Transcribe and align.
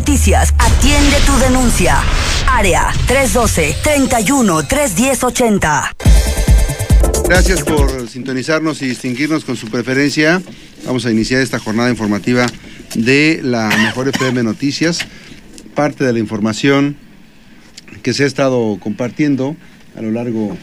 Noticias 0.00 0.54
atiende 0.56 1.18
tu 1.26 1.36
denuncia. 1.36 2.00
Área 2.46 2.90
312-31-310-80. 3.06 5.90
Gracias 7.28 7.60
por 7.60 8.08
sintonizarnos 8.08 8.80
y 8.80 8.86
distinguirnos 8.86 9.44
con 9.44 9.58
su 9.58 9.68
preferencia. 9.68 10.40
Vamos 10.86 11.04
a 11.04 11.10
iniciar 11.10 11.42
esta 11.42 11.58
jornada 11.58 11.90
informativa 11.90 12.46
de 12.94 13.40
la 13.44 13.68
Mejor 13.68 14.08
FM 14.08 14.42
Noticias. 14.42 15.00
Parte 15.74 16.04
de 16.04 16.14
la 16.14 16.18
información 16.18 16.96
que 18.02 18.14
se 18.14 18.24
ha 18.24 18.26
estado 18.26 18.78
compartiendo 18.80 19.54
a 19.98 20.00
lo 20.00 20.12
largo 20.12 20.56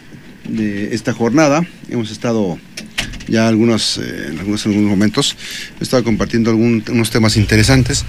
de 0.50 0.96
esta 0.96 1.14
jornada. 1.14 1.62
Hemos 1.90 2.10
estado 2.10 2.58
ya 3.28 3.48
algunos, 3.48 4.00
eh, 4.00 4.30
en 4.30 4.40
algunos, 4.40 4.66
algunos 4.66 4.90
momentos, 4.90 5.38
he 5.80 5.84
estado 5.84 6.04
compartiendo 6.04 6.50
algunos 6.50 7.12
temas 7.12 7.38
interesantes. 7.38 8.04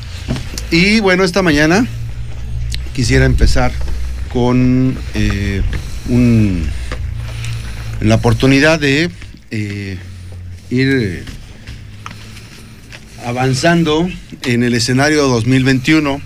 Y 0.70 1.00
bueno, 1.00 1.24
esta 1.24 1.42
mañana 1.42 1.86
quisiera 2.94 3.24
empezar 3.24 3.72
con 4.30 4.98
eh, 5.14 5.62
un, 6.10 6.68
la 8.00 8.16
oportunidad 8.16 8.78
de 8.78 9.10
eh, 9.50 9.98
ir 10.68 11.24
avanzando 13.24 14.10
en 14.42 14.62
el 14.62 14.74
escenario 14.74 15.26
2021 15.28 16.20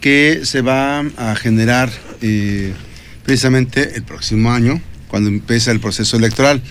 que 0.00 0.40
se 0.44 0.62
va 0.62 1.00
a 1.00 1.34
generar 1.34 1.90
precisamente 3.24 3.96
el 3.96 4.02
próximo 4.02 4.50
año, 4.50 4.80
cuando 5.08 5.28
empieza 5.28 5.72
el 5.72 5.80
proceso 5.80 6.16
electoral. 6.16 6.62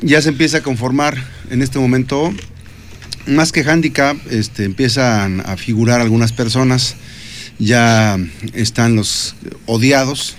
Ya 0.00 0.20
se 0.20 0.30
empieza 0.30 0.58
a 0.58 0.62
conformar 0.62 1.16
en 1.50 1.62
este 1.62 1.78
momento, 1.78 2.32
más 3.26 3.52
que 3.52 3.62
handicap, 3.62 4.16
este, 4.30 4.64
empiezan 4.64 5.40
a 5.40 5.56
figurar 5.56 6.00
algunas 6.00 6.32
personas, 6.32 6.96
ya 7.58 8.18
están 8.54 8.96
los 8.96 9.34
odiados, 9.66 10.36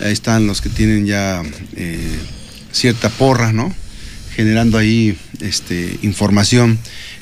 ahí 0.00 0.12
están 0.12 0.46
los 0.46 0.60
que 0.60 0.68
tienen 0.68 1.06
ya 1.06 1.42
eh, 1.76 2.18
cierta 2.72 3.08
porra, 3.08 3.52
¿no? 3.52 3.74
generando 4.36 4.76
ahí 4.76 5.16
este, 5.40 5.98
información 6.02 6.78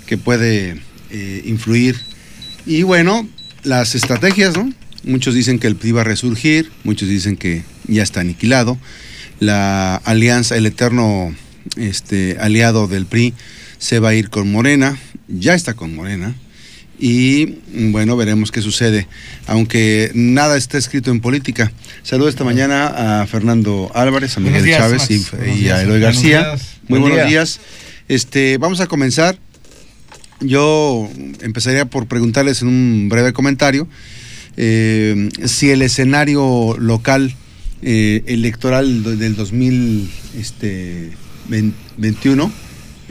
que 0.06 0.18
puede 0.18 0.80
eh, 1.10 1.42
influir. 1.46 1.96
Y 2.66 2.82
bueno, 2.82 3.28
las 3.62 3.94
estrategias, 3.94 4.56
¿no? 4.56 4.72
Muchos 5.04 5.34
dicen 5.34 5.60
que 5.60 5.68
el 5.68 5.76
PRI 5.76 5.92
va 5.92 6.00
a 6.00 6.04
resurgir, 6.04 6.72
muchos 6.82 7.08
dicen 7.08 7.36
que 7.36 7.62
ya 7.86 8.02
está 8.02 8.20
aniquilado. 8.20 8.76
La 9.38 9.94
alianza, 9.96 10.56
el 10.56 10.66
eterno 10.66 11.32
este, 11.76 12.36
aliado 12.40 12.88
del 12.88 13.06
PRI, 13.06 13.32
se 13.78 13.98
va 13.98 14.10
a 14.10 14.14
ir 14.14 14.30
con 14.30 14.50
Morena, 14.50 14.98
ya 15.28 15.54
está 15.54 15.74
con 15.74 15.94
Morena, 15.94 16.34
y 16.98 17.58
bueno, 17.90 18.16
veremos 18.16 18.52
qué 18.52 18.62
sucede, 18.62 19.06
aunque 19.46 20.10
nada 20.14 20.56
está 20.56 20.78
escrito 20.78 21.10
en 21.10 21.20
política. 21.20 21.72
Saludo 22.02 22.28
esta 22.28 22.44
mañana 22.44 23.22
a 23.22 23.26
Fernando 23.26 23.90
Álvarez, 23.94 24.36
a 24.36 24.40
Miguel 24.40 24.64
Chávez 24.70 25.08
y, 25.10 25.68
a 25.68 25.82
Eloy 25.82 26.00
García. 26.00 26.54
Muy 26.88 27.00
buenos 27.00 27.28
días. 27.28 27.60
Este, 28.08 28.58
vamos 28.58 28.80
a 28.80 28.86
comenzar. 28.86 29.38
Yo 30.40 31.10
empezaría 31.40 31.84
por 31.86 32.06
preguntarles 32.06 32.62
en 32.62 32.68
un 32.68 33.08
breve 33.08 33.32
comentario 33.32 33.88
eh, 34.56 35.30
si 35.44 35.70
el 35.70 35.82
escenario 35.82 36.76
local 36.78 37.34
eh, 37.82 38.22
electoral 38.26 39.18
del 39.18 39.36
2000 39.36 40.10
este, 40.38 41.10
21 41.96 42.52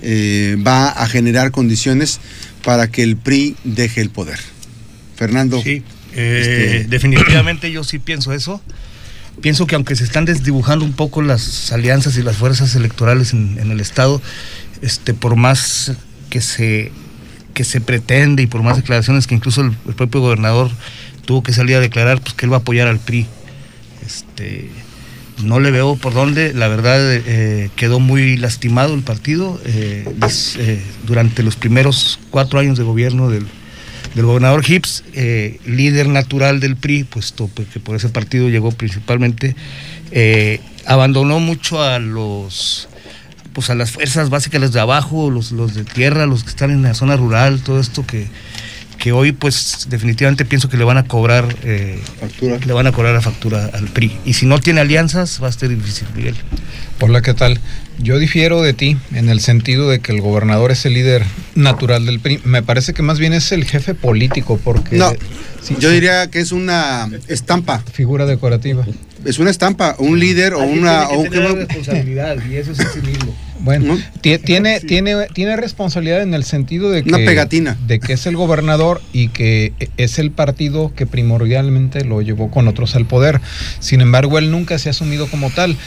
eh, 0.04 0.58
va 0.66 0.90
a 0.90 1.08
generar 1.08 1.52
condiciones 1.52 2.20
para 2.64 2.92
que 2.92 3.04
el 3.04 3.16
PRI 3.16 3.56
deje 3.64 4.02
el 4.02 4.10
poder. 4.10 4.40
Fernando. 5.16 5.62
Sí, 5.62 5.84
eh, 6.14 6.80
este, 6.80 6.90
definitivamente 6.90 7.72
yo 7.72 7.84
sí 7.84 8.00
pienso 8.00 8.34
eso. 8.34 8.62
Pienso 9.42 9.66
que 9.66 9.76
aunque 9.76 9.96
se 9.96 10.04
están 10.04 10.26
desdibujando 10.26 10.86
un 10.86 10.94
poco 10.94 11.22
las 11.22 11.72
alianzas 11.72 12.18
y 12.18 12.22
las 12.22 12.38
fuerzas 12.38 12.76
electorales 12.76 13.34
en, 13.34 13.58
el 13.58 13.80
Estado, 13.80 14.22
este, 14.82 15.14
por 15.14 15.36
más 15.36 15.94
que 16.30 16.42
se, 16.42 16.92
que 17.54 17.64
se 17.64 17.82
pretende 17.82 18.44
y 18.44 18.48
por 18.48 18.62
más 18.62 18.76
declaraciones 18.76 19.26
que 19.26 19.36
incluso 19.36 19.62
el, 19.62 19.76
el 19.88 19.96
propio 19.96 20.22
gobernador 20.22 20.70
tuvo 21.26 21.44
que 21.44 21.54
salir 21.54 21.78
a 21.78 21.80
declarar 21.80 22.22
pues, 22.22 22.34
que 22.34 22.46
él 22.46 22.52
va 22.52 22.58
a 22.58 22.60
apoyar 22.60 22.88
al 22.88 23.00
PRI. 23.00 23.26
Este, 24.06 24.70
no 25.42 25.60
le 25.60 25.72
veo 25.72 25.96
por 25.96 26.14
dónde, 26.14 26.54
la 26.54 26.68
verdad 26.68 27.00
eh, 27.02 27.70
quedó 27.76 28.00
muy 28.00 28.38
lastimado 28.38 28.94
el 28.94 29.02
partido 29.02 29.60
eh, 29.66 30.06
eh, 30.60 30.84
durante 31.06 31.44
los 31.44 31.56
primeros 31.56 32.20
cuatro 32.30 32.60
años 32.60 32.78
de 32.78 32.84
gobierno 32.84 33.30
del, 33.30 33.46
gobernador 34.16 34.64
Hips, 34.68 35.04
líder 35.66 36.08
natural 36.08 36.60
del 36.60 36.76
PRI, 36.76 37.04
puesto 37.04 37.50
que 37.56 37.80
por 37.80 37.96
ese 37.96 38.10
partido 38.10 38.48
llegó 38.48 38.72
principalmente, 38.72 39.56
abandonó 40.86 41.40
mucho 41.40 41.82
a 41.82 41.98
los 41.98 42.88
pues 43.54 43.70
a 43.70 43.76
las 43.76 43.92
fuerzas 43.92 44.30
básicas 44.30 44.72
de 44.72 44.80
abajo, 44.80 45.32
los, 45.32 45.52
los 45.52 45.74
de 45.74 45.84
tierra, 45.84 46.26
los 46.26 46.44
que 46.44 46.50
están 46.50 46.72
en 46.72 46.84
la 46.84 46.94
zona 46.94 47.18
rural, 47.18 47.62
todo 47.62 47.80
esto 47.80 48.06
que, 48.06 48.28
que 49.04 49.12
hoy 49.12 49.34
pues 49.34 49.88
definitivamente 49.90 50.46
pienso 50.46 50.70
que 50.70 50.78
le 50.78 50.86
van 50.86 50.96
a 50.96 51.04
cobrar 51.04 51.54
eh, 51.66 52.00
le 52.66 52.72
van 52.72 52.88
a 52.88 52.94
cobrar 52.94 53.14
la 53.14 53.20
factura 53.20 53.70
al 53.74 53.90
PRI. 53.90 54.18
Y 54.24 54.32
si 54.32 54.46
no 54.46 54.62
tiene 54.62 54.80
alianzas 54.80 55.44
va 55.44 55.50
a 55.50 55.52
ser 55.52 55.68
difícil 55.72 56.08
Miguel. 56.16 56.38
Hola 57.02 57.22
qué 57.22 57.34
tal 57.34 57.60
yo 58.00 58.18
difiero 58.18 58.62
de 58.62 58.72
ti 58.72 58.96
en 59.14 59.28
el 59.28 59.42
sentido 59.42 59.90
de 59.90 60.00
que 60.00 60.14
el 60.14 60.22
gobernador 60.22 60.72
es 60.72 60.86
el 60.86 60.94
líder 60.94 61.26
natural 61.54 62.06
del 62.06 62.22
PRI. 62.22 62.40
Me 62.46 62.64
parece 62.64 62.94
que 62.94 63.02
más 63.02 63.20
bien 63.20 63.34
es 63.34 63.52
el 63.52 63.66
jefe 63.66 63.94
político 63.94 64.58
porque 64.64 64.96
no 64.96 65.12
yo 65.80 65.90
diría 65.90 66.28
que 66.32 66.40
es 66.40 66.54
una 66.54 67.10
estampa. 67.28 67.84
Figura 67.92 68.26
decorativa. 68.26 68.86
Es 69.26 69.38
una 69.38 69.52
estampa 69.52 69.98
un 70.00 70.18
líder 70.18 70.54
o 70.54 70.60
una 70.60 71.10
o 71.10 71.20
un 71.20 71.30
responsabilidad 71.30 72.38
y 72.50 72.56
eso 72.56 72.72
es 72.72 72.78
sí 72.78 73.02
mismo 73.02 73.36
bueno, 73.64 73.98
tiene, 74.20 74.82
tiene, 74.82 75.28
tiene 75.34 75.56
responsabilidad 75.56 76.22
en 76.22 76.34
el 76.34 76.44
sentido 76.44 76.92
de 76.92 77.04
que, 77.04 77.12
pegatina. 77.12 77.78
de 77.88 78.02
que 78.02 78.14
es 78.14 78.26
el 78.26 78.36
gobernador 78.36 79.02
y 79.14 79.30
que 79.30 79.72
es 79.96 80.20
el 80.20 80.32
partido 80.32 80.92
que 80.94 81.06
primordialmente 81.06 82.04
lo 82.04 82.22
llevó 82.22 82.52
con 82.52 82.68
otros 82.68 82.98
al 82.98 83.06
poder. 83.06 83.40
Sin 83.80 84.02
embargo, 84.02 84.38
él 84.38 84.52
nunca 84.52 84.78
se 84.80 84.90
ha 84.90 84.92
asumido 84.92 85.28
como 85.28 85.50
tal. 85.50 85.78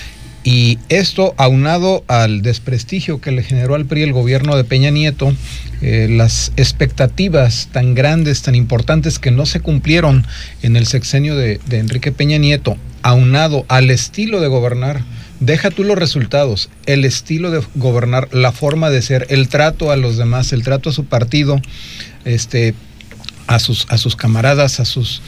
Y 0.42 0.78
esto, 0.88 1.34
aunado 1.36 2.03
al 2.06 2.41
desprestigio 2.41 3.20
que 3.20 3.32
le 3.32 3.42
generó 3.42 3.75
al 3.75 3.84
PRI 3.84 4.04
el 4.04 4.12
gobierno 4.12 4.56
de 4.56 4.65
Peña 4.65 4.91
Nieto, 4.91 5.34
eh, 5.82 6.06
las 6.09 6.53
expectativas 6.56 7.69
tan 7.72 7.94
grandes, 7.94 8.41
tan 8.42 8.54
importantes 8.54 9.19
que 9.19 9.32
no 9.32 9.44
se 9.44 9.60
cumplieron 9.60 10.25
en 10.62 10.76
el 10.76 10.86
sexenio 10.86 11.36
de, 11.36 11.60
de 11.66 11.78
Enrique 11.78 12.10
Peña 12.10 12.38
Nieto, 12.38 12.78
aunado 13.03 13.66
al 13.69 13.91
estilo 13.91 14.41
de 14.41 14.48
gobernar 14.48 15.03
Deja 15.41 15.70
tú 15.70 15.84
los 15.84 15.98
resultados, 15.98 16.70
el 16.86 17.04
estilo 17.04 17.50
de 17.50 17.62
gobernar, 17.74 18.28
la 18.32 18.52
forma 18.52 18.88
de 18.88 19.02
ser, 19.02 19.26
el 19.28 19.48
trato 19.48 19.91
a 19.91 19.97
los 19.97 20.16
demás, 20.16 20.52
el 20.52 20.62
trato 20.62 20.91
a 20.91 20.92
su 20.92 21.04
partido, 21.04 21.60
este, 22.24 22.74
a 23.47 23.58
sus, 23.58 23.86
a 23.91 23.98
sus 23.98 24.16
camaradas, 24.16 24.80
a 24.80 24.86
sus, 24.86 25.20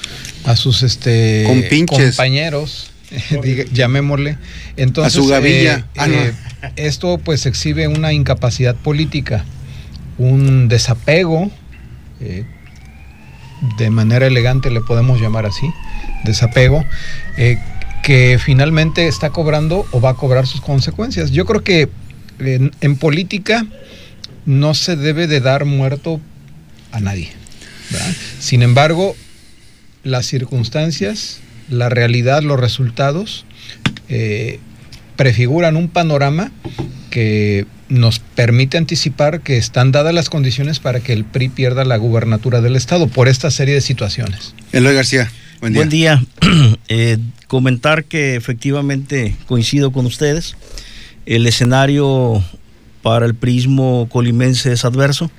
a 0.44 0.56
sus 0.56 0.82
este, 0.82 1.44
compañeros, 1.86 2.90
llamémosle. 3.72 4.38
Entonces, 4.76 5.14
a 5.14 5.22
su 5.22 5.28
gavilla. 5.28 5.78
Eh, 5.78 5.84
ah, 5.98 6.08
eh, 6.08 6.32
esto 6.76 7.18
pues 7.18 7.44
exhibe 7.46 7.86
una 7.86 8.12
incapacidad 8.12 8.74
política, 8.76 9.44
un 10.16 10.68
desapego, 10.68 11.50
eh, 12.20 12.44
de 13.76 13.90
manera 13.90 14.26
elegante 14.26 14.70
le 14.70 14.80
podemos 14.80 15.20
llamar 15.20 15.44
así, 15.44 15.70
desapego, 16.24 16.84
que 18.02 18.38
finalmente 18.42 19.08
está 19.08 19.30
cobrando 19.30 19.86
o 19.92 20.00
va 20.00 20.10
a 20.10 20.14
cobrar 20.14 20.46
sus 20.46 20.60
consecuencias. 20.60 21.30
Yo 21.30 21.44
creo 21.44 21.62
que 21.62 21.88
en, 22.38 22.96
política 22.96 23.66
no 24.46 24.74
se 24.74 24.96
debe 24.96 25.26
de 25.26 25.40
dar 25.40 25.64
muerto 25.64 26.20
a 26.92 27.00
nadie. 27.00 27.30
Sin 28.38 28.62
embargo, 28.62 29.16
las 30.04 30.26
circunstancias, 30.26 31.40
la 31.68 31.88
realidad, 31.88 32.42
los 32.42 32.60
resultados 32.60 33.44
eh, 34.08 34.60
prefiguran 35.16 35.76
un 35.76 35.88
panorama 35.88 36.52
que 37.10 37.66
nos 37.88 38.18
permite 38.18 38.76
anticipar 38.76 39.40
que 39.40 39.56
están 39.56 39.92
dadas 39.92 40.14
las 40.14 40.28
condiciones 40.28 40.78
para 40.78 41.00
que 41.00 41.12
el 41.12 41.24
PRI 41.24 41.48
pierda 41.48 41.84
la 41.84 41.96
gubernatura 41.96 42.60
del 42.60 42.76
Estado 42.76 43.08
por 43.08 43.28
esta 43.28 43.50
serie 43.50 43.74
de 43.74 43.80
situaciones. 43.80 44.54
Eloy 44.72 44.94
García. 44.94 45.30
Buen 45.60 45.88
día. 45.88 46.22
Eh, 46.90 47.18
comentar 47.48 48.04
que 48.04 48.34
efectivamente 48.34 49.36
coincido 49.46 49.92
con 49.92 50.06
ustedes. 50.06 50.56
El 51.26 51.46
escenario 51.46 52.42
para 53.02 53.26
el 53.26 53.34
prismo 53.34 54.08
colimense 54.10 54.72
es 54.72 54.86
adverso. 54.86 55.30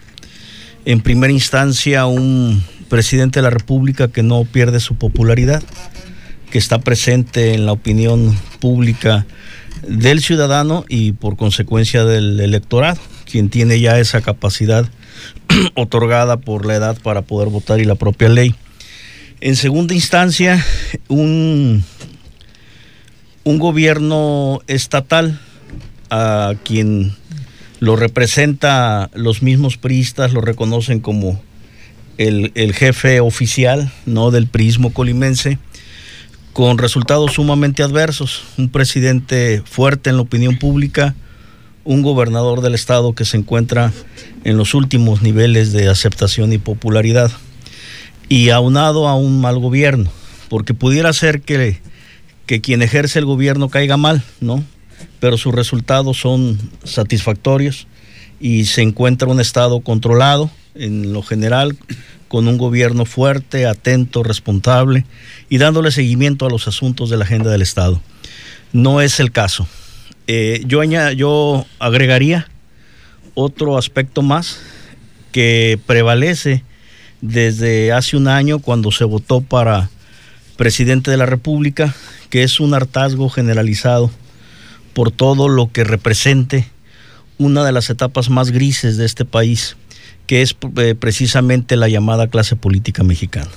En 0.85 1.01
primera 1.01 1.33
instancia, 1.33 2.05
un 2.05 2.63
presidente 2.87 3.39
de 3.39 3.43
la 3.43 3.49
República 3.49 4.09
que 4.09 4.21
no 4.21 4.45
pierde 4.45 4.79
su 4.79 4.95
popularidad, 4.95 5.63
que 6.51 6.59
está 6.59 6.79
presente 6.79 7.55
en 7.55 7.65
la 7.65 7.71
opinión 7.71 8.37
pública 8.59 9.25
del 9.87 10.21
ciudadano 10.21 10.85
y 10.87 11.13
por 11.13 11.35
consecuencia 11.35 12.05
del 12.05 12.39
electorado, 12.39 12.99
quien 13.25 13.49
tiene 13.49 13.79
ya 13.79 13.99
esa 13.99 14.21
capacidad 14.21 14.87
otorgada 15.73 16.37
por 16.37 16.67
la 16.67 16.75
edad 16.75 16.97
para 17.01 17.23
poder 17.23 17.49
votar 17.49 17.79
y 17.79 17.85
la 17.85 17.95
propia 17.95 18.29
ley. 18.29 18.55
En 19.41 19.55
segunda 19.55 19.93
instancia, 19.93 20.65
un, 21.07 21.83
un 23.45 23.59
gobierno 23.59 24.59
estatal 24.67 25.39
a 26.09 26.55
quien 26.65 27.15
lo 27.79 27.95
representa 27.95 29.09
los 29.13 29.41
mismos 29.41 29.77
priistas, 29.77 30.33
lo 30.33 30.41
reconocen 30.41 30.99
como 30.99 31.41
el, 32.17 32.51
el 32.55 32.73
jefe 32.73 33.21
oficial 33.21 33.93
¿no? 34.05 34.29
del 34.31 34.47
prismo 34.47 34.91
colimense, 34.91 35.57
con 36.51 36.77
resultados 36.77 37.33
sumamente 37.33 37.81
adversos. 37.81 38.43
Un 38.57 38.67
presidente 38.67 39.63
fuerte 39.63 40.09
en 40.09 40.17
la 40.17 40.23
opinión 40.23 40.59
pública, 40.59 41.15
un 41.85 42.01
gobernador 42.01 42.59
del 42.59 42.75
estado 42.75 43.13
que 43.13 43.23
se 43.23 43.37
encuentra 43.37 43.93
en 44.43 44.57
los 44.57 44.73
últimos 44.73 45.21
niveles 45.21 45.71
de 45.71 45.87
aceptación 45.87 46.51
y 46.51 46.57
popularidad. 46.57 47.31
Y 48.29 48.49
aunado 48.49 49.07
a 49.07 49.15
un 49.15 49.41
mal 49.41 49.59
gobierno, 49.59 50.11
porque 50.49 50.73
pudiera 50.73 51.11
ser 51.13 51.41
que, 51.41 51.79
que 52.45 52.61
quien 52.61 52.81
ejerce 52.81 53.19
el 53.19 53.25
gobierno 53.25 53.69
caiga 53.69 53.97
mal, 53.97 54.23
¿no? 54.39 54.63
Pero 55.19 55.37
sus 55.37 55.53
resultados 55.53 56.19
son 56.19 56.57
satisfactorios 56.83 57.87
y 58.39 58.65
se 58.65 58.83
encuentra 58.83 59.27
un 59.27 59.39
estado 59.39 59.81
controlado 59.81 60.49
en 60.75 61.11
lo 61.11 61.23
general, 61.23 61.77
con 62.29 62.47
un 62.47 62.57
gobierno 62.57 63.05
fuerte, 63.05 63.65
atento, 63.65 64.23
responsable 64.23 65.05
y 65.49 65.57
dándole 65.57 65.91
seguimiento 65.91 66.45
a 66.45 66.49
los 66.49 66.67
asuntos 66.67 67.09
de 67.09 67.17
la 67.17 67.25
agenda 67.25 67.49
del 67.49 67.63
Estado. 67.63 68.01
No 68.71 69.01
es 69.01 69.19
el 69.19 69.31
caso. 69.31 69.67
Eh, 70.27 70.61
yo, 70.65 70.83
yo 70.83 71.65
agregaría 71.79 72.47
otro 73.33 73.77
aspecto 73.77 74.21
más 74.21 74.59
que 75.31 75.79
prevalece 75.87 76.63
desde 77.21 77.91
hace 77.91 78.17
un 78.17 78.27
año 78.27 78.59
cuando 78.59 78.91
se 78.91 79.03
votó 79.03 79.41
para 79.41 79.89
presidente 80.57 81.11
de 81.11 81.17
la 81.17 81.25
República, 81.25 81.95
que 82.29 82.43
es 82.43 82.59
un 82.59 82.73
hartazgo 82.73 83.29
generalizado 83.29 84.11
por 84.93 85.11
todo 85.11 85.47
lo 85.47 85.71
que 85.71 85.83
represente 85.83 86.67
una 87.37 87.63
de 87.63 87.71
las 87.71 87.89
etapas 87.89 88.29
más 88.29 88.51
grises 88.51 88.97
de 88.97 89.05
este 89.05 89.25
país, 89.25 89.77
que 90.27 90.41
es 90.41 90.55
eh, 90.77 90.95
precisamente 90.99 91.77
la 91.77 91.87
llamada 91.87 92.27
clase 92.27 92.55
política 92.55 93.03
mexicana. 93.03 93.49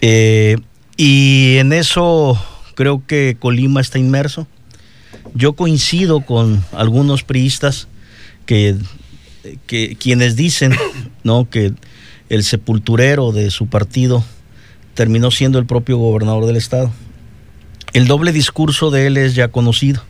Eh, 0.00 0.56
y 0.96 1.56
en 1.58 1.72
eso 1.72 2.42
creo 2.74 3.02
que 3.06 3.36
Colima 3.38 3.80
está 3.80 3.98
inmerso. 3.98 4.46
Yo 5.34 5.52
coincido 5.54 6.22
con 6.22 6.64
algunos 6.72 7.22
priistas 7.22 7.88
que, 8.46 8.76
que 9.66 9.96
quienes 9.96 10.36
dicen 10.36 10.74
¿no? 11.24 11.50
que 11.50 11.74
el 12.28 12.44
sepulturero 12.44 13.32
de 13.32 13.50
su 13.50 13.66
partido 13.66 14.24
terminó 14.94 15.30
siendo 15.30 15.58
el 15.58 15.66
propio 15.66 15.98
gobernador 15.98 16.46
del 16.46 16.56
estado. 16.56 16.92
El 17.92 18.06
doble 18.06 18.32
discurso 18.32 18.90
de 18.90 19.06
él 19.06 19.16
es 19.16 19.34
ya 19.34 19.48
conocido 19.48 20.02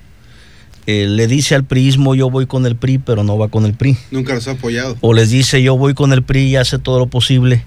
eh, 0.86 1.06
le 1.08 1.26
dice 1.26 1.56
al 1.56 1.64
priismo 1.64 2.14
yo 2.14 2.30
voy 2.30 2.46
con 2.46 2.64
el 2.64 2.76
PRI, 2.76 2.98
pero 2.98 3.24
no 3.24 3.36
va 3.36 3.48
con 3.48 3.64
el 3.64 3.74
PRI. 3.74 3.96
Nunca 4.12 4.34
los 4.34 4.46
ha 4.46 4.52
apoyado. 4.52 4.96
O 5.00 5.14
les 5.14 5.30
dice 5.30 5.60
yo 5.60 5.76
voy 5.76 5.94
con 5.94 6.12
el 6.12 6.22
PRI 6.22 6.42
y 6.44 6.56
hace 6.56 6.78
todo 6.78 7.00
lo 7.00 7.08
posible 7.08 7.64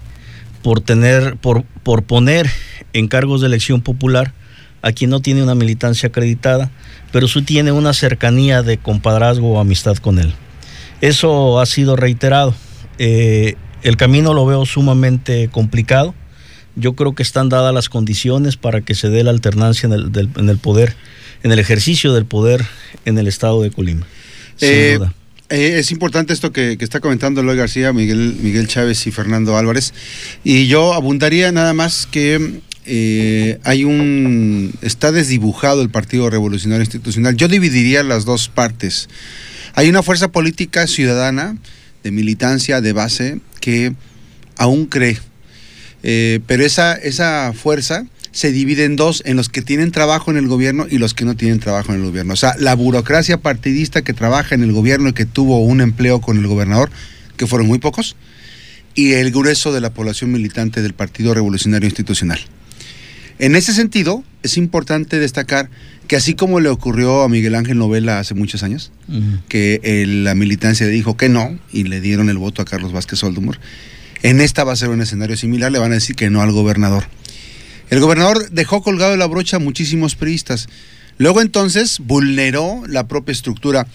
por 0.62 0.80
tener, 0.80 1.36
por, 1.36 1.64
por 1.82 2.02
poner 2.02 2.50
en 2.94 3.08
cargos 3.08 3.42
de 3.42 3.48
elección 3.48 3.82
popular 3.82 4.32
a 4.82 4.92
quien 4.92 5.10
no 5.10 5.20
tiene 5.20 5.42
una 5.42 5.54
militancia 5.54 6.08
acreditada, 6.08 6.70
pero 7.12 7.28
sí 7.28 7.42
tiene 7.42 7.72
una 7.72 7.92
cercanía 7.92 8.62
de 8.62 8.78
compadrazgo 8.78 9.52
o 9.52 9.60
amistad 9.60 9.96
con 9.98 10.18
él. 10.18 10.32
Eso 11.02 11.60
ha 11.60 11.66
sido 11.66 11.96
reiterado. 11.96 12.54
Eh, 12.98 13.56
el 13.82 13.96
camino 13.96 14.34
lo 14.34 14.46
veo 14.46 14.66
sumamente 14.66 15.48
complicado. 15.50 16.14
Yo 16.76 16.94
creo 16.94 17.14
que 17.14 17.22
están 17.22 17.48
dadas 17.48 17.74
las 17.74 17.88
condiciones 17.88 18.56
para 18.56 18.80
que 18.80 18.94
se 18.94 19.08
dé 19.08 19.24
la 19.24 19.30
alternancia 19.30 19.86
en 19.86 19.92
el, 19.92 20.30
en 20.36 20.48
el 20.48 20.58
poder 20.58 20.96
en 21.42 21.52
el 21.52 21.58
ejercicio 21.58 22.12
del 22.12 22.26
poder 22.26 22.64
en 23.04 23.18
el 23.18 23.26
estado 23.26 23.62
de 23.62 23.70
Colima. 23.70 24.06
Eh, 24.60 24.98
eh, 25.48 25.78
es 25.78 25.90
importante 25.90 26.32
esto 26.32 26.52
que, 26.52 26.76
está 26.80 27.00
comentando 27.00 27.40
Eloy 27.40 27.56
García, 27.56 27.92
Miguel, 27.92 28.36
Miguel 28.40 28.68
Chávez 28.68 29.06
y 29.06 29.10
Fernando 29.10 29.56
Álvarez. 29.56 29.94
Y 30.44 30.66
yo 30.66 30.92
abundaría 30.92 31.50
nada 31.50 31.72
más 31.72 32.06
que 32.06 32.60
eh, 32.86 33.58
hay 33.64 33.84
un. 33.84 34.72
Está 34.82 35.12
desdibujado 35.12 35.82
el 35.82 35.90
Partido 35.90 36.28
Revolucionario 36.30 36.82
Institucional. 36.82 37.36
Yo 37.36 37.48
dividiría 37.48 38.02
las 38.02 38.24
dos 38.24 38.48
partes. 38.48 39.08
Hay 39.74 39.88
una 39.88 40.02
fuerza 40.02 40.30
política 40.30 40.86
ciudadana, 40.86 41.56
de 42.02 42.10
militancia, 42.10 42.80
de 42.80 42.92
base, 42.92 43.40
que 43.60 43.94
aún 44.56 44.86
cree. 44.86 45.18
pero 46.02 46.64
esa, 46.64 46.94
esa 46.94 47.52
fuerza 47.52 48.06
se 48.32 48.52
divide 48.52 48.84
en 48.84 48.96
dos, 48.96 49.22
en 49.26 49.36
los 49.36 49.48
que 49.48 49.62
tienen 49.62 49.90
trabajo 49.90 50.30
en 50.30 50.36
el 50.36 50.46
gobierno 50.46 50.86
y 50.88 50.98
los 50.98 51.14
que 51.14 51.24
no 51.24 51.36
tienen 51.36 51.58
trabajo 51.60 51.92
en 51.92 52.00
el 52.00 52.06
gobierno. 52.06 52.34
O 52.34 52.36
sea, 52.36 52.54
la 52.58 52.74
burocracia 52.74 53.38
partidista 53.38 54.02
que 54.02 54.12
trabaja 54.12 54.54
en 54.54 54.62
el 54.62 54.72
gobierno 54.72 55.08
y 55.08 55.12
que 55.12 55.26
tuvo 55.26 55.60
un 55.60 55.80
empleo 55.80 56.20
con 56.20 56.38
el 56.38 56.46
gobernador, 56.46 56.90
que 57.36 57.46
fueron 57.46 57.66
muy 57.66 57.78
pocos, 57.78 58.16
y 58.94 59.12
el 59.14 59.30
grueso 59.30 59.72
de 59.72 59.80
la 59.80 59.92
población 59.92 60.32
militante 60.32 60.82
del 60.82 60.94
Partido 60.94 61.34
Revolucionario 61.34 61.88
Institucional. 61.88 62.40
En 63.40 63.56
ese 63.56 63.72
sentido, 63.72 64.22
es 64.42 64.58
importante 64.58 65.18
destacar 65.18 65.70
que 66.06 66.16
así 66.16 66.34
como 66.34 66.60
le 66.60 66.68
ocurrió 66.68 67.22
a 67.22 67.28
Miguel 67.30 67.54
Ángel 67.54 67.78
Novela 67.78 68.18
hace 68.18 68.34
muchos 68.34 68.62
años, 68.62 68.92
que 69.48 69.80
la 70.06 70.34
militancia 70.34 70.86
dijo 70.86 71.16
que 71.16 71.30
no 71.30 71.58
y 71.72 71.84
le 71.84 72.02
dieron 72.02 72.28
el 72.28 72.36
voto 72.36 72.60
a 72.60 72.66
Carlos 72.66 72.92
Vázquez 72.92 73.24
Oldumor, 73.24 73.58
en 74.22 74.42
esta 74.42 74.62
va 74.62 74.74
a 74.74 74.76
ser 74.76 74.90
un 74.90 75.00
escenario 75.00 75.38
similar, 75.38 75.72
le 75.72 75.78
van 75.78 75.92
a 75.92 75.94
decir 75.94 76.16
que 76.16 76.28
no 76.28 76.42
al 76.42 76.52
gobernador. 76.52 77.04
El 77.88 78.00
gobernador 78.00 78.50
dejó 78.50 78.82
colgado 78.82 79.12
de 79.12 79.16
la 79.16 79.26
brocha 79.26 79.56
a 79.56 79.60
muchísimos 79.60 80.16
priistas. 80.16 80.68
Luego 81.16 81.40
entonces 81.40 81.98
vulneró 81.98 82.82
la 82.86 83.08
propia 83.08 83.32
estructura, 83.32 83.86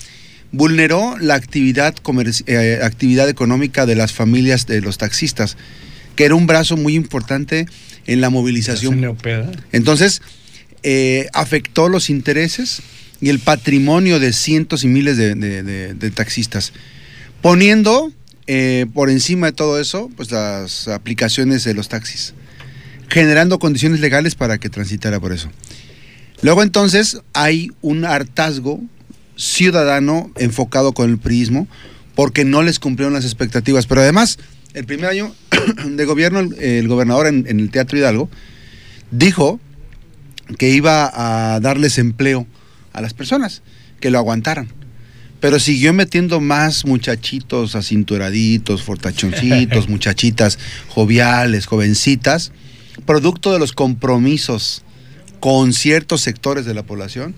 vulneró 0.52 1.20
la 1.20 1.36
actividad, 1.36 1.94
eh, 2.48 2.80
actividad 2.82 3.30
económica 3.30 3.86
de 3.86 3.96
las 3.96 4.12
familias 4.12 4.66
de 4.66 4.82
los 4.82 4.98
taxistas, 4.98 5.56
que 6.16 6.26
era 6.26 6.36
un 6.36 6.48
brazo 6.48 6.78
muy 6.78 6.96
importante 6.96 7.66
en 8.08 8.22
la 8.22 8.30
movilización. 8.30 9.18
Entonces, 9.72 10.22
eh, 10.84 11.28
afectó 11.34 11.90
los 11.90 12.10
intereses 12.10 12.82
y 13.22 13.30
el 13.30 13.40
patrimonio 13.40 14.20
de 14.20 14.34
cientos 14.34 14.84
y 14.84 14.88
miles 14.88 15.18
de, 15.18 16.12
taxistas, 16.14 16.74
poniendo 17.42 18.12
eh, 18.48 18.86
por 18.94 19.10
encima 19.10 19.48
de 19.48 19.54
todo 19.54 19.80
eso 19.80 20.12
pues 20.16 20.30
las 20.30 20.88
aplicaciones 20.88 21.64
de 21.64 21.74
los 21.74 21.90
taxis 21.90 22.36
generando 23.10 23.60
condiciones 23.60 24.00
legales 24.00 24.36
para 24.36 24.58
que 24.58 24.70
transitara 24.70 25.20
por 25.20 25.32
eso. 25.32 25.50
Luego 26.42 26.64
entonces 26.64 27.22
hay 27.34 27.72
un 27.82 28.06
hartazgo 28.06 28.82
ciudadano 29.36 30.32
enfocado 30.36 30.94
con 30.94 31.10
el 31.10 31.18
prismo 31.18 31.68
porque 32.14 32.46
no 32.46 32.64
les 32.64 32.80
cumplieron 32.80 33.14
las 33.14 33.26
expectativas. 33.26 33.88
Pero 33.88 34.02
además, 34.02 34.38
el 34.76 34.86
primer 34.86 35.10
año 35.10 35.34
de 35.86 36.06
gobierno, 36.06 36.42
el, 36.60 36.88
gobernador 36.88 37.28
en, 37.28 37.48
el 37.48 37.72
Teatro 37.72 37.98
Hidalgo 37.98 38.30
dijo 39.10 39.60
que 40.60 40.70
iba 40.70 41.56
a 41.56 41.60
darles 41.60 41.98
empleo 41.98 42.46
a 42.94 43.02
las 43.02 43.14
personas, 43.14 43.64
que 44.00 44.12
lo 44.12 44.20
aguantaran. 44.20 44.68
Pero 45.40 45.60
siguió 45.60 45.94
metiendo 45.94 46.40
más 46.40 46.86
muchachitos 46.86 47.76
acinturaditos, 47.76 48.84
fortachoncitos, 48.84 49.90
muchachitas 49.90 50.60
joviales, 50.90 51.66
jovencitas, 51.66 52.52
producto 53.06 53.54
de 53.54 53.60
los 53.60 53.72
compromisos 53.72 54.84
con 55.40 55.74
ciertos 55.74 56.22
sectores 56.22 56.66
de 56.66 56.74
la 56.74 56.84
población. 56.84 57.34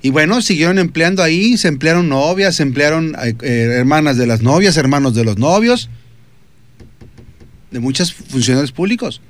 Y 0.00 0.10
bueno, 0.10 0.40
siguieron 0.42 0.78
empleando 0.78 1.22
ahí, 1.22 1.56
se 1.58 1.68
emplearon 1.68 2.08
novias, 2.08 2.56
se 2.56 2.62
emplearon 2.62 3.14
eh, 3.22 3.34
eh, 3.42 3.68
hermanas 3.78 4.16
de 4.16 4.26
las 4.26 4.42
novias, 4.42 4.76
hermanos 4.76 5.14
de 5.14 5.24
los 5.24 5.38
novios, 5.38 5.90
de 7.72 7.80
muchos 7.80 8.12
funcionarios 8.12 8.72
públicos. 8.72 9.20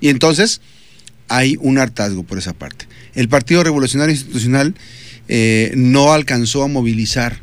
Y 0.00 0.08
entonces 0.08 0.60
hay 1.28 1.56
un 1.60 1.78
hartazgo 1.78 2.22
por 2.22 2.38
esa 2.38 2.52
parte. 2.52 2.86
El 3.14 3.28
Partido 3.28 3.64
Revolucionario 3.64 4.14
Institucional 4.14 4.74
eh, 5.28 5.72
no 5.74 6.12
alcanzó 6.12 6.62
a 6.62 6.68
movilizar 6.68 7.40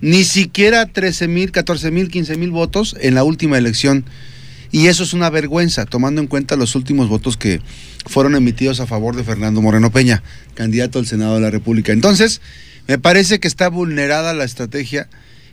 ni 0.00 0.24
siquiera 0.24 0.86
13 0.86 1.28
mil, 1.28 1.52
14 1.52 1.90
mil, 1.90 2.08
15 2.10 2.36
mil 2.36 2.50
votos 2.50 2.96
en 3.00 3.14
la 3.14 3.24
última 3.24 3.56
elección 3.56 4.04
y 4.74 4.88
eso 4.88 5.04
es 5.04 5.12
una 5.12 5.30
vergüenza, 5.30 5.86
tomando 5.86 6.20
en 6.20 6.26
cuenta 6.26 6.56
los 6.56 6.74
últimos 6.74 7.08
votos 7.08 7.36
que 7.36 7.60
fueron 8.06 8.34
emitidos 8.34 8.80
a 8.80 8.88
favor 8.88 9.14
de 9.14 9.22
Fernando 9.22 9.62
Moreno 9.62 9.92
Peña, 9.92 10.24
candidato 10.54 10.98
al 10.98 11.06
Senado 11.06 11.36
de 11.36 11.42
la 11.42 11.50
República. 11.50 11.92
Entonces, 11.92 12.40
me 12.88 12.98
parece 12.98 13.38
que 13.38 13.46
está 13.46 13.68
vulnerada 13.68 14.34
la 14.34 14.42
estrategia 14.42 15.08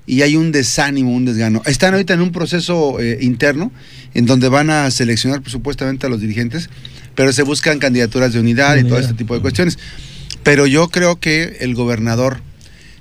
y 0.06 0.24
hay 0.24 0.36
un 0.36 0.52
desánimo, 0.52 1.14
un 1.14 1.26
desgano. 1.26 1.62
Están 1.66 1.94
ahorita 1.94 2.14
en 2.14 2.22
un 2.22 2.32
proceso 2.32 3.00
eh, 3.00 3.20
interno 3.22 3.72
en 4.14 4.26
donde 4.26 4.50
van 4.50 4.70
a 4.70 4.90
seleccionar 4.92 5.42
supuestamente 5.46 6.08
a 6.08 6.10
los 6.10 6.22
dirigentes, 6.22 6.70
pero 7.16 7.32
se 7.34 7.44
buscan 7.44 7.80
candidaturas 7.80 8.34
de 8.34 8.40
unidad 8.40 8.78
y 8.78 8.84
todo 8.84 9.00
este 9.00 9.14
tipo 9.14 9.36
de 9.36 9.42
cuestiones. 9.42 9.78
Pero 10.44 10.66
yo 10.66 10.90
creo 10.90 11.20
que 11.20 11.58
el 11.62 11.76
gobernador 11.76 12.42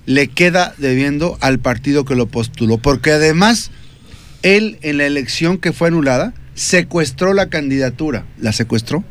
le 0.07 0.29
queda 0.29 0.75
debiendo 0.79 1.39
al 1.41 1.59
partido 1.59 2.05
que 2.05 2.15
lo 2.15 2.27
postuló, 2.27 2.79
porque 2.79 3.13
además 3.13 3.71
él 4.43 4.79
en 4.83 4.99
la 4.99 5.07
elección 5.07 5.59
que 5.59 5.73
fue 5.73 5.89
anulada 5.89 6.35
secuestró 6.55 7.33
la 7.33 7.49
candidatura, 7.49 8.27
la 8.39 8.53
secuestró, 8.53 9.05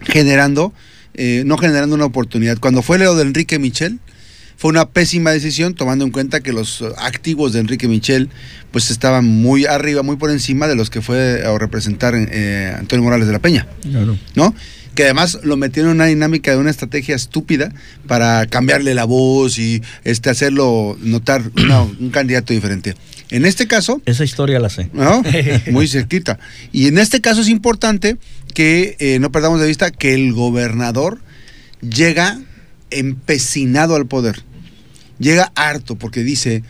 generando, 0.00 0.72
eh, 1.14 1.42
no 1.44 1.58
generando 1.58 1.94
una 1.94 2.06
oportunidad. 2.06 2.58
Cuando 2.58 2.82
fue 2.82 2.98
lo 2.98 3.14
de 3.14 3.22
Enrique 3.22 3.58
Michel, 3.58 3.98
fue 4.60 4.68
una 4.68 4.90
pésima 4.90 5.30
decisión, 5.30 5.72
tomando 5.72 6.04
en 6.04 6.10
cuenta 6.10 6.40
que 6.40 6.52
los 6.52 6.84
activos 6.98 7.54
de 7.54 7.60
Enrique 7.60 7.88
Michel 7.88 8.28
pues 8.70 8.90
estaban 8.90 9.24
muy 9.24 9.64
arriba, 9.64 10.02
muy 10.02 10.16
por 10.16 10.30
encima 10.30 10.68
de 10.68 10.74
los 10.76 10.90
que 10.90 11.00
fue 11.00 11.42
a 11.46 11.58
representar 11.58 12.12
eh, 12.14 12.74
Antonio 12.78 13.02
Morales 13.02 13.26
de 13.26 13.32
la 13.32 13.38
Peña. 13.38 13.66
¿No? 14.34 14.54
que 14.94 15.04
además 15.04 15.38
lo 15.44 15.56
metieron 15.56 15.92
en 15.92 15.96
una 15.96 16.06
dinámica 16.06 16.50
de 16.50 16.58
una 16.58 16.68
estrategia 16.68 17.14
estúpida 17.14 17.72
para 18.06 18.44
cambiarle 18.48 18.92
la 18.92 19.04
voz 19.04 19.58
y 19.58 19.80
este 20.04 20.28
hacerlo 20.28 20.98
notar 21.00 21.42
un 21.98 22.10
candidato 22.10 22.52
diferente. 22.52 22.96
En 23.30 23.46
este 23.46 23.66
caso... 23.66 24.02
Esa 24.04 24.24
historia 24.24 24.58
la 24.58 24.68
sé. 24.68 24.90
Muy 25.70 25.88
cerquita. 25.88 26.38
Y 26.70 26.88
en 26.88 26.98
este 26.98 27.22
caso 27.22 27.40
es 27.40 27.48
importante 27.48 28.18
que 28.52 28.96
eh, 28.98 29.20
no 29.20 29.32
perdamos 29.32 29.58
de 29.58 29.68
vista 29.68 29.90
que 29.90 30.12
el 30.12 30.34
gobernador 30.34 31.22
llega 31.80 32.38
empecinado 32.90 33.94
al 33.96 34.06
poder. 34.06 34.49
Llega 35.20 35.52
harto 35.54 35.96
porque 35.96 36.24
dice, 36.24 36.64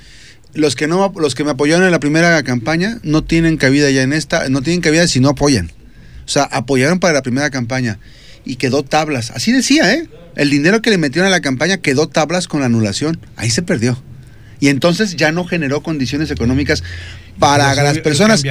los 0.53 0.77
que 0.77 0.87
no 0.87 1.13
los 1.17 1.35
que 1.35 1.45
me 1.45 1.53
apoyaron 1.53 1.85
en 1.87 1.93
la 1.93 2.01
primera 2.01 2.43
campaña 2.43 2.99
no 3.03 3.25
tienen 3.25 3.57
cabida 3.57 3.91
ya 3.91 4.03
en 4.03 4.13
esta, 4.13 4.49
no 4.51 4.61
tienen 4.61 4.83
cabida 4.83 5.07
si 5.07 5.21
no 5.21 5.31
apoyan. 5.31 5.73
O 6.27 6.29
sea, 6.29 6.43
apoyaron 6.45 7.01
para 7.01 7.15
la 7.15 7.23
primera 7.23 7.51
campaña 7.51 7.99
y 8.45 8.57
quedó 8.57 8.83
tablas. 8.83 9.31
Así 9.31 9.53
decía, 9.53 9.93
¿eh? 9.95 10.09
El 10.37 10.51
dinero 10.51 10.83
que 10.83 10.91
le 10.91 10.99
metieron 10.99 11.27
a 11.27 11.31
la 11.31 11.41
campaña 11.41 11.79
quedó 11.79 12.09
tablas 12.09 12.49
con 12.49 12.61
la 12.61 12.67
anulación. 12.67 13.19
Ahí 13.37 13.51
se 13.51 13.63
perdió. 13.63 14.01
Y 14.61 14.69
entonces 14.69 15.17
ya 15.17 15.33
no 15.33 15.45
generó 15.45 15.83
condiciones 15.83 16.31
económicas 16.31 16.83
para 17.39 17.75
las 17.75 17.99
personas. 17.99 18.43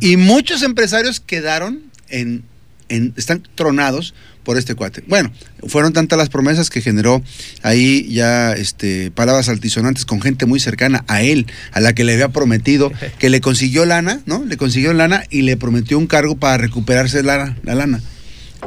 Y 0.00 0.16
muchos 0.16 0.62
empresarios 0.62 1.20
quedaron 1.20 1.82
en, 2.08 2.44
en, 2.88 3.12
están 3.16 3.42
tronados 3.54 4.14
por 4.44 4.58
este 4.58 4.74
cuate. 4.74 5.02
Bueno, 5.06 5.30
fueron 5.66 5.92
tantas 5.92 6.18
las 6.18 6.28
promesas 6.28 6.70
que 6.70 6.80
generó 6.80 7.22
ahí 7.62 8.08
ya 8.10 8.52
este, 8.52 9.10
palabras 9.10 9.48
altisonantes 9.48 10.04
con 10.04 10.20
gente 10.20 10.46
muy 10.46 10.60
cercana 10.60 11.04
a 11.08 11.22
él, 11.22 11.46
a 11.72 11.80
la 11.80 11.94
que 11.94 12.04
le 12.04 12.14
había 12.14 12.28
prometido, 12.30 12.92
que 13.18 13.30
le 13.30 13.40
consiguió 13.40 13.84
lana, 13.84 14.20
¿no? 14.26 14.44
Le 14.44 14.56
consiguió 14.56 14.92
lana 14.92 15.24
y 15.30 15.42
le 15.42 15.56
prometió 15.56 15.98
un 15.98 16.06
cargo 16.06 16.36
para 16.36 16.58
recuperarse 16.58 17.22
la, 17.22 17.56
la 17.62 17.74
lana. 17.74 18.00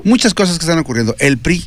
Muchas 0.03 0.33
cosas 0.33 0.57
que 0.57 0.65
están 0.65 0.79
ocurriendo. 0.79 1.15
El 1.19 1.37
PRI 1.37 1.65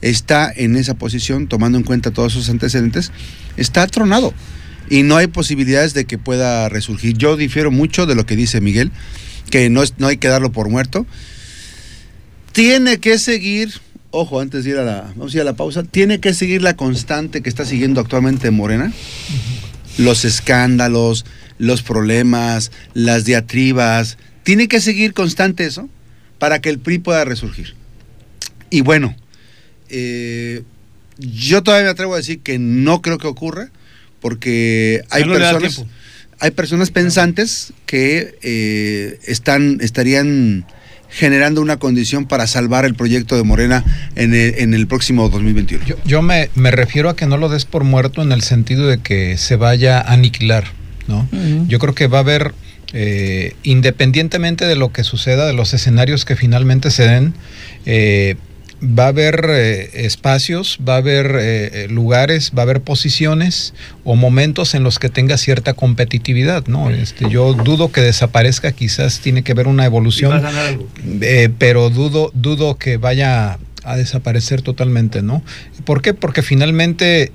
está 0.00 0.52
en 0.54 0.76
esa 0.76 0.94
posición, 0.94 1.48
tomando 1.48 1.78
en 1.78 1.84
cuenta 1.84 2.10
todos 2.10 2.32
sus 2.32 2.48
antecedentes, 2.48 3.10
está 3.56 3.86
tronado 3.86 4.32
y 4.90 5.02
no 5.02 5.16
hay 5.16 5.26
posibilidades 5.26 5.94
de 5.94 6.04
que 6.04 6.18
pueda 6.18 6.68
resurgir. 6.68 7.16
Yo 7.16 7.36
difiero 7.36 7.70
mucho 7.70 8.06
de 8.06 8.14
lo 8.14 8.26
que 8.26 8.36
dice 8.36 8.60
Miguel, 8.60 8.90
que 9.50 9.70
no, 9.70 9.82
es, 9.82 9.94
no 9.98 10.06
hay 10.06 10.16
que 10.16 10.28
darlo 10.28 10.52
por 10.52 10.68
muerto 10.68 11.06
tiene 12.52 12.98
que 12.98 13.18
seguir, 13.18 13.72
ojo, 14.10 14.40
antes 14.40 14.64
de 14.64 14.70
ir 14.70 14.76
a 14.78 14.84
la, 14.84 15.12
vamos 15.16 15.32
a 15.32 15.36
ir 15.36 15.40
a 15.42 15.44
la 15.44 15.56
pausa, 15.56 15.82
tiene 15.82 16.20
que 16.20 16.34
seguir 16.34 16.62
la 16.62 16.76
constante 16.76 17.42
que 17.42 17.48
está 17.48 17.64
siguiendo 17.64 18.00
actualmente 18.00 18.50
Morena. 18.50 18.92
Los 19.96 20.24
escándalos, 20.24 21.24
los 21.58 21.82
problemas, 21.82 22.70
las 22.94 23.24
diatribas. 23.24 24.16
Tiene 24.44 24.68
que 24.68 24.80
seguir 24.80 25.12
constante 25.12 25.66
eso 25.66 25.88
para 26.38 26.60
que 26.60 26.70
el 26.70 26.78
PRI 26.78 26.98
pueda 26.98 27.24
resurgir. 27.24 27.74
Y 28.70 28.82
bueno, 28.82 29.16
eh, 29.88 30.62
yo 31.18 31.62
todavía 31.62 31.86
me 31.86 31.90
atrevo 31.90 32.14
a 32.14 32.18
decir 32.18 32.40
que 32.40 32.58
no 32.58 33.02
creo 33.02 33.18
que 33.18 33.26
ocurra, 33.26 33.70
porque 34.20 35.02
hay 35.10 35.24
personas, 35.24 35.84
hay 36.38 36.50
personas 36.52 36.90
pensantes 36.90 37.72
que 37.86 38.38
eh, 38.42 39.18
están, 39.26 39.78
estarían 39.80 40.66
generando 41.10 41.60
una 41.60 41.78
condición 41.78 42.26
para 42.26 42.46
salvar 42.46 42.84
el 42.84 42.94
proyecto 42.94 43.36
de 43.36 43.42
Morena 43.42 43.84
en 44.14 44.34
el, 44.34 44.86
próximo 44.86 45.28
2021. 45.28 45.84
Yo, 46.04 46.22
me, 46.22 46.48
refiero 46.70 47.08
a 47.08 47.16
que 47.16 47.26
no 47.26 47.36
lo 47.36 47.48
des 47.48 47.64
por 47.64 47.84
muerto 47.84 48.22
en 48.22 48.32
el 48.32 48.42
sentido 48.42 48.86
de 48.86 48.98
que 48.98 49.36
se 49.36 49.56
vaya 49.56 49.98
a 50.00 50.12
aniquilar, 50.12 50.64
¿no? 51.06 51.28
Yo 51.66 51.78
creo 51.78 51.94
que 51.94 52.06
va 52.06 52.18
a 52.18 52.20
haber, 52.20 52.54
eh, 52.92 53.54
independientemente 53.62 54.66
de 54.66 54.76
lo 54.76 54.92
que 54.92 55.04
suceda, 55.04 55.46
de 55.46 55.54
los 55.54 55.72
escenarios 55.74 56.24
que 56.24 56.36
finalmente 56.36 56.90
se 56.90 57.06
den, 57.08 57.34
eh, 57.86 58.36
va 58.82 59.06
a 59.06 59.08
haber 59.08 59.46
eh, 59.48 60.04
espacios, 60.04 60.78
va 60.86 60.94
a 60.94 60.96
haber 60.98 61.26
eh, 61.36 61.84
eh, 61.84 61.88
lugares, 61.88 62.52
va 62.56 62.62
a 62.62 62.64
haber 62.64 62.80
posiciones 62.80 63.74
o 64.04 64.14
momentos 64.14 64.74
en 64.74 64.84
los 64.84 64.98
que 64.98 65.08
tenga 65.08 65.36
cierta 65.36 65.74
competitividad, 65.74 66.66
¿no? 66.66 66.90
Este, 66.90 67.28
yo 67.28 67.54
dudo 67.54 67.90
que 67.90 68.00
desaparezca, 68.00 68.72
quizás 68.72 69.20
tiene 69.20 69.42
que 69.42 69.52
haber 69.52 69.68
una 69.68 69.84
evolución, 69.84 70.42
pero 71.58 71.90
dudo, 71.90 72.30
dudo 72.34 72.78
que 72.78 72.96
vaya 72.96 73.58
a 73.84 73.96
desaparecer 73.96 74.62
totalmente, 74.62 75.22
¿no? 75.22 75.42
¿Por 75.84 76.02
qué? 76.02 76.14
Porque 76.14 76.42
finalmente 76.42 77.32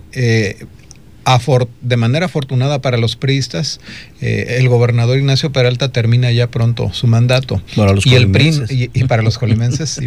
de 1.82 1.98
manera 1.98 2.25
afortunada 2.25 2.82
para 2.82 2.98
los 2.98 3.15
priistas, 3.15 3.80
eh, 4.22 4.58
el 4.60 4.68
gobernador 4.68 5.18
Ignacio 5.18 5.51
Peralta 5.51 5.92
termina 5.92 6.32
ya 6.32 6.48
pronto 6.48 6.94
su 6.94 7.08
mandato. 7.08 7.62
Para 7.75 7.94
los 7.94 8.06
y 8.06 8.15
el 8.15 8.30
PRI, 8.30 8.89
y, 8.94 9.03
para 9.06 9.24
los 9.24 9.38
colimenses, 9.38 10.00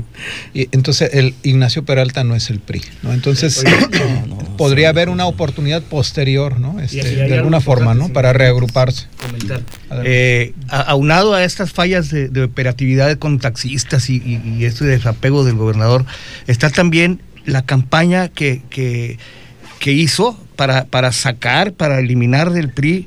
y, 0.55 0.69
entonces 0.73 1.11
el 1.15 1.35
Ignacio 1.43 1.85
Peralta 1.85 2.25
no 2.25 2.35
es 2.35 2.51
el 2.51 2.61
PRI, 2.61 2.83
¿no? 3.03 3.13
Entonces 3.13 3.65
podría 4.59 4.91
haber 4.91 5.09
una 5.09 5.27
oportunidad 5.27 5.83
posterior, 5.83 6.61
¿no? 6.61 6.81
Este, 6.81 7.03
de 7.03 7.35
alguna 7.35 7.61
forma, 7.61 7.95
¿no? 7.95 8.11
Para 8.11 8.33
reagruparse. 8.33 9.07
Eh, 10.05 10.53
aunado 10.69 11.35
a 11.35 11.45
estas 11.45 11.73
fallas 11.73 12.11
de, 12.11 12.43
operatividad 12.43 13.17
con 13.19 13.39
taxistas 13.39 14.11
y, 14.11 14.17
y, 14.17 14.65
este 14.65 14.85
desapego 14.85 15.45
del 15.45 15.57
gobernador, 15.57 16.05
está 16.47 16.71
también 16.71 17.21
la 17.45 17.63
campaña 17.65 18.29
que, 18.29 18.63
que, 18.71 19.19
que 19.79 19.93
hizo 19.93 20.39
para, 20.57 20.87
para 20.87 21.13
sacar, 21.13 21.73
para 21.73 22.01
eliminar 22.01 22.51
del 22.51 22.71
PRI 22.71 23.07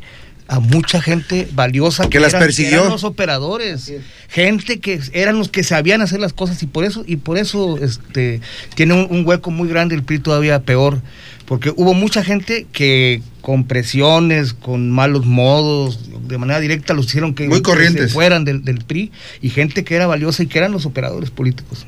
a 0.50 0.60
mucha 0.60 1.00
gente 1.00 1.48
valiosa 1.54 2.10
que, 2.10 2.20
las 2.20 2.34
persiguió. 2.34 2.90
los 2.90 3.04
operadores. 3.04 3.94
Gente 4.30 4.80
que 4.80 5.00
eran 5.14 5.38
los 5.38 5.50
que 5.50 5.64
sabían 5.64 6.02
hacer 6.02 6.20
las 6.20 6.34
cosas 6.34 6.62
y 6.64 6.66
por 6.66 6.86
eso 6.86 7.04
y 7.06 7.18
por 7.18 7.38
eso 7.38 7.78
este 7.78 8.42
tiene 8.74 8.96
un, 8.96 9.26
hueco 9.28 9.52
muy 9.52 9.70
grande 9.70 9.94
el 9.94 10.02
PRI 10.02 10.20
todavía 10.20 10.64
peor 10.64 11.02
porque 11.46 11.72
hubo 11.76 11.94
mucha 11.94 12.24
gente 12.24 12.66
que 12.72 13.22
con 13.42 13.66
presiones 13.66 14.54
con 14.54 14.90
malos 14.90 15.28
modos 15.28 16.10
de 16.28 16.38
manera 16.40 16.60
directa 16.60 16.96
los 16.96 17.06
hicieron 17.06 17.36
que, 17.36 17.48
muy 17.48 17.62
corrientes. 17.62 18.12
fueran 18.12 18.44
del, 18.44 18.64
del 18.64 18.80
PRI 18.80 19.12
y 19.42 19.52
gente 19.52 19.84
que 19.84 19.96
era 19.96 20.08
valiosa 20.08 20.42
y 20.42 20.48
que 20.48 20.58
eran 20.58 20.72
los 20.72 20.88
operadores 20.88 21.30
políticos 21.30 21.86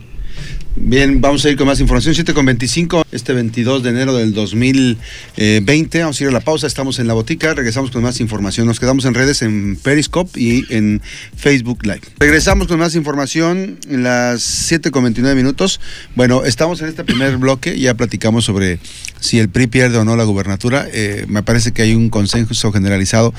Bien, 0.76 1.20
vamos 1.20 1.44
a 1.44 1.50
ir 1.50 1.58
con 1.58 1.68
más 1.68 1.82
información. 1.82 2.16
7 2.16 2.34
con 2.34 2.46
25, 2.46 3.04
este 3.12 3.34
22 3.34 3.84
de 3.84 3.90
enero 3.90 4.16
del 4.16 4.34
2020. 4.34 6.00
Vamos 6.00 6.20
a 6.20 6.24
ir 6.24 6.30
a 6.30 6.32
la 6.32 6.40
pausa. 6.40 6.66
Estamos 6.66 6.98
en 7.00 7.08
la 7.08 7.14
botica. 7.14 7.54
Regresamos 7.54 7.92
con 7.92 8.02
más 8.02 8.22
información. 8.22 8.68
Nos 8.68 8.80
quedamos 8.80 9.04
en 9.04 9.14
redes 9.14 9.42
en 9.42 9.76
Periscope 9.76 10.40
y 10.40 10.66
en 10.70 11.02
Facebook 11.36 11.86
Live. 11.86 12.02
Regresamos 12.20 12.68
con 12.68 12.80
más 12.80 12.96
información 12.96 13.80
en 13.90 14.04
las 14.04 14.42
7 14.44 14.92
con 14.92 15.04
29 15.04 15.36
minutos. 15.36 15.82
Bueno, 16.16 16.46
estamos 16.46 16.82
en 16.82 16.88
este 16.88 17.04
primer 17.04 17.36
bloque. 17.36 17.78
Ya 17.78 17.96
platicamos 17.96 18.46
sobre 18.46 18.80
si 19.20 19.40
el 19.40 19.50
PRI 19.50 19.68
pierde 19.68 19.98
o 19.98 20.06
no 20.06 20.16
la 20.16 20.24
gubernatura. 20.24 20.88
Eh, 20.94 21.26
me 21.28 21.44
parece 21.44 21.74
que 21.74 21.82
hay 21.82 21.96
un 21.96 22.10
consenso 22.10 22.72
generalizado 22.72 23.34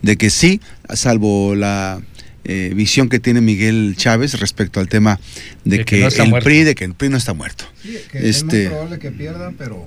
de 0.00 0.16
que 0.16 0.30
sí, 0.30 0.62
salvo 0.94 1.54
la 1.54 2.00
eh, 2.48 2.72
visión 2.74 3.10
que 3.10 3.20
tiene 3.20 3.42
Miguel 3.42 3.94
Chávez 3.96 4.40
respecto 4.40 4.80
al 4.80 4.88
tema 4.88 5.20
de, 5.64 5.84
que, 5.84 6.04
el 6.04 6.32
PRI, 6.42 6.64
de 6.64 6.74
que 6.74 6.84
el 6.84 6.94
PRI 6.94 7.10
no 7.10 7.18
está 7.18 7.34
muerto. 7.34 7.66
este, 8.14 8.28
es 8.28 8.44
muy 8.44 8.66
probable 8.66 8.98
que 8.98 9.10
pierda, 9.10 9.52
pero 9.58 9.86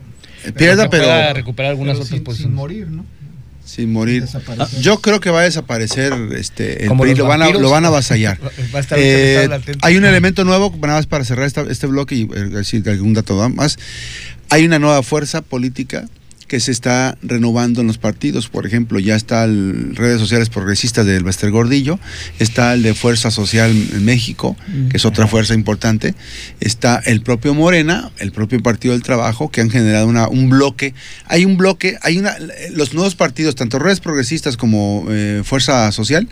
pierda, 0.56 0.88
pero, 0.90 1.34
recuperar 1.34 1.72
algunas 1.72 1.96
otras 1.96 2.10
sin, 2.10 2.24
posiciones. 2.24 2.52
Sin 2.52 2.56
morir, 2.56 2.88
¿no? 2.88 3.06
Sin 3.66 3.92
morir. 3.92 4.26
Ah, 4.60 4.68
yo 4.80 5.02
creo 5.02 5.20
que 5.20 5.32
va 5.32 5.42
a 5.42 5.44
desaparecer 5.44 6.14
este 6.36 6.86
el 6.86 6.96
PRI, 6.98 7.16
lo 7.16 7.26
van, 7.26 7.42
a, 7.42 7.50
lo 7.50 7.70
van 7.72 7.86
a 7.86 7.88
avasallar. 7.88 8.40
Eh, 8.96 9.50
hay 9.82 9.98
un 9.98 10.06
elemento 10.06 10.44
nuevo, 10.44 10.72
nada 10.82 10.96
más 10.96 11.08
para 11.08 11.24
cerrar 11.26 11.48
este 11.48 11.88
bloque 11.88 12.16
y 12.16 12.22
eh, 12.24 12.46
decir 12.46 12.88
algún 12.90 13.14
dato 13.14 13.50
más. 13.50 13.80
Hay 14.50 14.66
una 14.66 14.78
nueva 14.78 15.02
fuerza 15.02 15.42
política 15.42 16.08
que 16.52 16.60
se 16.60 16.74
está 16.74 17.18
renovando 17.22 17.80
en 17.80 17.88
los 17.88 17.98
partidos. 17.98 18.50
Por 18.50 18.66
ejemplo, 18.66 19.00
ya 19.00 19.16
está 19.16 19.46
el 19.46 19.96
redes 19.96 20.20
sociales 20.20 20.50
progresistas 20.50 21.06
del 21.06 21.24
Bester 21.24 21.50
Gordillo, 21.50 21.98
está 22.40 22.74
el 22.74 22.84
de 22.84 22.94
Fuerza 22.94 23.32
Social 23.32 23.72
en 23.72 24.04
México, 24.04 24.58
que 24.90 24.98
es 24.98 25.06
otra 25.06 25.28
fuerza 25.28 25.54
importante, 25.54 26.14
está 26.60 27.02
el 27.06 27.22
propio 27.22 27.54
Morena, 27.54 28.12
el 28.18 28.34
propio 28.34 28.62
Partido 28.62 28.94
del 28.94 29.02
Trabajo, 29.02 29.50
que 29.50 29.62
han 29.62 29.70
generado 29.70 30.08
una, 30.08 30.28
un 30.28 30.50
bloque. 30.50 30.94
Hay 31.28 31.46
un 31.46 31.56
bloque, 31.56 31.98
hay 32.02 32.20
una, 32.20 32.36
los 32.72 32.94
nuevos 32.94 33.16
partidos, 33.16 33.56
tanto 33.56 33.80
redes 33.80 34.02
progresistas 34.02 34.58
como 34.58 35.06
eh, 35.10 35.44
Fuerza 35.46 35.90
Social, 35.94 36.28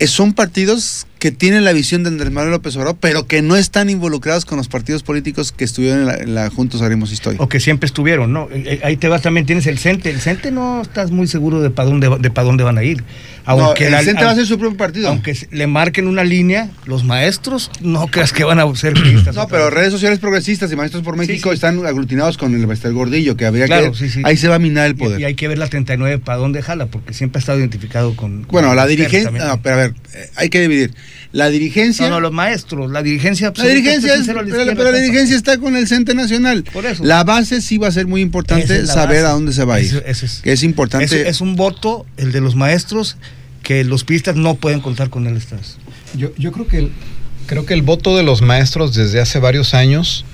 eh, 0.00 0.08
son 0.08 0.32
partidos 0.32 1.06
que 1.18 1.32
tienen 1.32 1.64
la 1.64 1.72
visión 1.72 2.02
de 2.02 2.10
Andrés 2.10 2.30
Manuel 2.30 2.52
López 2.52 2.76
Obrador, 2.76 2.96
pero 3.00 3.26
que 3.26 3.40
no 3.40 3.56
están 3.56 3.88
involucrados 3.88 4.44
con 4.44 4.58
los 4.58 4.68
partidos 4.68 5.02
políticos 5.02 5.50
que 5.50 5.64
estuvieron 5.64 6.00
en 6.00 6.06
la, 6.06 6.14
en 6.16 6.34
la 6.34 6.50
Juntos 6.50 6.82
Haremos 6.82 7.10
Historia. 7.10 7.40
O 7.40 7.48
que 7.48 7.58
siempre 7.58 7.86
estuvieron, 7.86 8.32
¿no? 8.32 8.48
Eh, 8.52 8.62
eh, 8.66 8.80
Ahí 8.84 8.96
te 8.96 9.08
vas 9.08 9.22
también, 9.22 9.46
tienes 9.46 9.66
el 9.66 9.78
CENTE. 9.78 10.10
El 10.10 10.20
CENTE 10.20 10.50
no 10.50 10.82
estás 10.82 11.10
muy 11.10 11.26
seguro 11.26 11.62
de 11.62 11.70
para 11.70 11.88
dónde, 11.88 12.10
de 12.20 12.30
pa' 12.30 12.42
dónde 12.42 12.64
van 12.64 12.76
a 12.76 12.84
ir. 12.84 13.02
no, 13.46 13.74
el 13.74 13.90
la- 13.92 14.02
CENTE 14.02 14.24
va 14.24 14.32
a 14.32 14.34
ser 14.34 14.46
su 14.46 14.58
propio 14.58 14.76
partido. 14.76 15.08
Aunque 15.08 15.34
le 15.50 15.66
marquen 15.66 16.06
una 16.06 16.22
línea, 16.22 16.68
los 16.84 17.04
maestros, 17.04 17.70
no 17.80 18.06
creas 18.08 18.32
que 18.34 18.44
van 18.44 18.60
a 18.60 18.74
ser 18.76 18.92
priistas. 19.00 19.34
No, 19.34 19.48
pero 19.48 19.70
redes 19.70 19.92
sociales 19.92 20.18
progresistas 20.18 20.70
y 20.70 20.76
Maestros 20.76 21.02
por 21.02 21.16
México 21.16 21.48
sí. 21.48 21.54
están 21.54 21.84
aglutinados 21.86 22.36
con 22.36 22.54
el 22.54 22.66
Bester 22.66 22.92
Gordillo, 22.92 23.36
que 23.36 23.46
habría 23.46 23.66
Claro, 23.66 23.92
que... 23.92 23.98
sí, 23.98 24.10
sí. 24.10 24.20
Ahí 24.24 24.36
se 24.36 24.48
va 24.48 24.56
a 24.56 24.58
minar 24.58 24.86
el 24.86 24.96
poder. 24.96 25.20
Y, 25.20 25.24
hay 25.24 25.34
que 25.34 25.48
ver 25.48 25.56
la 25.56 25.68
39 25.68 26.18
para 26.18 26.38
dónde 26.38 26.60
jala, 26.62 26.86
porque 26.86 27.14
siempre 27.14 27.38
ha 27.38 27.40
estado 27.40 27.58
identificado 27.58 28.14
con. 28.14 28.42
con 28.42 28.48
bueno, 28.52 28.74
la 28.74 28.86
dirigencia... 28.86 29.30
No, 29.30 29.62
pero 29.62 29.74
a 29.76 29.78
ver, 29.78 29.94
eh, 30.14 30.30
hay 30.36 30.50
que 30.50 30.60
dividir. 30.60 30.92
La 31.32 31.48
dirigencia... 31.50 32.08
No, 32.08 32.16
no, 32.16 32.20
los 32.20 32.32
maestros, 32.32 32.90
la 32.90 33.02
dirigencia. 33.02 33.52
La 33.56 33.64
dirigencia, 33.66 34.14
es- 34.14 34.26
la 34.26 34.34
pero, 34.74 34.90
la 34.92 34.98
dirigencia 34.98 35.36
está 35.36 35.58
con 35.58 35.76
el 35.76 35.86
CENTE 35.86 36.14
Nacional. 36.14 36.64
Por 36.72 36.86
eso. 36.86 37.04
La 37.04 37.24
base 37.24 37.60
sí 37.60 37.78
va 37.78 37.88
a 37.88 37.92
ser 37.92 38.06
muy 38.06 38.20
importante 38.20 38.80
es 38.82 38.88
saber 38.88 39.22
base. 39.22 39.26
a 39.26 39.30
dónde 39.30 39.52
se 39.52 39.64
va 39.64 39.74
a 39.76 39.80
ir. 39.80 39.86
Eso- 39.86 40.02
eso 40.06 40.26
es- 40.26 40.40
que 40.42 40.52
es 40.52 40.62
importante. 40.62 41.04
Es, 41.04 41.12
es 41.12 41.40
un 41.40 41.56
voto, 41.56 42.06
el 42.16 42.32
de 42.32 42.40
los 42.40 42.54
maestros, 42.54 43.16
que 43.62 43.84
los 43.84 44.04
pistas 44.04 44.36
no 44.36 44.54
pueden 44.54 44.80
contar 44.80 45.10
con 45.10 45.26
él 45.26 45.36
esta 45.36 45.56
vez. 45.56 45.76
Yo, 46.16 46.30
yo 46.38 46.52
creo 46.52 46.66
que 46.68 46.78
el, 46.78 46.92
creo 47.46 47.66
que 47.66 47.74
el 47.74 47.82
voto 47.82 48.16
de 48.16 48.22
los 48.22 48.40
maestros 48.40 48.94
desde 48.94 49.20
hace 49.20 49.38
varios 49.40 49.74
años 49.74 50.24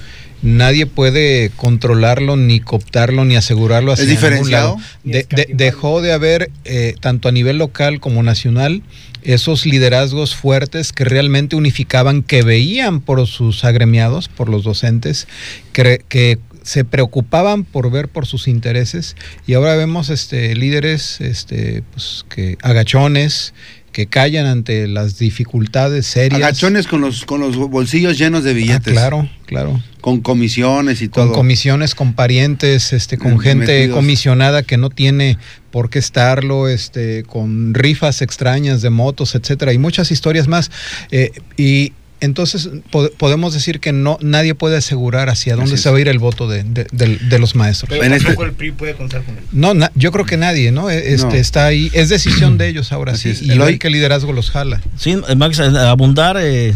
nadie 0.43 0.87
puede 0.87 1.51
controlarlo 1.57 2.37
ni 2.37 2.61
cooptarlo 2.61 3.25
ni 3.25 3.37
asegurarlo 3.37 3.93
hacia 3.93 4.03
¿Es 4.05 4.09
ningún 4.09 4.21
diferenciado? 4.23 4.77
lado. 4.77 4.89
De- 5.05 5.27
de- 5.31 5.49
dejó 5.55 6.03
de 6.03 6.13
haber 6.13 6.51
eh, 6.65 6.95
tanto 7.01 7.29
a 7.29 7.33
nivel 7.33 7.59
local 7.59 8.01
como 8.01 8.23
nacional 8.23 8.83
esos 9.23 9.67
liderazgos 9.67 10.35
fuertes 10.35 10.93
que 10.93 11.05
realmente 11.05 11.55
unificaban, 11.55 12.23
que 12.23 12.43
veían 12.43 13.01
por 13.01 13.25
sus 13.29 13.65
agremiados, 13.65 14.29
por 14.29 14.49
los 14.49 14.65
docentes, 14.65 15.29
que, 15.73 16.05
que 16.09 16.39
se 16.65 16.85
preocupaban 16.85 17.65
por 17.65 17.91
ver 17.91 18.09
por 18.09 18.27
sus 18.27 18.47
intereses 18.49 19.17
y 19.49 19.55
ahora 19.55 19.75
vemos 19.77 20.11
este 20.11 20.55
líderes 20.55 21.21
este 21.21 21.83
pues 21.93 22.25
que 22.29 22.57
agachones 22.63 23.53
que 23.93 24.07
callan 24.07 24.47
ante 24.47 24.89
las 24.89 25.19
dificultades 25.19 26.07
serias 26.07 26.41
Agachones 26.43 26.87
con 26.87 27.01
los, 27.03 27.25
con 27.25 27.41
los 27.41 27.57
bolsillos 27.57 28.19
llenos 28.19 28.43
de 28.45 28.51
Ah, 28.51 28.55
billetes. 28.55 28.93
claro 28.95 29.29
claro 29.47 29.81
Con 30.01 30.21
comisiones 30.21 31.03
y 31.03 31.09
con 31.09 31.27
todo. 31.27 31.33
comisiones 31.35 31.95
con 31.95 32.15
parientes 32.15 32.93
este 32.93 33.19
con 33.19 33.39
gente 33.39 33.91
comisionada 33.91 34.63
que 34.63 34.77
no 34.79 34.89
tiene 34.91 35.37
por 35.71 35.91
qué 35.91 35.99
estarlo 35.99 36.69
este 36.69 37.23
con 37.25 37.75
rifas 37.75 38.23
extrañas 38.23 38.83
de 38.83 38.91
motos 38.91 39.35
etcétera 39.35 39.73
y 39.73 39.79
muchas 39.79 40.11
historias 40.11 40.49
más 40.49 40.71
Eh, 41.11 41.31
y 41.57 41.93
entonces 42.23 42.71
po- 42.91 43.11
podemos 43.19 43.53
decir 43.53 43.79
que 43.81 43.93
no 43.93 44.17
nadie 44.23 44.55
puede 44.55 44.77
asegurar 44.79 45.29
hacia 45.29 45.57
dónde 45.57 45.77
se 45.77 45.91
va 45.91 45.99
a 45.99 46.01
ir 46.01 46.09
el 46.09 46.19
voto 46.19 46.49
de, 46.49 46.63
de- 46.65 46.87
de- 46.91 47.19
de 47.19 47.39
los 47.39 47.55
maestros 47.55 47.91
Pero 47.91 48.03
En 48.05 48.13
este- 48.13 48.25
tampoco 48.29 48.47
el 48.47 48.53
PRI 48.53 48.73
puede 48.73 48.95
contar 48.95 49.23
con 49.25 49.37
él. 49.37 49.45
no, 49.53 49.75
na- 49.75 49.93
yo 49.95 50.11
creo 50.13 50.25
que 50.25 50.37
nadie, 50.37 50.73
¿no? 50.73 50.89
E- 50.89 51.13
Este 51.15 51.27
No. 51.27 51.35
está 51.35 51.67
ahí, 51.67 51.91
es 51.93 52.09
decisión 52.09 52.57
de 52.59 52.69
ellos 52.71 52.93
ahora 52.93 53.13
Así 53.13 53.35
sí, 53.35 53.51
es. 53.51 53.55
y 53.55 53.59
ver 53.59 53.79
qué 53.79 53.91
liderazgo 53.91 54.33
los 54.33 54.51
jala. 54.51 54.81
Sí, 54.97 55.17
Max, 55.37 55.61
abundar, 55.61 56.37
eh, 56.41 56.73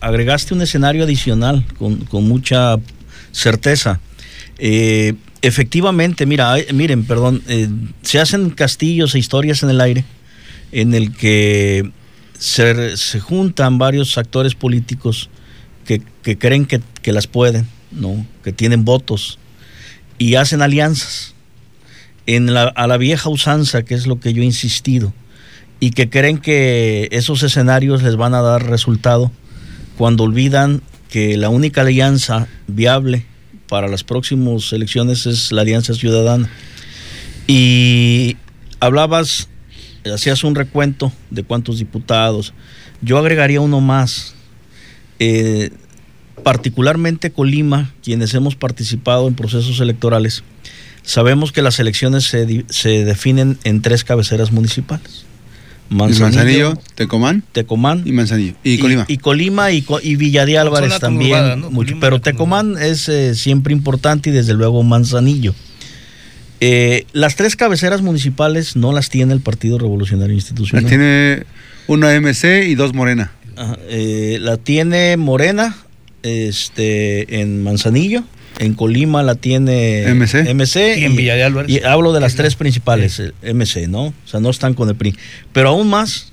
agregaste 0.00 0.54
un 0.54 0.62
escenario 0.62 1.04
adicional 1.04 1.64
con, 1.78 1.96
con 2.04 2.24
mucha 2.28 2.76
certeza. 3.32 4.00
Eh, 4.58 5.14
efectivamente, 5.42 6.26
mira, 6.26 6.52
hay- 6.52 6.66
miren, 6.72 7.04
perdón, 7.04 7.42
eh, 7.48 7.68
se 8.02 8.18
hacen 8.20 8.50
castillos 8.50 9.14
e 9.14 9.18
historias 9.18 9.62
en 9.62 9.70
el 9.70 9.80
aire 9.80 10.04
en 10.72 10.94
el 10.94 11.12
que 11.16 11.90
se, 12.40 12.96
se 12.96 13.20
juntan 13.20 13.76
varios 13.76 14.16
actores 14.16 14.54
políticos 14.54 15.28
que, 15.84 16.02
que 16.22 16.38
creen 16.38 16.64
que, 16.64 16.80
que 17.02 17.12
las 17.12 17.26
pueden, 17.26 17.68
¿no? 17.92 18.26
que 18.42 18.52
tienen 18.52 18.84
votos 18.84 19.38
y 20.16 20.36
hacen 20.36 20.62
alianzas 20.62 21.34
en 22.26 22.54
la, 22.54 22.64
a 22.64 22.86
la 22.86 22.96
vieja 22.96 23.28
usanza, 23.28 23.82
que 23.82 23.94
es 23.94 24.06
lo 24.06 24.20
que 24.20 24.32
yo 24.32 24.42
he 24.42 24.46
insistido 24.46 25.12
y 25.80 25.90
que 25.90 26.08
creen 26.08 26.38
que 26.38 27.08
esos 27.12 27.42
escenarios 27.42 28.02
les 28.02 28.16
van 28.16 28.32
a 28.32 28.40
dar 28.40 28.66
resultado 28.66 29.30
cuando 29.98 30.24
olvidan 30.24 30.82
que 31.10 31.36
la 31.36 31.50
única 31.50 31.82
alianza 31.82 32.48
viable 32.68 33.26
para 33.68 33.86
las 33.86 34.02
próximas 34.02 34.72
elecciones 34.72 35.26
es 35.26 35.52
la 35.52 35.60
alianza 35.60 35.92
ciudadana. 35.92 36.48
Y 37.46 38.38
hablabas, 38.78 39.48
hacías 40.12 40.44
un 40.44 40.54
recuento 40.54 41.12
de 41.30 41.42
cuántos 41.42 41.78
diputados. 41.78 42.52
Yo 43.02 43.18
agregaría 43.18 43.60
uno 43.60 43.80
más. 43.80 44.34
Eh, 45.18 45.70
particularmente 46.42 47.30
Colima, 47.30 47.92
quienes 48.02 48.32
hemos 48.34 48.56
participado 48.56 49.28
en 49.28 49.34
procesos 49.34 49.78
electorales, 49.80 50.42
sabemos 51.02 51.52
que 51.52 51.62
las 51.62 51.78
elecciones 51.78 52.24
se, 52.24 52.64
se 52.70 53.04
definen 53.04 53.58
en 53.64 53.82
tres 53.82 54.04
cabeceras 54.04 54.50
municipales. 54.52 55.24
Y 55.90 55.94
Manzanillo, 55.96 56.74
Tecomán 56.94 57.42
Tecomán 57.52 58.02
y 58.06 58.12
Manzanillo. 58.12 58.54
Y, 58.62 58.78
Colima. 58.78 59.04
Y, 59.08 59.16
Colima 59.18 59.72
y, 59.72 59.82
Co- 59.82 60.00
y 60.00 60.14
Villa 60.16 60.46
de 60.46 60.56
Álvarez 60.56 60.98
también. 61.00 61.64
pero. 62.00 62.20
Tecomán 62.20 62.76
es 62.80 63.08
eh, 63.08 63.34
siempre 63.34 63.72
importante 63.72 64.30
y 64.30 64.32
desde 64.32 64.54
luego 64.54 64.82
Manzanillo. 64.84 65.52
Eh, 66.60 67.06
las 67.12 67.36
tres 67.36 67.56
cabeceras 67.56 68.02
municipales 68.02 68.76
no 68.76 68.92
las 68.92 69.08
tiene 69.08 69.32
el 69.32 69.40
Partido 69.40 69.78
Revolucionario 69.78 70.34
Institucional. 70.34 70.82
Las 70.84 70.88
tiene 70.90 71.44
una 71.86 72.14
MC 72.20 72.64
y 72.68 72.74
dos 72.74 72.92
Morena. 72.94 73.32
Ajá, 73.56 73.78
eh, 73.88 74.38
la 74.40 74.56
tiene 74.58 75.16
Morena 75.16 75.76
este, 76.22 77.40
en 77.40 77.62
Manzanillo. 77.62 78.24
En 78.58 78.74
Colima 78.74 79.22
la 79.22 79.36
tiene 79.36 80.04
MC. 80.14 80.52
MC 80.54 80.98
Y 80.98 81.04
en 81.04 81.16
Villa 81.16 81.34
de 81.34 81.44
Álvarez. 81.44 81.70
y 81.70 81.82
hablo 81.82 82.12
de 82.12 82.20
las 82.20 82.32
Es 82.32 82.38
la- 82.38 82.44
tres 82.44 82.56
principales, 82.56 83.18
el 83.18 83.32
MC, 83.42 83.88
¿no? 83.88 84.06
O 84.08 84.14
sea, 84.26 84.40
no 84.40 84.50
están 84.50 84.74
con 84.74 84.88
el 84.90 84.96
PRI. 84.96 85.16
Pero 85.54 85.70
aún 85.70 85.88
más, 85.88 86.32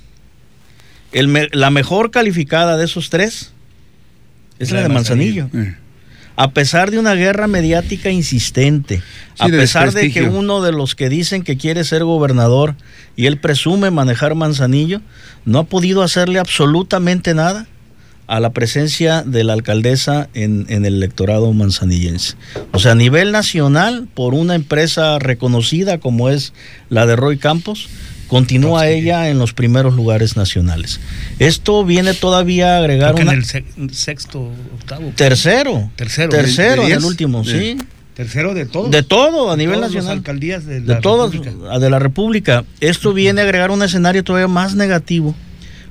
el 1.14 1.30
me- 1.30 1.48
la 1.54 1.70
mejor 1.70 2.12
calificada 2.12 2.76
de 2.76 2.84
esos 2.86 3.10
tres 3.10 3.52
es 4.60 4.72
la, 4.72 4.82
de 4.82 4.90
Manzanillo. 4.90 5.50
Eh. 5.54 5.76
A 6.38 6.52
pesar 6.52 6.92
de 6.92 7.00
una 7.00 7.16
guerra 7.16 7.48
mediática 7.48 8.12
insistente, 8.12 9.02
a 9.40 9.48
pesar 9.48 9.92
de 9.92 10.12
que 10.12 10.22
uno 10.22 10.62
de 10.62 10.72
los 10.72 10.94
que 10.94 11.10
dicen 11.10 11.42
que 11.42 11.58
quiere 11.58 11.84
ser 11.84 12.04
gobernador 12.04 12.76
y 13.16 13.26
él 13.26 13.40
presume 13.40 13.90
manejar 13.90 14.36
Manzanillo, 14.36 15.02
no 15.46 15.58
ha 15.58 15.64
podido 15.64 16.04
hacerle 16.04 16.38
absolutamente 16.38 17.34
nada 17.34 17.68
a 18.28 18.40
la 18.40 18.52
presencia 18.52 19.24
de 19.24 19.44
la 19.44 19.54
alcaldesa 19.54 20.30
en, 20.36 20.68
en 20.70 20.86
el 20.86 20.96
electorado 20.96 21.52
manzanillense. 21.54 22.36
O 22.72 22.80
sea, 22.80 22.92
a 22.92 22.96
nivel 22.96 23.32
nacional, 23.32 24.08
por 24.14 24.34
una 24.34 24.54
empresa 24.54 25.18
reconocida 25.18 25.98
como 26.00 26.30
es 26.30 26.54
la 26.90 27.06
de 27.08 27.16
Roy 27.16 27.38
Campos, 27.38 27.90
continúa 28.28 28.88
ella 28.88 29.30
en 29.30 29.40
los 29.40 29.54
primeros 29.54 29.96
lugares 29.96 30.36
nacionales. 30.38 31.00
Esto 31.40 31.84
viene 31.86 32.14
todavía 32.14 32.76
a 32.76 32.80
agregar 32.80 33.16
una... 33.16 33.32
en 33.34 33.38
el 33.40 33.46
se- 33.46 33.64
sexto, 33.92 34.52
octavo. 34.76 35.12
Tercero. 35.16 35.90
Tercero. 35.96 36.30
Tercero 36.30 36.84
¿De 36.84 36.92
en 36.94 36.98
el 37.00 37.06
último, 37.06 37.44
De- 37.44 37.60
sí. 37.78 37.78
Tercero 38.14 38.54
de 38.56 38.66
todos. 38.66 38.90
De 38.90 39.04
todo 39.04 39.50
a 39.52 39.56
De 39.56 39.58
nivel 39.58 39.76
todas 39.76 39.92
las 39.92 39.96
nacional. 39.96 40.18
alcaldías 40.20 40.66
de 40.66 40.82
De 40.82 40.94
la 40.96 41.02
todas, 41.02 41.32
República. 41.32 41.80
de 41.80 41.90
la 41.90 42.00
República. 42.00 42.66
Esto 42.82 43.14
viene 43.14 43.42
a 43.42 43.44
agregar 43.44 43.70
un 43.72 43.84
escenario 43.84 44.24
todavía 44.24 44.48
más 44.48 44.74
negativo 44.76 45.36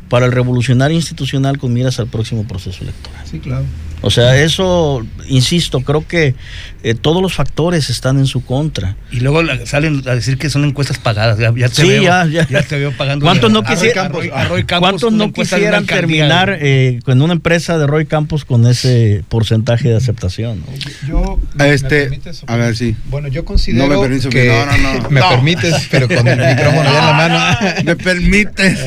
para 0.09 0.27
el 0.27 0.33
revolucionario 0.33 0.97
institucional 0.97 1.59
con 1.59 1.73
miras 1.73 2.01
al 2.01 2.09
próximo 2.09 2.45
proceso 2.47 2.83
electoral. 2.83 3.23
Sí, 3.31 3.39
claro. 3.39 3.65
O 4.03 4.11
sea, 4.11 4.37
eso, 4.41 5.05
insisto, 5.29 5.81
creo 5.81 6.07
que 6.07 6.35
eh, 6.83 6.95
todos 6.95 7.21
los 7.23 7.35
factores 7.35 7.91
están 7.91 8.19
en 8.19 8.27
su 8.27 8.45
contra. 8.45 8.95
Y 9.11 9.21
luego 9.21 9.43
la- 9.43 9.65
salen 9.67 10.03
a 10.07 10.15
decir 10.15 10.39
que 10.39 10.51
son 10.51 10.65
encuestas 10.65 10.99
pagadas. 10.99 11.39
Ya, 11.39 11.53
ya 11.57 11.69
te 11.69 11.83
Sí, 11.83 11.89
veo, 11.89 12.03
ya, 12.03 12.25
ya. 12.27 12.63
te 12.63 12.79
veo 12.79 12.93
pagando. 12.93 13.25
¿Cuántos 13.25 13.51
no 13.51 13.61
a 13.61 13.63
Roy 13.63 13.75
quisiera- 13.75 14.03
Campos, 14.03 14.25
a 14.33 14.45
Roy 14.45 14.65
Campos 14.65 14.89
¿Cuántos 14.91 15.09
una 15.09 15.19
no 15.19 15.25
encuesta 15.25 15.57
de 15.57 15.63
una 15.69 15.79
quisieran 15.81 15.87
terminar 16.01 16.59
eh, 16.61 17.01
con 17.05 17.21
una 17.23 17.33
empresa 17.33 17.79
de 17.79 17.87
Roy 17.87 18.07
Campos 18.07 18.45
con 18.45 18.67
ese 18.67 19.25
porcentaje 19.29 19.89
de 19.89 19.97
aceptación? 19.97 20.61
¿no? 20.61 21.09
Yo, 21.09 21.41
Este, 21.65 22.03
permites, 22.03 22.45
a 22.47 22.57
ver, 22.57 22.77
sí. 22.77 22.95
Bueno, 23.07 23.29
yo 23.29 23.45
considero 23.45 23.89
No 23.89 23.95
me 23.95 24.01
permites, 24.09 24.27
que 24.33 24.49
no, 24.49 24.67
no, 24.67 24.95
no. 25.03 25.11
me 25.11 25.21
No. 25.21 25.29
permites, 25.31 25.89
pero 25.91 26.07
con 26.07 26.29
el 26.29 26.39
micrófono 26.39 26.85
ya 26.85 26.99
en 26.99 27.07
la 27.07 27.13
mano. 27.63 27.83
¿Me 27.85 27.97
permites? 27.97 28.79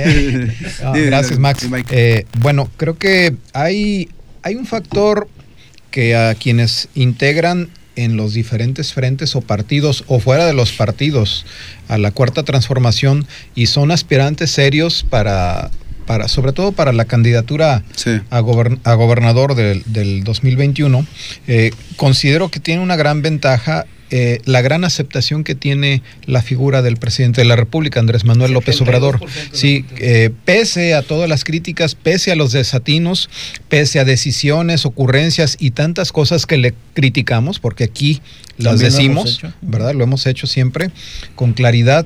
Eh, 0.95 1.06
gracias, 1.08 1.38
Max. 1.39 1.67
Eh, 1.89 2.26
bueno, 2.39 2.69
creo 2.78 2.98
que 2.98 3.36
hay, 3.54 4.10
hay 4.43 4.56
un 4.56 4.65
factor 4.65 5.28
que 5.91 6.15
a 6.15 6.36
quienes 6.36 6.88
integran 6.95 7.69
en 7.95 8.15
los 8.15 8.34
diferentes 8.34 8.93
frentes 8.93 9.36
o 9.36 9.41
partidos 9.41 10.04
o 10.08 10.19
fuera 10.19 10.45
de 10.45 10.54
los 10.54 10.71
partidos 10.71 11.45
a 11.88 11.97
la 11.97 12.12
cuarta 12.12 12.43
transformación 12.43 13.28
y 13.56 13.65
son 13.65 13.91
aspirantes 13.91 14.52
serios 14.52 15.04
para, 15.10 15.69
para 16.06 16.28
sobre 16.30 16.54
todo 16.54 16.71
para 16.71 16.93
la 16.93 17.06
candidatura 17.06 17.84
Sí. 17.95 18.12
a, 18.30 18.39
gobern- 18.41 18.80
a 18.86 18.93
gobernador 18.93 19.56
del, 19.56 19.84
del 19.88 20.23
2021, 20.23 21.06
eh, 21.47 21.71
considero 21.97 22.49
que 22.49 22.60
tiene 22.62 22.82
una 22.82 22.95
gran 22.95 23.21
ventaja 23.21 23.86
eh, 24.12 24.41
la 24.45 24.62
gran 24.62 24.84
aceptación 24.84 25.43
que 25.43 25.56
tiene 25.56 26.02
la 26.26 26.41
figura 26.41 26.82
del 26.82 26.98
presidente 26.98 27.41
de 27.41 27.45
la 27.45 27.56
República, 27.56 28.00
Andrés 28.00 28.26
Manuel 28.26 28.54
López 28.54 28.82
Obrador. 28.82 29.19
Sí, 29.52 29.86
eh, 29.98 30.32
pese 30.45 30.95
a 30.95 31.02
todas 31.02 31.30
las 31.30 31.43
críticas, 31.43 31.95
pese 31.95 32.32
a 32.32 32.36
los 32.36 32.52
desatinos, 32.52 33.30
pese 33.67 34.00
a 34.00 34.06
decisiones, 34.06 34.86
ocurrencias 34.86 35.58
y 35.60 35.72
tantas 35.72 36.12
cosas 36.12 36.45
que 36.45 36.58
le 36.58 36.74
criticamos, 36.93 37.60
porque 37.60 37.84
aquí 37.84 38.22
las 38.58 38.80
decimos, 38.80 39.41
¿verdad? 39.62 39.93
Lo 39.93 40.04
hemos 40.04 40.26
hecho 40.26 40.48
siempre 40.48 40.91
con 41.36 41.54
claridad 41.54 42.06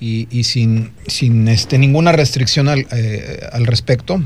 y, 0.00 0.44
sin, 0.44 0.90
sin 1.06 1.46
este, 1.46 1.78
ninguna 1.78 2.12
restricción 2.12 2.68
al, 2.68 2.86
eh, 2.90 3.46
al 3.52 3.66
respecto. 3.66 4.20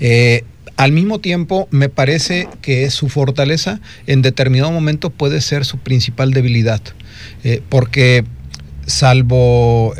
Eh, 0.00 0.44
al 0.78 0.92
mismo 0.92 1.18
tiempo, 1.18 1.68
me 1.70 1.90
parece 1.90 2.48
que 2.62 2.90
su 2.90 3.10
fortaleza 3.10 3.80
en 4.06 4.22
determinado 4.22 4.72
momento 4.72 5.10
puede 5.10 5.42
ser 5.42 5.66
su 5.66 5.76
principal 5.76 6.32
debilidad, 6.32 6.80
eh, 7.44 7.60
porque 7.68 8.24
salvo 8.86 9.92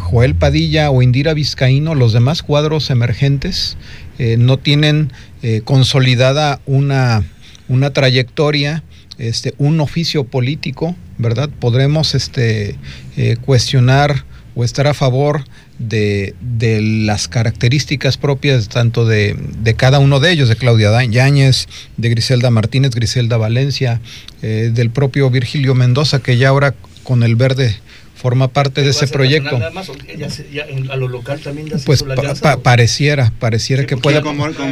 Joel 0.00 0.34
Padilla 0.34 0.90
o 0.90 1.02
Indira 1.02 1.34
Vizcaíno, 1.34 1.94
los 1.94 2.12
demás 2.12 2.42
cuadros 2.42 2.90
emergentes 2.90 3.76
no 4.18 4.56
tienen 4.58 5.12
consolidada 5.64 6.60
una, 6.66 7.22
una 7.68 7.92
trayectoria 7.92 8.82
este, 9.18 9.54
un 9.58 9.80
oficio 9.80 10.24
político, 10.24 10.96
¿verdad? 11.18 11.48
Podremos 11.60 12.14
este, 12.14 12.76
eh, 13.16 13.36
cuestionar 13.44 14.24
o 14.56 14.64
estar 14.64 14.86
a 14.86 14.94
favor 14.94 15.44
de, 15.78 16.34
las 17.04 17.28
características 17.28 18.16
propias 18.16 18.68
tanto 18.68 19.06
de, 19.06 19.36
cada 19.76 19.98
uno 19.98 20.20
de 20.20 20.30
ellos, 20.30 20.48
de 20.48 20.56
Claudia 20.56 21.04
Yáñez, 21.04 21.66
de 21.96 22.08
Griselda 22.08 22.50
Martínez, 22.50 22.92
Griselda 22.94 23.36
Valencia, 23.36 24.00
eh, 24.42 24.70
del 24.72 24.90
propio 24.90 25.30
Virgilio 25.30 25.74
Mendoza, 25.74 26.20
que 26.20 26.36
ya 26.36 26.48
ahora 26.48 26.74
con 27.02 27.22
el 27.22 27.36
verde 27.36 27.76
forma 28.24 28.48
parte 28.48 28.80
de 28.80 28.88
ese 28.88 29.06
proyecto. 29.06 29.60
a 29.60 30.96
lo 30.96 31.08
local 31.08 31.40
también 31.40 31.68
pues 31.84 32.02
pareciera, 32.62 33.30
pareciera 33.38 33.84
que 33.84 33.98
pueda, 33.98 34.22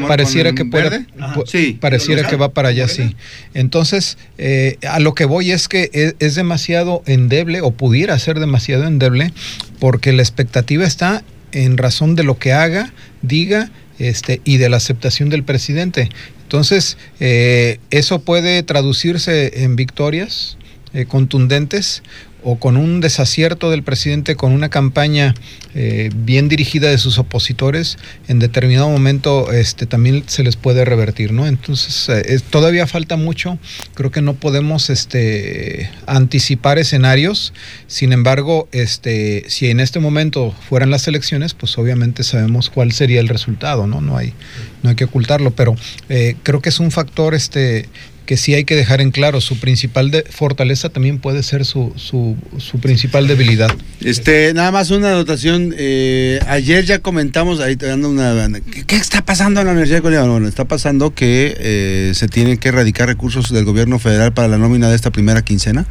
pareciera 0.09 0.55
que 0.55 0.65
pueda, 0.65 1.05
sí, 1.45 1.77
pareciera 1.79 2.27
que 2.27 2.37
va 2.37 2.55
para 2.55 2.71
allá, 2.71 2.89
sí. 2.89 3.15
Entonces, 3.53 4.17
eh, 4.39 4.79
a 4.89 5.01
lo 5.01 5.13
que 5.13 5.27
voy 5.27 5.51
es 5.51 5.69
que 5.69 5.91
es, 5.93 6.15
es, 6.19 6.35
demasiado 6.35 7.03
endeble 7.05 7.61
o 7.61 7.73
pudiera 7.73 8.19
ser 8.19 8.41
demasiado 8.41 8.87
endeble 8.87 9.35
porque 9.79 10.15
la 10.15 10.23
expectativa 10.23 10.87
está 10.87 11.23
en 11.53 11.77
razón 11.77 12.15
de 12.15 12.25
lo 12.25 12.39
que 12.39 12.55
haga, 12.55 12.95
diga 13.21 13.71
este, 13.99 14.41
y 14.47 14.57
de 14.57 14.71
la 14.71 14.79
aceptación 14.79 15.29
del 15.29 15.45
presidente. 15.45 16.09
Entonces, 16.45 16.97
eh, 17.21 17.81
eso 17.91 18.23
puede 18.23 18.63
traducirse 18.63 19.63
en 19.63 19.77
victorias 19.77 20.57
eh, 20.95 21.07
contundentes 21.07 22.03
o 22.43 22.57
con 22.57 22.77
un 22.77 23.01
desacierto 23.01 23.71
del 23.71 23.83
presidente, 23.83 24.37
con 24.37 24.53
una 24.53 24.69
campaña 24.69 25.35
eh, 25.75 26.11
bien 26.15 26.49
dirigida 26.49 26.91
de 26.91 26.99
sus 26.99 27.19
opositores, 27.19 27.99
en 28.29 28.39
determinado 28.39 28.89
momento 28.89 29.53
este, 29.53 29.87
también 29.87 30.25
se 30.27 30.43
les 30.43 30.57
puede 30.57 30.85
revertir, 30.85 31.33
¿no? 31.33 31.47
Entonces, 31.47 32.09
eh, 32.09 32.41
todavía 32.51 32.87
falta 32.87 33.17
mucho, 33.17 33.59
creo 33.95 34.11
que 34.11 34.23
no 34.23 34.35
podemos 34.35 34.91
este, 34.91 35.91
anticipar 36.07 36.79
escenarios, 36.79 37.53
sin 37.87 38.13
embargo, 38.13 38.69
este, 38.73 39.45
si 39.49 39.69
en 39.69 39.81
este 39.81 40.01
momento 40.01 40.55
fueran 40.69 40.91
las 40.91 41.09
elecciones, 41.09 41.55
pues 41.55 41.79
obviamente 41.79 42.23
sabemos 42.25 42.71
cuál 42.71 42.93
sería 42.93 43.21
el 43.21 43.29
resultado, 43.29 43.87
¿no? 43.87 44.01
No 44.01 44.17
hay, 44.17 44.35
no 44.83 44.91
hay 44.91 44.97
que 44.97 45.05
ocultarlo, 45.05 45.53
pero 45.53 45.75
eh, 46.09 46.37
creo 46.43 46.61
que 46.61 46.69
es 46.69 46.81
un 46.81 46.91
factor 46.91 47.35
este, 47.35 47.89
que 48.27 48.37
sí 48.37 48.55
hay 48.55 48.65
que 48.65 48.77
dejar 48.77 49.01
en 49.01 49.11
claro, 49.11 49.41
su 49.41 49.59
principal 49.59 50.25
fortaleza 50.31 50.89
también 50.89 51.19
puede 51.19 51.43
ser 51.43 51.65
su, 51.65 51.93
su, 51.97 52.37
su, 52.59 52.79
principal 52.79 53.27
debilidad. 53.27 53.71
Este, 54.01 54.53
nada 54.55 54.71
más 54.71 54.91
una 54.91 55.11
anotación. 55.11 55.75
Eh, 55.77 56.41
ayer 56.49 56.85
ya 56.85 57.01
comentamos, 57.01 57.61
ahí 57.61 57.77
dando 57.77 58.11
una. 58.11 58.49
¿qué, 58.87 58.97
está 58.97 59.25
pasando 59.25 59.61
en 59.61 59.67
la 59.67 59.73
Universidad 59.73 59.99
de 59.99 60.03
Colima? 60.03 60.23
Bueno, 60.25 60.49
está 60.49 60.65
pasando 60.65 61.15
que 61.15 61.57
eh, 61.59 62.13
se 62.15 62.29
tienen 62.29 62.59
que 62.59 62.69
erradicar 62.69 63.09
recursos 63.09 63.53
del 63.53 63.65
gobierno 63.65 63.99
federal 63.99 64.33
para 64.33 64.49
la 64.49 64.59
nómina 64.59 64.89
de 64.89 64.97
esta 64.97 65.11
primera 65.11 65.43
quincena. 65.43 65.87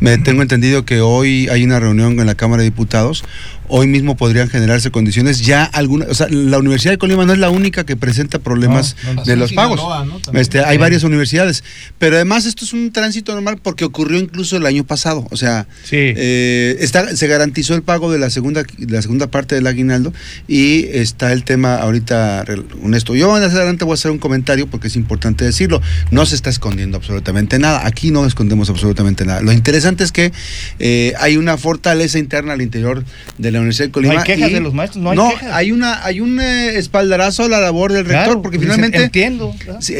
Me 0.00 0.18
tengo 0.18 0.42
entendido 0.42 0.84
que 0.84 1.00
hoy 1.00 1.48
hay 1.50 1.64
una 1.64 1.80
reunión 1.80 2.18
en 2.20 2.26
la 2.26 2.34
Cámara 2.34 2.62
de 2.62 2.70
Diputados 2.70 3.24
hoy 3.68 3.86
mismo 3.86 4.16
podrían 4.16 4.48
generarse 4.48 4.90
condiciones. 4.90 5.40
Ya 5.40 5.64
alguna, 5.64 6.06
o 6.08 6.14
sea, 6.14 6.26
la 6.30 6.58
Universidad 6.58 6.92
de 6.92 6.98
Colima 6.98 7.24
no 7.24 7.32
es 7.32 7.38
la 7.38 7.50
única 7.50 7.84
que 7.84 7.96
presenta 7.96 8.38
problemas 8.38 8.96
de 9.24 9.36
los 9.36 9.52
pagos. 9.52 9.80
Este, 10.32 10.60
hay 10.64 10.78
varias 10.78 11.04
universidades, 11.04 11.64
pero 11.98 12.16
además 12.16 12.46
esto 12.46 12.64
es 12.64 12.72
un 12.72 12.92
tránsito 12.92 13.32
normal 13.32 13.58
porque 13.62 13.84
ocurrió 13.84 14.18
incluso 14.18 14.56
el 14.56 14.66
año 14.66 14.84
pasado. 14.84 15.26
O 15.30 15.36
sea, 15.36 15.66
eh, 15.90 16.76
está, 16.80 17.16
se 17.16 17.26
garantizó 17.26 17.74
el 17.74 17.82
pago 17.82 18.10
de 18.12 18.18
la 18.18 18.30
segunda, 18.30 18.64
la 18.78 19.02
segunda 19.02 19.28
parte 19.28 19.54
del 19.54 19.66
aguinaldo 19.66 20.12
y 20.48 20.86
está 20.92 21.32
el 21.32 21.44
tema 21.44 21.76
ahorita 21.76 22.44
honesto. 22.82 23.14
Yo 23.14 23.30
más 23.30 23.42
adelante 23.42 23.84
voy 23.84 23.92
a 23.92 23.94
hacer 23.94 24.10
un 24.10 24.18
comentario 24.18 24.66
porque 24.66 24.88
es 24.88 24.96
importante 24.96 25.44
decirlo. 25.44 25.80
No 26.10 26.26
se 26.26 26.34
está 26.34 26.50
escondiendo 26.50 26.96
absolutamente 26.96 27.58
nada. 27.58 27.86
Aquí 27.86 28.10
no 28.10 28.26
escondemos 28.26 28.70
absolutamente 28.70 29.24
nada. 29.24 29.40
Lo 29.40 29.52
interesante 29.52 30.04
es 30.04 30.12
que 30.12 30.32
eh, 30.78 31.14
hay 31.18 31.36
una 31.36 31.56
fortaleza 31.56 32.18
interna 32.18 32.52
al 32.52 32.62
interior 32.62 33.04
de 33.38 33.50
la 33.54 33.60
Universidad 33.60 33.88
de 33.88 33.92
Colima. 33.92 34.14
No 34.14 34.20
hay 34.20 34.26
quejas 34.26 34.52
de 34.52 34.60
los 34.60 34.74
maestros, 34.74 35.02
no 35.02 35.10
hay 35.10 35.16
no, 35.16 35.32
hay 35.52 35.72
una 35.72 36.04
hay 36.04 36.20
un 36.20 36.40
eh, 36.40 36.78
espaldarazo 36.78 37.44
a 37.44 37.48
la 37.48 37.60
labor 37.60 37.92
del 37.92 38.04
rector 38.04 38.42
porque 38.42 38.58
finalmente 38.58 39.02
entiendo. 39.02 39.54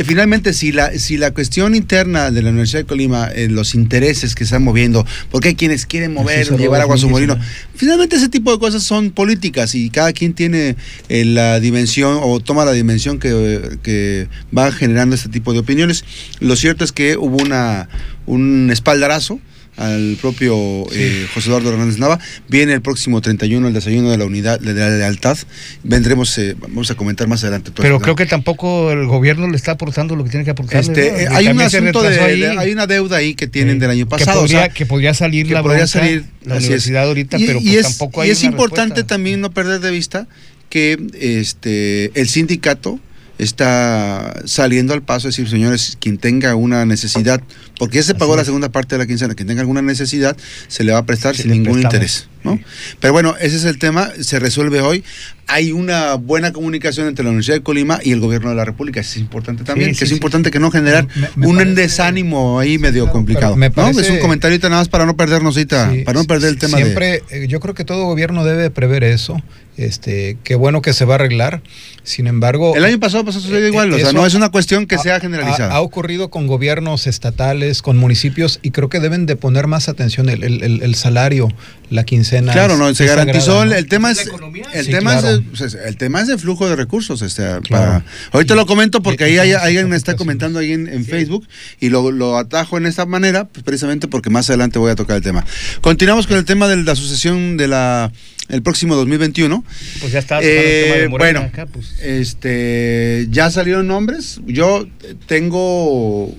finalmente 0.05 0.53
si 0.53 0.73
la 0.73 0.93
si 0.99 1.17
la 1.17 1.33
cuestión 1.33 1.75
interna 1.75 2.31
de 2.31 2.43
la 2.43 2.51
Universidad 2.51 2.81
de 2.81 2.87
Colima, 2.87 3.29
eh, 3.35 3.49
los 3.49 3.75
intereses 3.75 4.35
que 4.35 4.45
están 4.45 4.62
moviendo, 4.62 5.07
porque 5.31 5.49
hay 5.49 5.55
quienes 5.55 5.87
quieren 5.87 6.14
mover, 6.14 6.57
llevar 6.57 6.81
agua 6.81 6.97
a 6.97 6.99
su 6.99 7.09
molino, 7.09 7.38
finalmente 7.75 8.17
ese 8.17 8.29
tipo 8.29 8.53
de 8.53 8.59
cosas 8.59 8.83
son 8.83 9.11
políticas 9.11 9.75
y 9.75 9.90
cada 9.90 10.12
quien 10.12 10.35
tiene 10.35 10.77
eh, 11.09 11.25
la 11.25 11.61
dimensión 11.61 12.19
o 12.23 12.40
toma 12.40 12.64
la 12.64 12.73
dimensión 12.73 13.19
que, 13.19 13.79
que 13.83 14.29
va 14.57 14.71
generando 14.73 15.14
este 15.14 15.29
tipo 15.29 15.53
de 15.53 15.61
opiniones. 15.61 16.05
Lo 16.40 16.57
cierto 16.57 16.85
es 16.85 16.93
que 16.93 17.17
hubo 17.17 17.37
una 17.43 17.88
un 18.27 18.71
espaldarazo 18.71 19.40
al 19.76 20.16
propio 20.20 20.87
eh, 20.92 21.26
José 21.34 21.48
Eduardo 21.48 21.70
Hernández 21.70 21.98
Nava. 21.98 22.18
Viene 22.48 22.74
el 22.74 22.82
próximo 22.82 23.20
31 23.20 23.68
el 23.68 23.74
desayuno 23.74 24.10
de 24.10 24.18
la 24.18 24.24
unidad 24.24 24.60
de 24.60 24.74
la 24.74 24.90
lealtad. 24.90 25.37
Vendremos, 25.82 26.37
eh, 26.38 26.56
vamos 26.58 26.90
a 26.90 26.94
comentar 26.94 27.26
más 27.26 27.42
adelante. 27.42 27.72
Pero 27.74 28.00
creo 28.00 28.14
que 28.14 28.26
tampoco 28.26 28.92
el 28.92 29.06
gobierno 29.06 29.48
le 29.48 29.56
está 29.56 29.72
aportando 29.72 30.16
lo 30.16 30.24
que 30.24 30.30
tiene 30.30 30.44
que 30.44 30.52
aportar. 30.52 30.80
Este, 30.80 31.24
eh, 31.24 31.28
hay 31.30 31.48
un 31.48 31.60
asunto 31.60 32.02
de, 32.02 32.20
hay 32.58 32.72
una 32.72 32.87
deuda 32.87 33.16
ahí 33.16 33.34
que 33.34 33.46
tienen 33.46 33.78
del 33.78 33.90
año 33.90 34.06
pasado. 34.06 34.46
Que 34.74 34.87
podría, 34.87 35.14
salir 35.14 35.50
la 35.50 35.62
podría 35.62 35.87
salir 35.87 36.24
la 36.44 36.56
universidad 36.56 37.04
ahorita, 37.04 37.38
pero 37.38 37.60
pues 37.60 37.74
es, 37.74 37.82
tampoco 37.82 38.20
hay 38.20 38.28
Y 38.28 38.32
es 38.32 38.44
importante 38.44 39.04
también 39.04 39.40
no 39.40 39.52
perder 39.52 39.80
de 39.80 39.90
vista 39.90 40.26
que 40.68 40.98
este 41.14 42.10
el 42.18 42.28
sindicato 42.28 42.98
está 43.38 44.42
saliendo 44.44 44.94
al 44.94 45.03
paso, 45.03 45.29
es 45.29 45.37
decir, 45.37 45.51
señores, 45.51 45.97
quien 46.01 46.18
tenga 46.18 46.55
una 46.55 46.85
necesidad, 46.87 47.40
porque 47.79 47.97
ya 47.97 48.03
se 48.03 48.14
pagó 48.14 48.37
la 48.37 48.44
segunda 48.44 48.68
parte 48.68 48.94
de 48.94 48.99
la 48.99 49.07
quincena, 49.07 49.35
quien 49.35 49.49
tenga 49.49 49.61
alguna 49.61 49.83
necesidad, 49.83 50.37
se 50.68 50.85
le 50.85 50.92
va 50.92 50.99
a 50.99 51.07
prestar 51.07 51.37
sin 51.37 51.51
ningún 51.51 51.83
interés. 51.83 52.29
¿No? 52.44 52.61
Pero 53.00 53.12
bueno, 53.12 53.35
ese 53.40 53.57
es 53.57 53.64
el 53.64 53.78
tema, 53.78 54.11
se 54.20 54.38
resuelve 54.38 54.80
hoy. 54.80 55.02
Hay 55.46 55.72
una 55.72 56.14
buena 56.14 56.52
comunicación 56.52 57.07
entre 57.07 57.22
la 57.22 57.30
Universidad 57.30 57.57
de 57.57 57.62
Colima 57.62 58.00
y 58.02 58.12
el 58.12 58.20
gobierno 58.20 58.48
de 58.48 58.57
la 58.57 58.64
República, 58.64 59.00
es 59.00 59.16
importante 59.18 59.62
también, 59.62 59.94
que 59.94 60.04
es 60.04 60.12
importante 60.12 60.50
que 60.50 60.59
no 60.59 60.70
generar 60.70 61.07
un 61.37 61.74
desánimo 61.74 62.59
ahí 62.59 62.78
medio 62.78 63.11
complicado. 63.11 63.54
Me 63.57 63.66
Es 63.66 64.11
un 64.11 64.20
comentario 64.20 64.59
nada 64.62 64.76
más 64.76 64.88
para 64.88 65.04
no 65.04 65.16
perdernos 65.16 65.57
ahorita, 65.57 65.92
para 66.04 66.20
no 66.20 66.26
perder 66.26 66.50
el 66.50 66.59
tema. 66.59 66.78
Siempre, 66.78 67.22
eh, 67.30 67.46
yo 67.48 67.61
creo 67.61 67.74
que 67.74 67.85
todo 67.85 68.04
gobierno 68.07 68.44
debe 68.44 68.70
prever 68.70 69.04
eso. 69.04 69.42
Este, 69.76 70.38
qué 70.44 70.54
bueno 70.54 70.83
que 70.83 70.92
se 70.92 71.04
va 71.04 71.14
a 71.14 71.16
arreglar. 71.16 71.61
Sin 72.04 72.26
embargo, 72.28 72.76
el 72.76 72.85
año 72.85 73.00
pasado 73.00 73.24
pasó 73.24 73.40
sucedió 73.40 73.66
igual, 73.66 73.92
o 73.92 73.98
sea, 73.98 74.12
no 74.12 74.24
es 74.24 74.35
una 74.35 74.50
cuestión 74.50 74.87
que 74.87 74.98
sea 74.98 75.18
generalizada. 75.18 75.74
Ha, 75.74 75.80
ocurrido 75.80 76.30
con 76.30 76.46
gobiernos 76.46 77.07
estatales, 77.07 77.83
con 77.83 77.96
municipios 77.96 78.61
y 78.62 78.70
creo 78.70 78.88
que 78.88 79.00
deben 79.00 79.26
de 79.26 79.37
poner 79.37 79.66
más 79.66 79.88
atención 79.88 80.28
el, 80.28 80.44
el, 80.44 80.83
el 80.83 80.94
salario, 80.94 81.48
la 81.90 82.04
quincena. 82.04 82.34
Claro, 82.42 82.77
no, 82.77 82.94
se 82.94 83.07
garantizó 83.07 83.62
el, 83.62 83.87
tema 83.87 84.11
es 84.11 84.29
el 84.73 84.87
tema 84.87 85.18
es 85.18 85.75
el 85.75 85.97
tema 85.97 86.20
es 86.20 86.29
de 86.29 86.38
flujo 86.38 86.68
de 86.68 86.77
recursos, 86.77 87.23
este, 87.23 87.61
para, 87.68 88.05
ahorita 88.33 88.55
lo 88.55 88.66
comento 88.66 89.03
porque 89.03 89.25
ahí 89.25 89.38
hay, 89.38 89.53
alguien 89.53 89.88
me 89.88 89.97
está 89.97 90.16
comentando 90.16 90.59
ahí 90.59 90.73
en, 90.73 91.05
Facebook 91.05 91.47
y 91.81 91.90
lo, 91.90 92.11
lo, 92.11 92.38
atajo 92.38 92.79
en 92.79 92.87
esta 92.87 93.05
manera, 93.05 93.44
pues, 93.44 93.62
precisamente 93.62 94.09
porque 94.09 94.31
más 94.31 94.49
adelante 94.49 94.79
voy 94.79 94.90
a 94.90 94.94
tocar 94.94 95.16
el 95.16 95.23
tema. 95.23 95.44
Continuamos 95.81 96.27
con 96.27 96.37
el 96.38 96.44
tema 96.44 96.66
de 96.68 96.77
la 96.77 96.94
sucesión 96.97 97.57
de 97.57 97.68
la 97.68 98.11
el 98.49 98.62
próximo 98.62 98.94
2021. 98.94 99.64
Pues 100.01 100.12
ya 100.12 100.18
está. 100.18 100.40
Eh, 100.42 101.09
bueno, 101.11 101.51
pues. 101.73 101.94
este, 102.03 103.27
ya 103.31 103.51
salieron 103.51 103.87
nombres. 103.87 104.40
Yo 104.47 104.87
tengo 105.27 106.35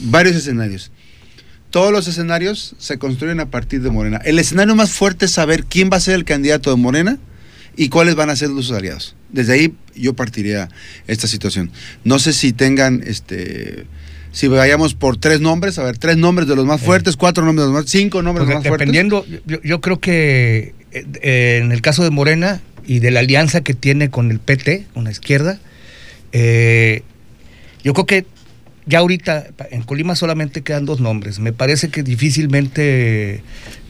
varios 0.00 0.36
escenarios. 0.36 0.90
Todos 1.70 1.92
los 1.92 2.08
escenarios 2.08 2.74
se 2.78 2.98
construyen 2.98 3.40
a 3.40 3.46
partir 3.46 3.82
de 3.82 3.90
Morena. 3.90 4.20
El 4.24 4.38
escenario 4.38 4.74
más 4.74 4.90
fuerte 4.90 5.26
es 5.26 5.32
saber 5.32 5.64
quién 5.64 5.90
va 5.92 5.96
a 5.96 6.00
ser 6.00 6.14
el 6.14 6.24
candidato 6.24 6.70
de 6.70 6.76
Morena 6.76 7.18
y 7.76 7.88
cuáles 7.88 8.16
van 8.16 8.28
a 8.30 8.36
ser 8.36 8.50
los 8.50 8.70
aliados. 8.72 9.14
Desde 9.30 9.52
ahí 9.52 9.74
yo 9.94 10.14
partiría 10.14 10.68
esta 11.06 11.26
situación. 11.26 11.70
No 12.04 12.18
sé 12.18 12.32
si 12.32 12.52
tengan 12.52 13.02
este 13.06 13.86
si 14.32 14.46
vayamos 14.46 14.94
por 14.94 15.16
tres 15.16 15.40
nombres, 15.40 15.78
a 15.78 15.82
ver, 15.82 15.98
tres 15.98 16.16
nombres 16.16 16.46
de 16.46 16.54
los 16.54 16.64
más 16.64 16.80
fuertes, 16.80 17.16
cuatro 17.16 17.44
nombres 17.44 17.66
de 17.66 17.72
los 17.72 17.82
más, 17.82 17.90
cinco 17.90 18.22
nombres 18.22 18.46
de 18.46 18.54
los 18.54 18.62
más 18.62 18.68
Pues 18.68 18.78
dependiendo, 18.78 19.26
yo, 19.46 19.60
yo 19.62 19.80
creo 19.80 19.98
que 19.98 20.74
eh, 20.92 21.60
en 21.62 21.72
el 21.72 21.82
caso 21.82 22.04
de 22.04 22.10
Morena 22.10 22.60
y 22.86 23.00
de 23.00 23.10
la 23.10 23.20
alianza 23.20 23.60
que 23.62 23.74
tiene 23.74 24.10
con 24.10 24.30
el 24.30 24.38
PT, 24.38 24.86
con 24.94 25.04
la 25.04 25.10
izquierda, 25.10 25.58
eh, 26.32 27.02
yo 27.82 27.92
creo 27.92 28.06
que 28.06 28.26
ya 28.86 28.98
ahorita 29.00 29.46
en 29.70 29.82
Colima 29.82 30.16
solamente 30.16 30.62
quedan 30.62 30.86
dos 30.86 31.00
nombres. 31.00 31.38
Me 31.38 31.52
parece 31.52 31.88
que 31.90 32.02
difícilmente 32.02 33.42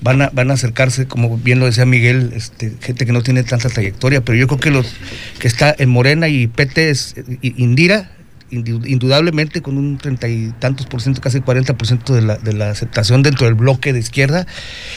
van 0.02 0.22
a, 0.22 0.30
van 0.30 0.50
a 0.50 0.54
acercarse, 0.54 1.06
como 1.06 1.36
bien 1.38 1.58
lo 1.60 1.66
decía 1.66 1.86
Miguel, 1.86 2.32
este, 2.34 2.72
gente 2.80 3.06
que 3.06 3.12
no 3.12 3.22
tiene 3.22 3.42
tanta 3.42 3.68
trayectoria, 3.68 4.22
pero 4.22 4.36
yo 4.36 4.46
creo 4.46 4.60
que 4.60 4.70
los 4.70 4.94
que 5.38 5.48
está 5.48 5.74
en 5.78 5.88
Morena 5.88 6.28
y 6.28 6.46
PT 6.46 6.90
es 6.90 7.14
eh, 7.16 7.38
Indira, 7.56 8.10
indu- 8.50 8.84
indudablemente 8.86 9.62
con 9.62 9.78
un 9.78 9.96
treinta 9.98 10.28
y 10.28 10.52
tantos 10.58 10.86
por 10.86 11.00
ciento, 11.00 11.20
casi 11.20 11.40
40 11.40 11.76
por 11.76 11.86
ciento 11.86 12.14
de 12.14 12.22
la, 12.22 12.36
de 12.36 12.52
la 12.52 12.70
aceptación 12.70 13.22
dentro 13.22 13.46
del 13.46 13.54
bloque 13.54 13.92
de 13.92 14.00
izquierda, 14.00 14.46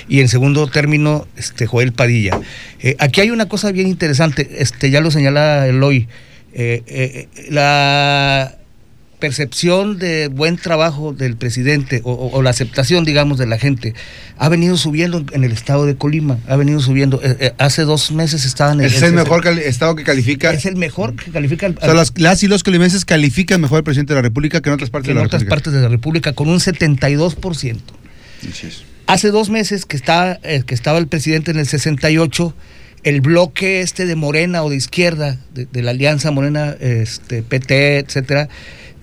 y 0.10 0.22
en 0.22 0.28
segundo 0.28 0.68
término, 0.68 1.28
este 1.38 1.68
Joel 1.68 1.94
Padilla. 1.94 2.40
Eh, 2.80 2.96
aquí 3.00 3.22
hay 3.22 3.30
una 3.30 3.48
cosa 3.48 3.72
bien 3.72 3.88
interesante, 3.88 4.58
este, 4.58 4.90
ya 4.90 5.02
lo 5.02 5.12
señala 5.12 5.68
Eloy, 5.68 6.08
eh, 6.54 6.82
eh, 6.88 7.28
la 7.50 8.58
percepción 9.28 9.98
de 10.00 10.28
buen 10.28 10.58
trabajo 10.58 11.14
del 11.14 11.38
presidente 11.38 12.02
o, 12.04 12.12
o- 12.12 12.38
o 12.38 12.42
la 12.42 12.50
aceptación, 12.50 13.06
digamos, 13.06 13.38
de 13.38 13.46
la 13.46 13.58
gente 13.58 13.94
ha 14.38 14.50
venido 14.50 14.76
subiendo 14.76 15.24
en 15.32 15.46
el 15.46 15.54
estado 15.54 15.86
de 15.86 15.96
Colima, 15.96 16.40
ha 16.50 16.58
venido 16.58 16.82
subiendo. 16.82 17.22
Eh, 17.24 17.38
eh, 17.40 17.54
hace 17.58 17.84
dos 17.84 18.12
meses 18.12 18.44
estaban 18.44 18.82
en 18.82 18.88
Es 18.88 19.02
el 19.02 19.14
mejor 19.14 19.48
estado 19.60 19.96
que 19.96 20.04
califica. 20.04 20.52
Es 20.52 20.66
el 20.66 20.76
mejor 20.76 21.16
que 21.16 21.32
califica 21.32 21.68
al- 21.68 21.78
o 21.78 21.86
sea, 21.86 21.94
las, 21.94 22.12
las 22.18 22.44
y 22.44 22.50
los 22.50 22.64
colimenses 22.64 23.06
califican 23.06 23.62
mejor 23.62 23.78
al 23.78 23.84
presidente 23.86 24.12
de 24.14 24.18
la 24.18 24.24
República 24.24 24.62
que 24.62 24.68
en 24.68 24.76
otras 24.76 24.90
partes 24.90 25.08
en 25.10 25.16
de 25.16 25.22
la 25.22 25.28
otras 25.28 25.44
República. 25.44 25.56
partes 25.56 25.74
de 25.74 25.82
la 25.82 25.88
República 25.88 26.34
con 26.34 26.50
un 26.50 26.60
72%. 26.60 27.78
Así 28.52 28.68
es. 28.68 28.84
Hace 29.08 29.30
dos 29.32 29.50
meses 29.50 29.86
que, 29.86 29.96
está, 29.96 30.38
eh, 30.44 30.64
que 30.66 30.76
estaba 30.76 30.98
el 30.98 31.08
presidente 31.08 31.52
en 31.52 31.60
el 31.60 31.66
68, 31.68 32.54
el 33.04 33.22
bloque 33.22 33.82
este 33.82 34.06
de 34.06 34.16
Morena 34.16 34.64
o 34.64 34.70
de 34.70 34.76
izquierda, 34.76 35.38
de, 35.54 35.66
de 35.66 35.82
la 35.82 35.92
Alianza 35.92 36.32
Morena, 36.32 36.76
este, 36.80 37.42
PT, 37.44 38.00
etcétera, 38.00 38.50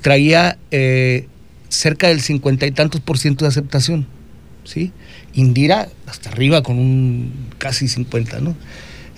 traía 0.03 0.59
eh, 0.71 1.27
cerca 1.69 2.09
del 2.09 2.21
cincuenta 2.21 2.67
y 2.67 2.73
tantos 2.73 3.01
por 3.01 3.19
ciento 3.19 3.45
de 3.45 3.49
aceptación. 3.49 4.07
¿sí? 4.65 4.93
Indira 5.35 5.89
hasta 6.07 6.31
arriba 6.31 6.63
con 6.63 6.79
un 6.79 7.33
casi 7.59 7.89
50, 7.89 8.41
¿no? 8.41 8.57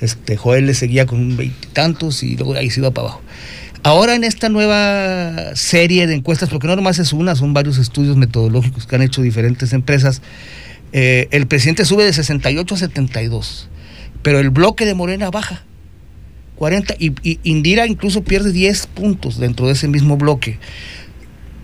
Este, 0.00 0.36
Joel 0.36 0.66
le 0.66 0.74
seguía 0.74 1.06
con 1.06 1.20
un 1.20 1.36
veintitantos 1.36 2.22
y 2.22 2.36
luego 2.36 2.54
ahí 2.54 2.70
se 2.70 2.80
iba 2.80 2.90
para 2.90 3.08
abajo. 3.08 3.22
Ahora 3.84 4.14
en 4.14 4.24
esta 4.24 4.48
nueva 4.48 5.54
serie 5.54 6.06
de 6.06 6.14
encuestas, 6.14 6.48
porque 6.48 6.66
no 6.66 6.76
nomás 6.76 6.98
es 6.98 7.12
una, 7.12 7.34
son 7.34 7.52
varios 7.52 7.78
estudios 7.78 8.16
metodológicos 8.16 8.86
que 8.86 8.96
han 8.96 9.02
hecho 9.02 9.22
diferentes 9.22 9.72
empresas, 9.72 10.22
eh, 10.92 11.28
el 11.30 11.46
presidente 11.46 11.84
sube 11.84 12.04
de 12.04 12.12
68 12.12 12.74
a 12.74 12.78
72, 12.78 13.68
pero 14.22 14.38
el 14.38 14.50
bloque 14.50 14.86
de 14.86 14.94
Morena 14.94 15.30
baja. 15.30 15.64
40 16.56 16.94
y, 16.98 17.12
y 17.22 17.40
Indira 17.42 17.86
incluso 17.86 18.22
pierde 18.22 18.52
10 18.52 18.86
puntos 18.88 19.38
dentro 19.38 19.66
de 19.66 19.72
ese 19.72 19.88
mismo 19.88 20.16
bloque. 20.16 20.58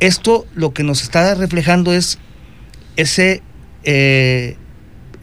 Esto 0.01 0.47
lo 0.55 0.73
que 0.73 0.85
nos 0.85 1.03
está 1.03 1.35
reflejando 1.35 1.93
es 1.93 2.19
ese 2.97 3.43
eh, 3.85 4.57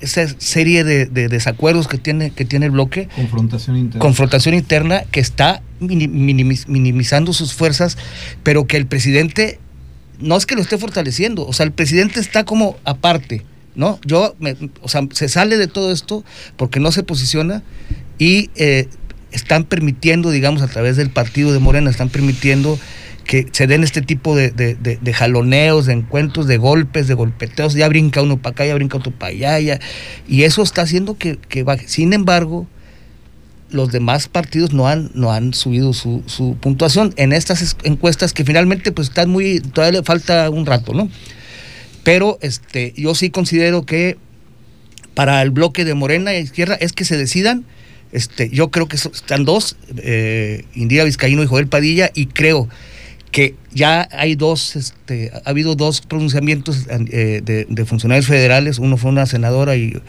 esa 0.01 0.28
serie 0.39 0.84
de, 0.84 1.06
de 1.06 1.30
desacuerdos 1.30 1.88
que 1.88 1.97
tiene, 1.97 2.32
que 2.32 2.43
tiene 2.43 2.65
el 2.65 2.71
bloque, 2.73 3.08
Confrontación 3.15 3.78
interna. 3.78 3.99
confrontación 4.01 4.54
interna 4.56 5.04
que 5.10 5.21
está 5.21 5.62
mini- 5.80 6.10
minimiz- 6.10 6.67
minimizando 6.67 7.32
sus 7.32 7.54
fuerzas, 7.54 7.97
pero 8.43 8.67
que 8.67 8.75
el 8.78 8.88
presidente 8.88 9.60
no 10.19 10.36
es 10.36 10.45
que 10.45 10.56
lo 10.56 10.62
esté 10.62 10.78
fortaleciendo, 10.78 11.45
o 11.47 11.54
sea, 11.54 11.65
el 11.65 11.71
presidente 11.71 12.19
está 12.19 12.43
como 12.43 12.75
aparte, 12.84 13.45
¿no? 13.75 13.99
Yo, 14.06 14.36
me- 14.39 14.58
o 14.82 14.89
sea, 14.89 15.01
se 15.12 15.30
sale 15.30 15.58
de 15.58 15.67
todo 15.67 15.91
esto 15.93 16.25
porque 16.58 16.82
no 16.82 16.91
se 16.91 17.04
posiciona 17.04 17.63
y 18.19 18.49
eh, 18.56 18.89
están 19.36 19.63
permitiendo, 19.65 20.32
digamos, 20.32 20.62
a 20.62 20.67
través 20.67 20.98
del 20.98 21.10
partido 21.10 21.54
de 21.54 21.60
Morena, 21.60 21.89
están 21.89 22.10
permitiendo 22.10 22.80
que 23.26 23.48
se 23.52 23.65
den 23.65 23.84
este 23.84 24.02
tipo 24.02 24.36
de, 24.36 25.13
jaloneos, 25.13 25.88
de 25.88 25.93
encuentros, 25.93 26.45
de 26.48 26.58
golpes, 26.58 27.08
de 27.08 27.15
golpeteos, 27.15 27.74
ya 27.74 27.88
brinca 27.88 28.21
uno 28.21 28.38
para 28.38 28.52
acá, 28.54 28.65
ya 28.65 28.76
brinca 28.76 28.98
otro 28.98 29.12
para 29.12 29.32
allá, 29.32 29.80
y 30.28 30.43
eso 30.43 30.62
está 30.62 30.84
haciendo 30.84 31.17
que, 31.17 31.63
baje. 31.63 31.88
Sin 31.88 32.13
embargo, 32.13 32.67
los 33.71 33.91
demás 33.91 34.28
partidos 34.28 34.74
no 34.74 34.88
han, 34.88 35.10
no 35.15 35.32
han 35.32 35.54
subido 35.56 35.91
su, 35.93 36.21
su 36.28 36.56
puntuación 36.62 37.13
en 37.17 37.34
estas 37.34 37.62
es- 37.63 37.76
encuestas 37.84 38.32
que 38.32 38.45
finalmente 38.45 38.91
pues 38.91 39.10
están 39.10 39.30
muy, 39.30 39.60
todavía 39.60 40.00
le 40.02 40.06
falta 40.06 40.50
un 40.52 40.67
rato, 40.67 40.93
¿no? 40.93 41.10
Pero 42.04 42.38
este, 42.41 42.93
yo 42.95 43.15
sí 43.15 43.32
considero 43.32 43.84
que 43.86 44.17
para 45.15 45.41
el 45.41 45.50
bloque 45.50 45.84
de 45.84 45.95
Morena 45.95 46.36
y 46.36 46.38
Izquierda 46.41 46.76
es 46.76 46.93
que 46.93 47.06
se 47.06 47.17
decidan. 47.17 47.65
Este, 48.12 48.50
yo 48.50 48.72
creo 48.72 48.88
que 48.88 48.96
están 48.96 49.46
dos, 49.46 49.76
eh, 49.98 50.65
Indira 50.74 51.04
Vizcaíno 51.04 51.44
y 51.44 51.48
Joel 51.48 51.68
Padilla, 51.68 52.12
y 52.13 52.28
creo 52.28 52.70
que 53.36 53.54
ya 53.74 54.08
hay 54.13 54.36
dos, 54.36 54.78
este, 54.78 55.30
ha 55.34 55.50
habido 55.50 55.76
dos 55.76 56.00
pronunciamientos 56.00 56.88
eh, 56.89 57.41
de, 57.44 57.86
funcionarios 57.86 58.28
federales, 58.28 58.80
uno 58.80 58.96
fue 58.96 59.12
una 59.12 59.26
senadora 59.26 59.76
y 59.76 60.02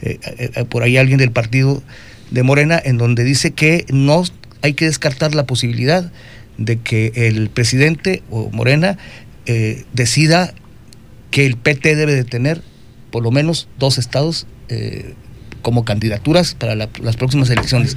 eh, 0.00 0.18
eh, 0.24 0.64
por 0.64 0.82
ahí 0.82 0.96
alguien 0.96 1.18
del 1.18 1.32
partido 1.32 1.82
de 2.30 2.42
Morena, 2.42 2.80
en 2.82 2.96
donde 2.96 3.24
dice 3.24 3.50
que 3.50 3.84
no 3.92 4.24
hay 4.62 4.72
que 4.72 4.86
descartar 4.86 5.34
la 5.34 5.44
posibilidad 5.44 6.10
de 6.56 6.78
que 6.78 7.12
el 7.14 7.50
presidente 7.50 8.22
o 8.30 8.48
Morena 8.50 8.96
decida 9.92 10.54
que 11.30 11.44
el 11.44 11.58
PT 11.58 11.94
debe 11.94 12.14
de 12.14 12.24
tener 12.24 12.62
por 13.10 13.22
lo 13.22 13.30
menos 13.30 13.68
dos 13.78 13.98
estados 13.98 14.46
como 15.62 15.84
candidaturas 15.84 16.54
para 16.54 16.74
la- 16.74 16.88
las 17.02 17.16
próximas 17.16 17.48
elecciones. 17.50 17.96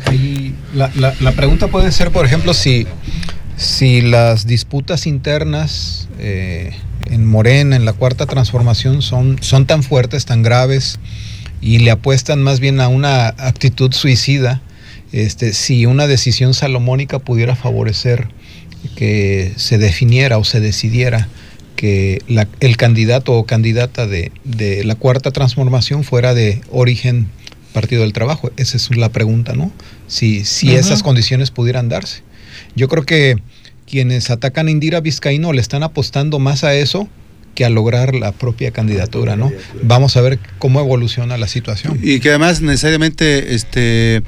La, 0.73 0.91
la- 1.19 1.31
pregunta 1.33 1.67
puede 1.67 1.91
ser, 1.91 2.11
por 2.11 2.25
ejemplo, 2.25 2.53
si, 2.53 2.87
si 3.57 4.01
las 4.01 4.45
disputas 4.47 5.07
internas 5.07 6.07
eh, 6.19 6.71
en 7.09 7.25
Morena, 7.25 7.75
en 7.75 7.85
la 7.85 7.93
cuarta 7.93 8.25
transformación, 8.25 9.01
son, 9.01 9.37
son 9.41 9.65
tan 9.65 9.83
fuertes, 9.83 10.25
tan 10.25 10.43
graves, 10.43 10.99
y 11.61 11.79
le 11.79 11.91
apuestan 11.91 12.41
más 12.43 12.59
bien 12.59 12.79
a 12.79 12.87
una 12.87 13.27
actitud 13.27 13.91
suicida, 13.93 14.61
este, 15.11 15.53
si 15.53 15.85
una 15.85 16.07
decisión 16.07 16.53
salomónica 16.53 17.19
pudiera 17.19 17.55
favorecer 17.55 18.27
que 18.95 19.53
se 19.55 19.77
definiera 19.77 20.37
o 20.37 20.43
se 20.43 20.59
decidiera 20.59 21.27
que 21.75 22.21
el 22.59 22.77
candidato 22.77 23.33
o 23.33 23.45
candidata 23.45 24.07
de, 24.07 24.31
de 24.43 24.83
la 24.83 24.95
cuarta 24.95 25.31
transformación 25.31 26.03
fuera 26.03 26.33
de 26.33 26.61
origen 26.71 27.27
Partido 27.75 28.03
del 28.03 28.13
Trabajo. 28.13 28.51
Esa 28.55 28.77
es 28.77 28.95
la 28.95 29.09
pregunta, 29.09 29.53
¿no? 29.53 29.69
Si, 30.07 30.45
si 30.45 30.73
esas 30.73 31.03
condiciones 31.03 31.51
pudieran 31.51 31.89
darse. 31.89 32.23
Yo 32.73 32.87
creo 32.87 33.03
que 33.03 33.35
quienes 33.85 34.29
atacan 34.29 34.67
a 34.67 34.71
Indira 34.71 35.01
Vizcaíno 35.01 35.51
le 35.51 35.59
están 35.59 35.83
apostando 35.83 36.39
más 36.39 36.63
a 36.63 36.73
eso 36.73 37.09
que 37.53 37.65
a 37.65 37.69
lograr 37.69 38.15
la 38.15 38.31
propia 38.31 38.71
candidatura, 38.71 39.35
¿no? 39.35 39.51
Vamos 39.83 40.15
a 40.15 40.21
ver 40.21 40.39
cómo 40.57 40.79
evoluciona 40.79 41.37
la 41.37 41.49
situación. 41.49 41.99
Y 42.01 42.21
que 42.21 42.29
además 42.29 42.61
necesariamente 42.61 43.53
este 43.55 44.23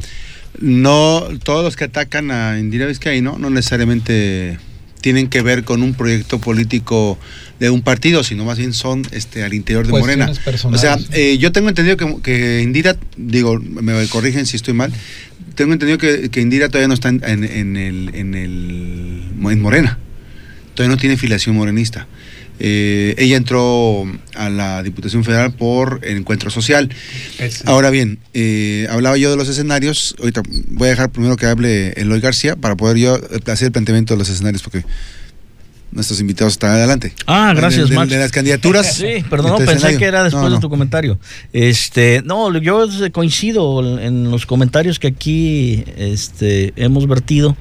no 0.60 1.24
todos 1.44 1.64
los 1.64 1.78
que 1.78 1.86
atacan 1.86 2.32
a 2.32 2.60
Indira 2.60 2.86
Vizcaíno 2.86 3.38
no 3.38 3.50
necesariamente 3.50 4.58
tienen 5.08 5.30
que 5.30 5.42
ver 5.42 5.64
con 5.64 5.84
un 5.84 5.94
proyecto 5.94 6.38
político 6.42 7.18
de 7.62 7.70
un 7.70 7.82
partido, 7.82 8.26
sino 8.26 8.44
más 8.44 8.58
bien 8.58 8.74
son 8.74 9.04
este 9.12 9.42
al 9.42 9.54
interior 9.54 9.86
de 9.88 9.94
Morena. 10.02 10.26
O 10.76 10.78
sea, 10.78 10.98
eh, 11.14 11.38
yo 11.38 11.54
tengo 11.54 11.70
entendido 11.70 11.96
que, 11.96 12.22
que 12.22 12.62
Indira, 12.62 12.98
digo, 13.16 13.58
me 13.58 14.06
corrigen 14.08 14.46
si 14.46 14.58
estoy 14.58 14.74
mal, 14.74 14.92
tengo 15.56 15.72
entendido 15.72 15.98
que, 15.98 16.30
que 16.30 16.42
Indira 16.42 16.68
todavía 16.68 16.90
no 16.90 16.94
está 16.94 17.08
en, 17.08 17.22
en- 17.24 17.46
en 17.46 17.78
el, 17.78 18.12
en 18.16 18.36
el 18.36 19.22
en 19.50 19.62
Morena, 19.62 19.98
todavía 20.76 20.94
no 20.94 21.00
tiene 21.00 21.16
filiación 21.16 21.56
morenista. 21.56 22.06
Eh, 22.60 23.14
ella 23.18 23.38
entró 23.38 24.04
a 24.36 24.50
la 24.50 24.82
Diputación 24.84 25.24
Federal 25.24 25.54
por 25.54 26.00
el 26.04 26.18
encuentro 26.18 26.50
social. 26.50 26.90
Ahora 27.66 27.90
bien, 27.90 28.20
eh, 28.34 28.88
hablaba 28.90 29.18
yo 29.18 29.30
de 29.32 29.38
los 29.38 29.48
escenarios. 29.50 30.16
Ahorita 30.20 30.42
voy 30.70 30.88
a 30.88 30.92
dejar 30.92 31.12
primero 31.12 31.38
que 31.38 31.46
hable 31.46 31.90
Eloy 31.94 32.20
García 32.20 32.56
para 32.56 32.76
poder 32.76 32.98
yo 32.98 33.20
hacer 33.48 33.68
el 33.68 33.72
planteamiento 33.72 34.14
de 34.14 34.20
los 34.20 34.30
escenarios 34.30 34.64
porque 34.64 34.84
nuestros 35.92 36.20
invitados 36.20 36.54
están 36.54 36.72
adelante. 36.72 37.14
Ah, 37.28 37.54
gracias, 37.56 37.86
de, 37.86 37.90
de- 37.92 37.96
Max. 37.96 38.10
de 38.12 38.18
las 38.18 38.32
candidaturas. 38.32 38.94
Sí, 38.96 39.24
perdón, 39.30 39.52
tu 39.54 39.58
pensé 39.60 39.74
escenario. 39.74 40.00
que 40.00 40.06
era 40.06 40.24
después 40.24 40.44
No, 40.44 40.50
no. 40.50 40.56
de 40.56 40.62
tu 40.62 40.70
comentario. 40.70 41.18
Este, 41.54 42.22
no, 42.26 42.56
yo 42.58 42.88
coincido 43.12 44.00
en 44.00 44.30
los 44.30 44.46
comentarios 44.46 45.00
que 45.00 45.08
aquí 45.08 45.84
este, 45.96 46.74
hemos 46.76 47.08
vertido. 47.08 47.56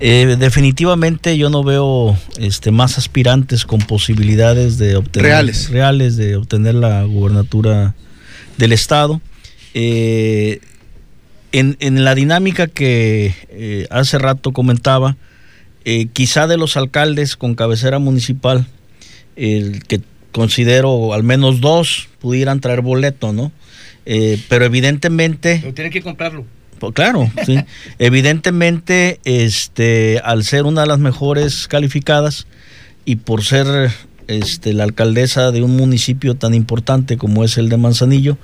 Eh, 0.00 0.36
definitivamente 0.38 1.36
yo 1.36 1.50
no 1.50 1.64
veo 1.64 2.16
este, 2.38 2.70
más 2.70 2.98
aspirantes 2.98 3.64
con 3.64 3.80
posibilidades 3.80 4.78
de 4.78 4.96
obtener 4.96 5.26
Reales. 5.30 5.70
reales 5.70 6.16
de 6.16 6.36
obtener 6.36 6.74
la 6.74 7.02
gubernatura 7.04 7.94
del 8.58 8.72
estado. 8.72 9.20
Eh, 9.74 10.60
en, 11.52 11.76
en 11.80 12.04
la 12.04 12.14
dinámica 12.14 12.66
que 12.66 13.34
eh, 13.48 13.86
hace 13.90 14.18
rato 14.18 14.52
comentaba, 14.52 15.16
eh, 15.84 16.06
quizá 16.12 16.46
de 16.46 16.58
los 16.58 16.76
alcaldes 16.76 17.36
con 17.36 17.54
cabecera 17.54 17.98
municipal, 17.98 18.66
el 19.36 19.82
que 19.84 20.00
considero 20.32 21.14
al 21.14 21.22
menos 21.22 21.60
dos 21.60 22.08
pudieran 22.20 22.60
traer 22.60 22.82
boleto, 22.82 23.32
¿no? 23.32 23.50
Eh, 24.04 24.38
pero 24.48 24.64
evidentemente... 24.64 25.58
Pero 25.60 25.74
tienen 25.74 25.92
que 25.92 26.02
comprarlo. 26.02 26.44
Pues 26.78 26.92
claro, 26.94 27.30
sí. 27.44 27.58
Evidentemente, 27.98 29.20
este, 29.24 30.20
al 30.24 30.44
ser 30.44 30.64
una 30.64 30.82
de 30.82 30.86
las 30.86 30.98
mejores 30.98 31.68
calificadas 31.68 32.46
y 33.04 33.16
por 33.16 33.42
ser 33.42 33.90
este, 34.28 34.74
la 34.74 34.84
alcaldesa 34.84 35.50
de 35.50 35.62
un 35.62 35.76
municipio 35.76 36.34
tan 36.34 36.54
importante 36.54 37.16
como 37.16 37.44
es 37.44 37.58
el 37.58 37.68
de 37.68 37.78
Manzanillo, 37.78 38.36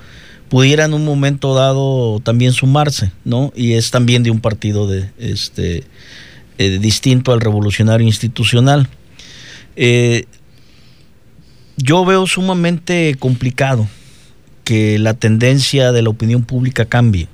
pudiera 0.49 0.85
en 0.85 0.93
un 0.93 1.05
momento 1.05 1.55
dado 1.55 2.19
también 2.19 2.53
sumarse, 2.53 3.11
¿no? 3.23 3.51
Y 3.55 3.73
es 3.73 3.91
también 3.91 4.23
de 4.23 4.31
un 4.31 4.39
partido 4.39 4.87
de, 4.87 5.09
este, 5.17 5.83
eh, 6.57 6.79
distinto 6.79 7.33
al 7.33 7.41
revolucionario 7.41 8.05
institucional. 8.05 8.87
Eh, 9.75 10.25
yo 11.77 12.05
veo 12.05 12.25
sumamente 12.27 13.15
complicado 13.19 13.87
que 14.63 14.97
la 14.97 15.13
tendencia 15.13 15.91
de 15.91 16.01
la 16.01 16.09
opinión 16.09 16.43
pública 16.43 16.85
cambie. 16.85 17.27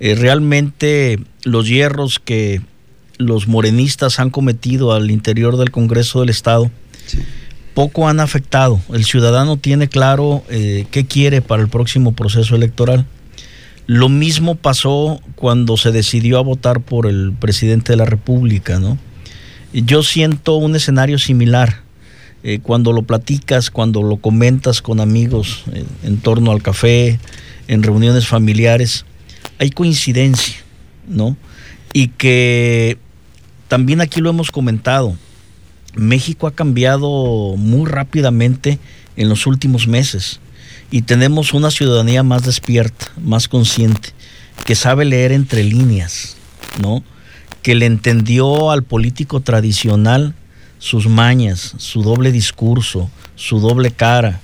Eh, 0.00 0.14
realmente 0.14 1.18
los 1.44 1.68
hierros 1.68 2.18
que 2.18 2.60
los 3.18 3.48
morenistas 3.48 4.20
han 4.20 4.30
cometido 4.30 4.92
al 4.92 5.10
interior 5.10 5.56
del 5.56 5.70
Congreso 5.70 6.20
del 6.20 6.28
Estado 6.28 6.70
poco 7.74 8.08
han 8.08 8.20
afectado. 8.20 8.80
El 8.92 9.04
ciudadano 9.04 9.58
tiene 9.58 9.88
claro 9.88 10.42
eh, 10.48 10.86
qué 10.90 11.06
quiere 11.06 11.42
para 11.42 11.62
el 11.62 11.68
próximo 11.68 12.12
proceso 12.12 12.56
electoral. 12.56 13.04
Lo 13.86 14.08
mismo 14.08 14.54
pasó 14.54 15.20
cuando 15.34 15.76
se 15.76 15.92
decidió 15.92 16.38
a 16.38 16.42
votar 16.42 16.80
por 16.80 17.06
el 17.06 17.34
presidente 17.38 17.92
de 17.92 17.98
la 17.98 18.06
República, 18.06 18.80
¿no? 18.80 18.98
Yo 19.72 20.02
siento 20.02 20.56
un 20.56 20.74
escenario 20.74 21.18
similar. 21.18 21.82
Eh, 22.42 22.60
cuando 22.62 22.92
lo 22.92 23.02
platicas, 23.02 23.70
cuando 23.70 24.02
lo 24.02 24.16
comentas 24.18 24.80
con 24.80 25.00
amigos 25.00 25.64
en 26.02 26.16
torno 26.18 26.52
al 26.52 26.62
café, 26.62 27.18
en 27.68 27.82
reuniones 27.82 28.26
familiares, 28.26 29.04
hay 29.58 29.70
coincidencia, 29.70 30.56
¿no? 31.08 31.36
Y 31.92 32.08
que 32.08 32.98
también 33.68 34.00
aquí 34.00 34.20
lo 34.20 34.30
hemos 34.30 34.50
comentado, 34.50 35.16
México 35.94 36.46
ha 36.46 36.54
cambiado 36.54 37.56
muy 37.56 37.88
rápidamente 37.88 38.78
en 39.16 39.28
los 39.28 39.46
últimos 39.46 39.88
meses 39.88 40.40
y 40.90 41.02
tenemos 41.02 41.54
una 41.54 41.70
ciudadanía 41.70 42.22
más 42.22 42.44
despierta, 42.44 43.10
más 43.20 43.48
consciente, 43.48 44.10
que 44.64 44.74
sabe 44.74 45.04
leer 45.04 45.32
entre 45.32 45.64
líneas, 45.64 46.36
¿no? 46.80 47.02
Que 47.62 47.74
le 47.74 47.86
entendió 47.86 48.70
al 48.70 48.82
político 48.82 49.40
tradicional 49.40 50.34
sus 50.78 51.08
mañas, 51.08 51.74
su 51.78 52.02
doble 52.02 52.30
discurso, 52.30 53.10
su 53.34 53.58
doble 53.60 53.90
cara, 53.90 54.40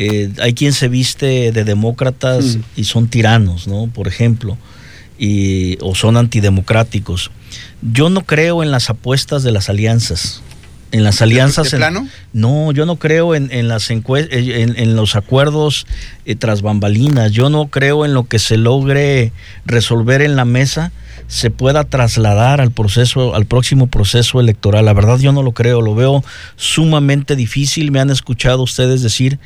eh, 0.00 0.30
hay 0.40 0.54
quien 0.54 0.72
se 0.72 0.86
viste 0.86 1.50
de 1.50 1.64
demócratas 1.64 2.56
mm. 2.56 2.60
y 2.76 2.84
son 2.84 3.08
tiranos, 3.08 3.66
¿no? 3.66 3.88
Por 3.88 4.06
ejemplo, 4.06 4.56
y, 5.18 5.76
o 5.80 5.96
son 5.96 6.16
antidemocráticos. 6.16 7.32
Yo 7.82 8.08
no 8.08 8.24
creo 8.24 8.62
en 8.62 8.70
las 8.70 8.90
apuestas 8.90 9.42
de 9.42 9.50
las 9.50 9.68
alianzas. 9.68 10.40
En 10.92 11.02
las 11.02 11.20
alianzas. 11.20 11.72
¿De 11.72 11.78
plano? 11.78 12.06
no, 12.32 12.70
yo 12.70 12.86
no 12.86 12.94
creo 12.94 13.34
en, 13.34 13.66
las 13.66 13.90
eh, 13.90 13.98
en, 14.30 14.94
los 14.94 15.16
acuerdos 15.16 15.84
eh, 16.26 16.36
tras 16.36 16.62
bambalinas. 16.62 17.32
Yo 17.32 17.50
no 17.50 17.66
creo 17.66 18.04
en 18.04 18.14
lo 18.14 18.22
que 18.22 18.38
se 18.38 18.56
logre 18.56 19.32
resolver 19.66 20.22
en 20.22 20.36
la 20.36 20.44
mesa 20.44 20.92
se 21.28 21.50
pueda 21.50 21.84
trasladar 21.84 22.60
al 22.60 22.70
proceso, 22.70 23.34
al 23.34 23.44
próximo 23.44 23.86
proceso 23.86 24.40
electoral. 24.40 24.86
La 24.86 24.94
verdad 24.94 25.18
yo 25.18 25.30
no 25.30 25.42
lo 25.42 25.52
creo, 25.52 25.82
lo 25.82 25.94
veo 25.94 26.24
sumamente 26.56 27.36
difícil. 27.36 27.92
Me 27.92 28.00
han 28.00 28.10
escuchado 28.10 28.62
ustedes 28.62 29.02
decir 29.02 29.38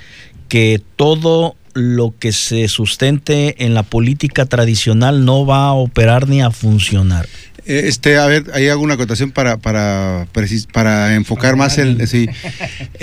que 0.53 0.83
todo 0.97 1.57
lo 1.73 2.15
que 2.19 2.31
se 2.31 2.69
sustente 2.69 3.65
en 3.65 3.73
la 3.73 3.83
política 3.83 4.45
tradicional 4.45 5.25
no 5.25 5.47
va 5.47 5.69
a 5.69 5.73
operar 5.73 6.29
ni 6.29 6.43
a 6.43 6.51
funcionar. 6.51 7.27
Este, 7.65 8.19
a 8.19 8.27
ver, 8.27 8.51
hay 8.53 8.69
alguna 8.69 8.93
acotación 8.93 9.31
para, 9.31 9.57
para, 9.57 10.29
para 10.75 11.15
enfocar 11.15 11.57
más 11.57 11.79
el. 11.79 12.07
Sí. 12.07 12.29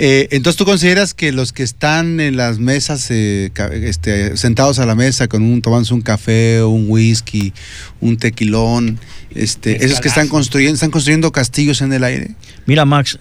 Eh, 0.02 0.28
entonces, 0.30 0.56
¿tú 0.56 0.64
consideras 0.64 1.12
que 1.12 1.30
los 1.30 1.52
que 1.52 1.62
están 1.62 2.20
en 2.20 2.36
las 2.36 2.58
mesas, 2.58 3.10
eh, 3.10 3.50
este, 3.82 4.36
sentados 4.38 4.78
a 4.78 4.86
la 4.86 4.94
mesa 4.94 5.28
con 5.28 5.42
un, 5.42 5.60
tomándose 5.60 5.92
un 5.92 6.00
café, 6.00 6.62
un 6.62 6.86
whisky, 6.88 7.52
un 8.00 8.16
tequilón, 8.16 8.98
este, 9.34 9.84
esos 9.84 10.00
que 10.00 10.08
están 10.08 10.28
construyendo, 10.28 10.74
están 10.74 10.90
construyendo 10.90 11.32
castillos 11.32 11.82
en 11.82 11.92
el 11.92 12.04
aire? 12.04 12.30
Mira, 12.64 12.86
Max, 12.86 13.18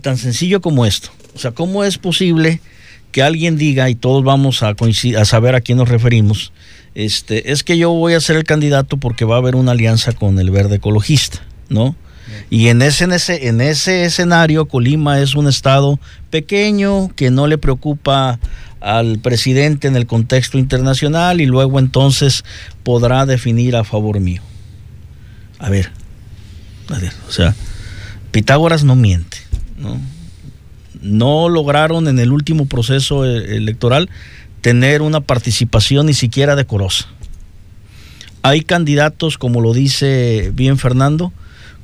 tan 0.00 0.16
sencillo 0.16 0.60
como 0.60 0.86
esto. 0.86 1.10
O 1.34 1.38
sea, 1.38 1.50
¿cómo 1.50 1.82
es 1.82 1.98
posible 1.98 2.60
que 3.12 3.22
alguien 3.22 3.56
diga, 3.56 3.88
y 3.88 3.94
todos 3.94 4.24
vamos 4.24 4.62
a, 4.62 4.74
a 4.74 5.24
saber 5.24 5.54
a 5.54 5.60
quién 5.60 5.78
nos 5.78 5.88
referimos, 5.88 6.52
este, 6.94 7.52
es 7.52 7.62
que 7.62 7.78
yo 7.78 7.90
voy 7.90 8.14
a 8.14 8.20
ser 8.20 8.36
el 8.36 8.44
candidato 8.44 8.96
porque 8.96 9.24
va 9.24 9.36
a 9.36 9.38
haber 9.38 9.54
una 9.54 9.72
alianza 9.72 10.12
con 10.12 10.38
el 10.38 10.50
verde 10.50 10.76
ecologista, 10.76 11.40
¿no? 11.68 11.94
Y 12.50 12.68
en 12.68 12.82
ese, 12.82 13.04
en 13.04 13.12
ese, 13.12 13.48
en 13.48 13.60
ese 13.60 14.04
escenario, 14.04 14.66
Colima 14.66 15.20
es 15.20 15.34
un 15.34 15.48
estado 15.48 15.98
pequeño 16.30 17.10
que 17.14 17.30
no 17.30 17.46
le 17.46 17.58
preocupa 17.58 18.38
al 18.80 19.18
presidente 19.18 19.88
en 19.88 19.96
el 19.96 20.06
contexto 20.06 20.58
internacional 20.58 21.40
y 21.40 21.46
luego 21.46 21.78
entonces 21.78 22.44
podrá 22.82 23.26
definir 23.26 23.76
a 23.76 23.84
favor 23.84 24.18
mío. 24.20 24.42
A 25.58 25.70
ver, 25.70 25.90
a 26.88 26.98
ver, 26.98 27.12
o 27.28 27.32
sea, 27.32 27.54
Pitágoras 28.32 28.82
no 28.84 28.96
miente, 28.96 29.38
¿no? 29.78 30.00
No 31.02 31.48
lograron 31.48 32.08
en 32.08 32.18
el 32.18 32.32
último 32.32 32.66
proceso 32.66 33.24
e-, 33.24 33.56
electoral 33.56 34.08
tener 34.60 35.02
una 35.02 35.20
participación 35.20 36.06
ni 36.06 36.14
siquiera 36.14 36.56
decorosa. 36.56 37.06
Hay 38.42 38.62
candidatos, 38.62 39.38
como 39.38 39.60
lo 39.60 39.72
dice 39.72 40.50
bien 40.54 40.78
Fernando, 40.78 41.32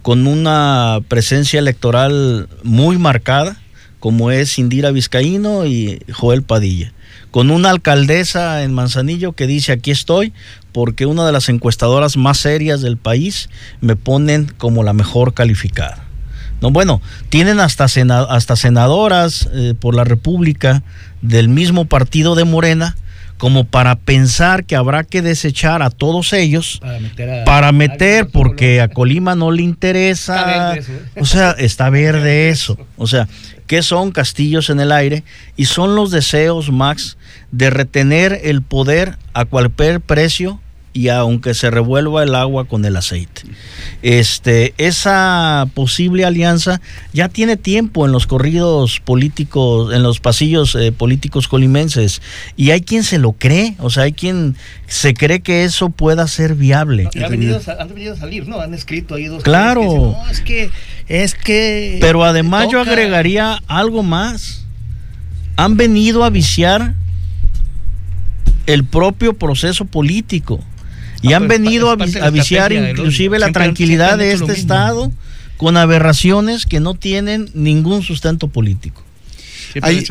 con 0.03 0.27
una 0.27 1.01
presencia 1.09 1.59
electoral 1.59 2.49
muy 2.63 2.99
marcada, 2.99 3.61
como 4.01 4.31
es 4.31 4.59
Indira 4.59 4.91
Vizcaíno 4.91 5.67
y 5.67 6.01
Joel 6.13 6.43
Padilla, 6.43 6.93
con 7.31 7.51
una 7.51 7.71
alcaldesa 7.71 8.63
en 8.63 8.73
Manzanillo 8.73 9.33
que 9.33 9.47
dice 9.47 9.73
aquí 9.73 9.91
estoy 9.91 10.33
porque 10.73 11.07
una 11.07 11.27
de 11.27 11.33
las 11.33 11.49
encuestadoras 11.49 12.17
más 12.17 12.39
serias 12.39 12.81
del 12.81 12.97
país 12.97 13.51
me 13.81 13.97
ponen 13.97 14.53
como 14.57 14.83
la 14.83 14.93
mejor 14.93 15.35
calificada. 15.35 16.08
No, 16.61 16.71
bueno, 16.71 17.01
tienen 17.29 17.61
hasta, 17.61 17.85
hasta 17.85 18.57
senadoras 18.57 19.49
eh, 19.53 19.75
por 19.79 19.95
la 19.95 20.05
República 20.05 20.83
del 21.23 21.49
mismo 21.49 21.85
partido 21.85 22.35
de 22.35 22.45
Morena 22.45 22.97
como 23.39 23.65
para 23.65 23.95
pensar 23.95 24.65
que 24.65 24.77
habrá 24.77 25.05
que 25.05 25.23
desechar 25.23 25.81
a 25.81 25.91
todos 25.91 26.33
ellos 26.33 26.81
para 27.45 27.71
meter, 27.73 28.27
porque 28.33 28.81
a 28.81 28.89
Colima 28.89 29.37
no 29.37 29.53
le 29.53 29.63
interesa, 29.63 30.75
¿eh? 30.77 30.83
o 31.19 31.25
sea, 31.25 31.53
está 31.53 31.89
verde 31.89 32.51
eso, 32.51 32.77
o 32.97 33.07
sea, 33.07 33.29
que 33.69 33.83
son 33.83 34.11
castillos 34.11 34.71
en 34.71 34.81
el 34.81 34.91
aire 34.91 35.23
y 35.57 35.67
son 35.67 35.95
los 35.95 36.11
deseos, 36.11 36.73
Max, 36.73 37.17
de 37.53 37.71
retener 37.71 38.41
el 38.43 38.61
poder 38.61 39.17
a 39.35 39.45
cualquier 39.45 40.01
precio 40.01 40.61
y 40.93 41.09
aunque 41.09 41.55
se 41.55 41.71
revuelva 41.71 42.23
el 42.23 42.35
agua 42.35 42.65
con 42.65 42.85
el 42.85 42.97
aceite. 42.97 43.43
Este, 44.03 44.75
esa 44.79 45.69
posible 45.75 46.25
alianza 46.25 46.81
ya 47.13 47.29
tiene 47.29 47.57
tiempo 47.57 48.07
en 48.07 48.13
los 48.13 48.27
corridos 48.27 49.01
políticos, 49.01 49.95
en 49.95 50.03
los 50.03 50.21
pasillos 50.21 50.75
eh, 50.75 50.93
políticos 50.93 51.49
colimenses, 51.49 52.23
y 52.57 52.71
hay 52.71 52.81
quien 52.81 53.05
se 53.05 53.19
lo 53.19 53.33
cree, 53.33 53.75
o 53.79 53.91
sea, 53.91 54.05
hay 54.05 54.13
quien 54.13 54.57
se 54.87 55.15
cree 55.15 55.41
que 55.41 55.65
eso 55.65 55.91
pueda 55.91 56.27
ser 56.27 56.55
viable. 56.55 57.09
han, 57.15 57.31
venido, 57.31 57.57
a 57.59 58.17
salir, 58.17 58.49
¿no? 58.49 58.61
Han 58.61 58.75
escrito 58.75 59.15
ahí 59.15 59.27
dos. 59.27 59.43
Claro. 59.43 60.17
es 60.31 60.41
que, 60.41 60.71
es 61.09 61.35
que. 61.35 61.99
Pero 62.01 62.25
además 62.25 62.69
yo 62.71 62.81
agregaría 62.81 63.61
algo 63.67 64.03
más. 64.03 64.65
Han 65.57 65.77
venido 65.77 66.25
a 66.25 66.31
viciar 66.31 66.95
el 68.67 68.85
propio 68.85 69.35
proceso 69.35 69.85
político. 69.85 70.61
Y 71.23 71.33
han 71.33 71.49
venido 71.49 71.91
a, 71.91 71.97
viciar 72.31 72.73
inclusive 72.73 73.39
la 73.39 73.53
tranquilidad 73.53 74.19
de 74.19 74.33
este 74.33 74.53
Estado 74.53 75.13
con 75.57 75.77
aberraciones 75.77 76.67
que 76.67 76.81
no 76.81 76.95
tienen 76.95 77.51
ningún 77.55 78.03
sustento 78.03 78.49
político. 78.49 79.03
Hay, 79.83 80.07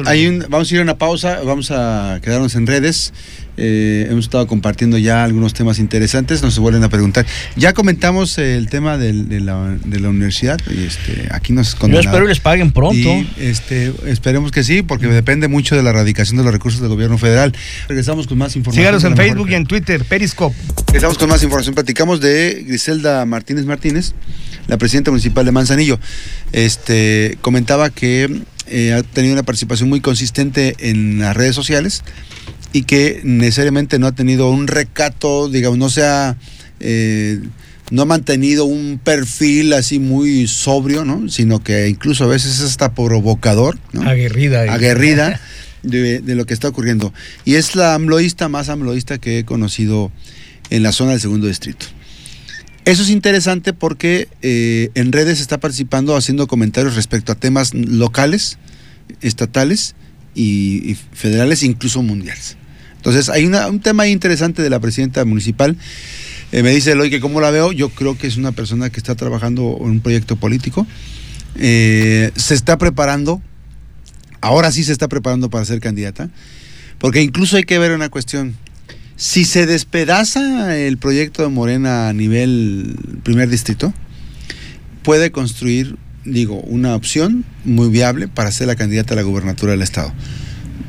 vamos 0.49 0.71
a 0.71 0.73
ir 0.73 0.79
a 0.81 0.83
una 0.83 0.97
pausa, 0.97 1.41
vamos 1.43 1.71
a 1.71 2.19
quedarnos 2.21 2.55
en 2.55 2.67
redes. 2.67 3.13
Eh, 3.59 4.05
hemos 4.09 4.25
estado 4.25 4.45
compartiendo 4.45 4.99
ya 4.99 5.23
algunos 5.23 5.53
temas 5.53 5.79
interesantes, 5.79 6.43
nos 6.43 6.59
vuelven 6.59 6.83
a 6.83 6.89
preguntar. 6.89 7.25
Ya 7.55 7.73
comentamos 7.73 8.37
el 8.37 8.69
tema 8.69 8.99
de, 8.99 9.13
la, 9.41 9.77
universidad 10.09 10.59
y 10.69 10.83
este, 10.83 11.27
aquí 11.31 11.53
nos 11.53 11.75
Yo 11.79 11.99
espero 11.99 12.25
que 12.25 12.29
les 12.29 12.39
paguen 12.39 12.71
pronto. 12.71 13.09
este, 13.37 13.91
esperemos 14.05 14.51
que 14.51 14.63
sí, 14.63 14.83
porque 14.83 15.07
depende 15.07 15.47
mucho 15.47 15.75
de 15.75 15.81
la 15.81 15.89
erradicación 15.89 16.37
de 16.37 16.43
los 16.43 16.53
recursos 16.53 16.81
del 16.81 16.89
gobierno 16.89 17.17
federal. 17.17 17.53
Regresamos 17.87 18.27
con 18.27 18.37
más 18.37 18.55
información. 18.55 18.83
Síganos 18.83 19.03
en 19.03 19.17
Facebook 19.17 19.49
y 19.49 19.55
en 19.55 19.65
Twitter, 19.65 20.05
Periscope. 20.05 20.55
Regresamos 20.87 21.17
con 21.17 21.29
más 21.29 21.41
información. 21.41 21.73
Platicamos 21.73 22.21
de 22.21 22.63
Griselda 22.67 23.25
Martínez 23.25 23.65
Martínez, 23.65 24.13
la 24.67 24.77
presidenta 24.77 25.09
municipal 25.09 25.45
de 25.45 25.51
Manzanillo. 25.51 25.99
Este, 26.51 27.39
comentaba 27.41 27.89
que 27.89 28.43
eh, 28.67 28.93
ha 28.93 29.01
tenido 29.01 29.33
una 29.33 29.43
participación 29.43 29.89
muy 29.89 30.01
consistente 30.01 30.75
en 30.79 31.19
las 31.19 31.35
redes 31.35 31.55
sociales 31.55 32.03
y 32.73 32.83
que 32.83 33.21
necesariamente 33.23 33.99
no 33.99 34.07
ha 34.07 34.11
tenido 34.11 34.49
un 34.49 34.67
recato, 34.67 35.49
digamos, 35.49 35.77
no 35.77 35.89
sea... 35.89 36.37
Eh, 36.79 37.41
no 37.89 38.01
ha 38.01 38.05
mantenido 38.05 38.65
un 38.65 38.99
perfil 39.01 39.71
así 39.71 39.97
muy 39.97 40.45
sobrio, 40.47 41.05
¿no? 41.05 41.29
Sino 41.29 41.63
que 41.63 41.87
incluso 41.87 42.25
a 42.25 42.27
veces 42.27 42.57
es 42.57 42.61
hasta 42.61 42.93
provocador, 42.93 43.79
¿no? 43.93 44.01
Aguerrida. 44.01 44.63
Aguerrida 44.73 45.39
de, 45.83 46.19
de, 46.19 46.35
lo 46.35 46.45
que 46.45 46.53
está 46.53 46.67
ocurriendo. 46.67 47.13
Y 47.45 47.55
es 47.55 47.77
la 47.77 47.95
amloísta 47.95 48.49
más 48.49 48.67
amloísta 48.67 49.19
que 49.19 49.39
he 49.39 49.45
conocido 49.45 50.11
en 50.69 50.83
la 50.83 50.91
zona 50.91 51.11
del 51.11 51.21
segundo 51.21 51.47
distrito. 51.47 51.85
Eso 52.87 53.03
es 53.03 53.09
interesante 53.09 53.73
porque 53.73 54.29
eh, 54.41 54.91
en 54.95 55.11
redes 55.11 55.41
está 55.41 55.59
participando 55.59 56.15
haciendo 56.15 56.47
comentarios 56.47 56.95
respecto 56.95 57.33
a 57.33 57.35
temas 57.35 57.73
locales, 57.73 58.59
estatales 59.19 59.93
y, 60.37 60.95
federales, 61.13 61.63
incluso 61.63 62.03
mundiales. 62.03 62.57
Entonces 62.95 63.29
hay 63.29 63.45
un 63.45 63.79
tema 63.79 64.07
interesante 64.07 64.61
de 64.61 64.69
la 64.69 64.79
presidenta 64.79 65.23
municipal 65.25 65.77
eh, 66.51 66.63
me 66.63 66.71
dice 66.71 66.93
Eloy 66.93 67.09
que 67.09 67.19
cómo 67.19 67.41
la 67.41 67.51
veo, 67.51 67.71
yo 67.73 67.89
creo 67.89 68.17
que 68.17 68.27
es 68.27 68.37
una 68.37 68.53
persona 68.53 68.89
que 68.89 68.99
está 68.99 69.15
trabajando 69.15 69.77
en 69.81 69.89
un 69.89 69.99
proyecto 69.99 70.37
político. 70.37 70.87
Eh, 71.55 72.31
se 72.35 72.53
está 72.53 72.77
preparando, 72.77 73.41
ahora 74.39 74.71
sí 74.71 74.83
se 74.83 74.93
está 74.93 75.09
preparando 75.09 75.49
para 75.49 75.65
ser 75.65 75.81
candidata, 75.81 76.29
porque 76.99 77.21
incluso 77.21 77.57
hay 77.57 77.63
que 77.63 77.79
ver 77.79 77.91
una 77.91 78.09
cuestión. 78.09 78.55
Si 79.17 79.43
se 79.43 79.65
despedaza 79.65 80.77
el 80.77 80.97
proyecto 80.97 81.41
de 81.43 81.49
Morena 81.49 82.07
a 82.07 82.13
nivel 82.13 82.95
primer 83.23 83.49
distrito, 83.49 83.93
puede 85.03 85.31
construir, 85.31 85.97
digo, 86.27 86.59
una 86.61 86.95
opción 86.95 87.45
muy 87.63 87.89
viable 87.89 88.27
para 88.27 88.51
ser 88.51 88.67
la 88.67 88.75
candidata 88.75 89.13
a 89.13 89.17
la 89.17 89.23
gubernatura 89.23 89.71
del 89.71 89.81
estado. 89.81 90.13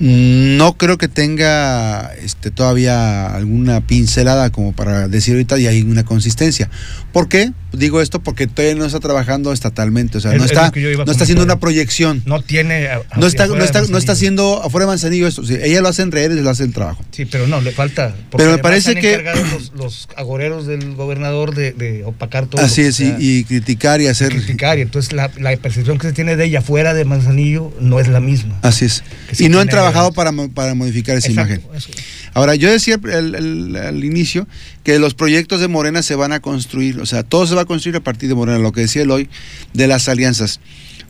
No 0.00 0.76
creo 0.76 0.96
que 0.96 1.08
tenga 1.08 2.12
este, 2.22 2.50
todavía 2.52 3.34
alguna 3.34 3.80
pincelada 3.80 4.50
como 4.50 4.72
para 4.72 5.08
decir 5.08 5.34
ahorita 5.34 5.58
y 5.58 5.66
hay 5.66 5.82
una 5.82 6.04
consistencia. 6.04 6.70
¿Por 7.12 7.28
qué? 7.28 7.52
Digo 7.72 8.00
esto 8.00 8.20
porque 8.22 8.46
todavía 8.46 8.74
no 8.76 8.86
está 8.86 8.98
trabajando 8.98 9.52
estatalmente, 9.52 10.18
o 10.18 10.20
sea, 10.22 10.32
Es- 10.32 10.38
no 10.38 10.44
es 10.46 10.50
está, 10.52 10.72
no 11.04 11.12
está 11.12 11.24
haciendo 11.24 11.44
una 11.44 11.60
proyección. 11.60 12.22
No 12.24 12.40
tiene. 12.40 12.88
a- 12.88 13.02
No 13.16 13.26
está, 13.26 13.46
no 13.46 13.56
está, 13.56 13.56
no 13.56 13.64
está 13.64 13.80
Manzanillo. 13.80 14.12
haciendo 14.12 14.62
afuera 14.62 14.86
de 14.86 14.92
Manzanillo 14.92 15.26
esto. 15.28 15.44
sí, 15.44 15.56
ella 15.62 15.80
lo 15.82 15.88
hace 15.88 16.02
en 16.02 16.10
redes, 16.10 16.42
lo 16.42 16.48
hace 16.48 16.64
el 16.64 16.72
trabajo. 16.72 17.04
Sí, 17.10 17.26
pero 17.26 17.46
no, 17.46 17.60
le 17.60 17.72
falta. 17.72 18.14
Pero 18.36 18.52
me 18.52 18.58
parece 18.58 18.94
que- 18.94 19.22
Los, 19.52 19.72
los 19.76 20.08
agoreros 20.16 20.66
del 20.66 20.94
gobernador 20.94 21.54
de, 21.54 21.72
de 21.72 22.04
opacar 22.04 22.46
todo. 22.46 22.62
Así 22.62 22.80
es, 22.80 22.98
y, 23.00 23.06
sea, 23.08 23.16
y 23.20 23.44
criticar 23.44 24.00
y 24.00 24.06
hacer. 24.06 24.30
criticar. 24.30 24.78
Y 24.78 24.82
entonces 24.82 25.12
la, 25.12 25.30
la 25.38 25.54
percepción 25.58 25.98
que 25.98 26.06
se 26.08 26.12
tiene 26.14 26.36
de 26.36 26.46
ella 26.46 26.62
fuera 26.62 26.94
de 26.94 27.04
Manzanillo 27.04 27.70
no 27.80 28.00
es 28.00 28.08
la 28.08 28.20
misma. 28.20 28.58
Así 28.62 28.86
es. 28.86 29.02
Y 29.38 29.50
no 29.50 29.60
han 29.60 29.68
trabajado 29.68 30.12
para, 30.12 30.32
para 30.54 30.74
modificar 30.74 31.16
esa 31.18 31.28
Exacto, 31.28 31.54
imagen. 31.54 31.76
eso. 31.76 31.90
Ahora, 32.34 32.54
yo 32.54 32.70
decía 32.70 32.98
al, 33.02 33.34
al- 33.34 33.76
al 33.76 34.04
inicio 34.04 34.46
que 34.88 34.98
los 34.98 35.12
proyectos 35.12 35.60
de 35.60 35.68
Morena 35.68 36.00
se 36.00 36.14
van 36.14 36.32
a 36.32 36.40
construir, 36.40 36.98
o 36.98 37.04
sea, 37.04 37.22
todo 37.22 37.46
se 37.46 37.54
va 37.54 37.60
a 37.60 37.64
construir 37.66 37.96
a 37.96 38.00
partir 38.00 38.26
de 38.30 38.34
Morena, 38.34 38.58
lo 38.58 38.72
que 38.72 38.80
decía 38.80 39.02
él 39.02 39.10
hoy, 39.10 39.28
de 39.74 39.86
las 39.86 40.08
alianzas. 40.08 40.60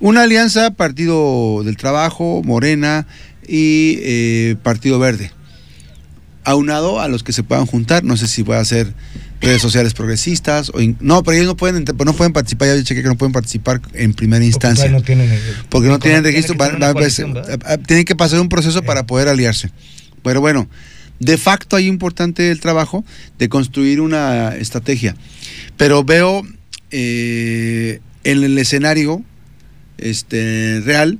Una 0.00 0.22
alianza, 0.22 0.72
Partido 0.72 1.62
del 1.64 1.76
Trabajo, 1.76 2.42
Morena 2.44 3.06
y 3.46 3.98
eh, 4.00 4.56
Partido 4.64 4.98
Verde. 4.98 5.30
Aunado 6.42 6.98
a 7.00 7.06
los 7.06 7.22
que 7.22 7.32
se 7.32 7.44
puedan 7.44 7.66
juntar, 7.66 8.02
no 8.02 8.16
sé 8.16 8.26
si 8.26 8.42
puede 8.42 8.64
ser 8.64 8.92
redes 9.40 9.62
sociales 9.62 9.94
progresistas 9.94 10.72
o 10.74 10.80
in- 10.80 10.96
no, 10.98 11.22
pero 11.22 11.36
ellos 11.36 11.46
no 11.46 11.56
pueden 11.56 11.84
no 12.04 12.12
pueden 12.14 12.32
participar, 12.32 12.66
ya 12.76 12.82
chequé 12.82 13.02
que 13.02 13.08
no 13.08 13.16
pueden 13.16 13.32
participar 13.32 13.80
en 13.94 14.12
primera 14.12 14.44
instancia 14.44 14.86
todavía 14.86 14.98
no 14.98 15.04
tienen 15.04 15.30
el- 15.30 15.40
porque 15.68 15.86
no 15.86 16.00
tienen 16.00 16.22
tiene 16.24 16.36
registro, 16.36 16.54
que 16.58 16.92
pues, 16.94 17.18
eh, 17.20 17.58
eh, 17.68 17.78
tienen 17.86 18.04
que 18.04 18.16
pasar 18.16 18.40
un 18.40 18.48
proceso 18.48 18.82
para 18.82 19.06
poder 19.06 19.28
aliarse. 19.28 19.70
Pero 20.24 20.40
bueno, 20.40 20.68
de 21.20 21.36
facto 21.36 21.76
hay 21.76 21.86
importante 21.86 22.50
el 22.50 22.60
trabajo 22.60 23.04
de 23.38 23.48
construir 23.48 24.00
una 24.00 24.54
estrategia. 24.56 25.16
Pero 25.76 26.04
veo 26.04 26.42
eh, 26.90 28.00
en 28.24 28.44
el 28.44 28.58
escenario 28.58 29.22
este, 29.98 30.80
real, 30.84 31.18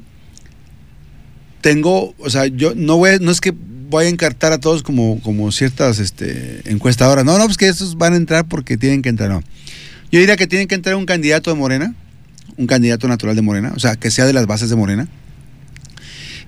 tengo, 1.61 2.15
o 2.19 2.31
sea, 2.31 2.47
yo 2.47 2.75
no 2.75 2.97
voy, 2.97 3.19
no 3.21 3.31
es 3.31 3.41
que 3.41 3.53
voy 3.89 4.07
a 4.07 4.09
encartar 4.09 4.53
a 4.53 4.59
todos 4.59 4.83
como, 4.83 5.21
como 5.23 5.51
ciertas 5.51 5.99
este, 5.99 6.63
encuestadoras. 6.71 7.25
No, 7.25 7.39
no, 7.39 7.45
pues 7.45 7.57
que 7.57 7.69
estos 7.69 7.97
van 7.97 8.13
a 8.13 8.17
entrar 8.17 8.47
porque 8.47 8.77
tienen 8.77 9.03
que 9.03 9.09
entrar. 9.09 9.31
Yo 10.11 10.21
diría 10.21 10.37
que 10.37 10.47
tienen 10.47 10.69
que 10.69 10.75
entrar 10.75 10.95
un 10.97 11.07
candidato 11.07 11.51
de 11.51 11.57
Morena, 11.57 11.95
un 12.57 12.67
candidato 12.67 13.09
natural 13.09 13.37
de 13.37 13.43
Morena, 13.43 13.73
o 13.75 13.79
sea, 13.79 13.97
que 13.97 14.11
sea 14.11 14.27
de 14.27 14.33
las 14.33 14.47
bases 14.47 14.71
de 14.71 14.77
Morena. 14.77 15.09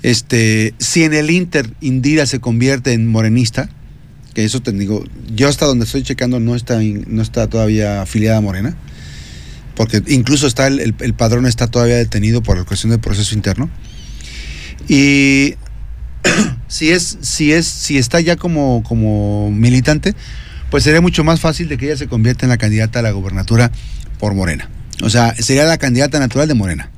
Este, 0.03 0.75
si 0.79 1.05
en 1.05 1.13
el 1.15 1.31
Inter 1.31 1.71
Indira 1.81 2.27
se 2.27 2.41
convierte 2.41 2.93
en 2.93 3.07
morenista, 3.07 3.69
que 4.35 4.45
eso 4.45 4.61
te 4.61 4.73
digo, 4.73 5.05
yo 5.35 5.49
hasta 5.49 5.67
donde 5.67 5.85
estoy 5.85 6.03
checando 6.03 6.41
no 6.41 6.55
está, 6.55 6.79
no 6.81 7.21
está 7.23 7.49
todavía 7.49 8.01
afiliada 8.03 8.39
a 8.39 8.41
Morena, 8.41 8.77
porque 9.75 10.03
incluso 10.09 10.47
está 10.47 10.67
el, 10.67 10.81
el- 10.81 10.95
el 11.01 11.15
padrón 11.15 11.47
está 11.47 11.67
todavía 11.67 11.97
detenido 11.97 12.43
por 12.43 12.57
la 12.59 12.65
cuestión 12.65 12.91
del 12.91 13.01
proceso 13.01 13.35
interno. 13.35 13.69
Y 14.89 15.55
si 16.69 16.91
es, 16.91 17.19
si 17.21 17.53
es, 17.53 17.67
si 17.67 17.99
está 17.99 18.21
ya 18.21 18.37
como, 18.37 18.83
como 18.83 19.51
militante, 19.51 20.15
pues 20.71 20.85
sería 20.85 21.01
mucho 21.01 21.25
más 21.25 21.41
fácil 21.41 21.69
de 21.69 21.77
que 21.77 21.87
ella 21.87 21.97
se 21.97 22.07
convierta 22.07 22.47
en 22.47 22.51
la 22.51 22.59
candidata 22.59 23.01
a 23.01 23.03
la 23.03 23.11
gubernatura 23.11 23.71
por 24.19 24.35
Morena. 24.35 24.71
O 25.03 25.11
sea, 25.11 25.35
sería 25.35 25.65
la 25.65 25.79
candidata 25.79 26.19
natural 26.19 26.47
de 26.49 26.55
Morena. 26.55 26.91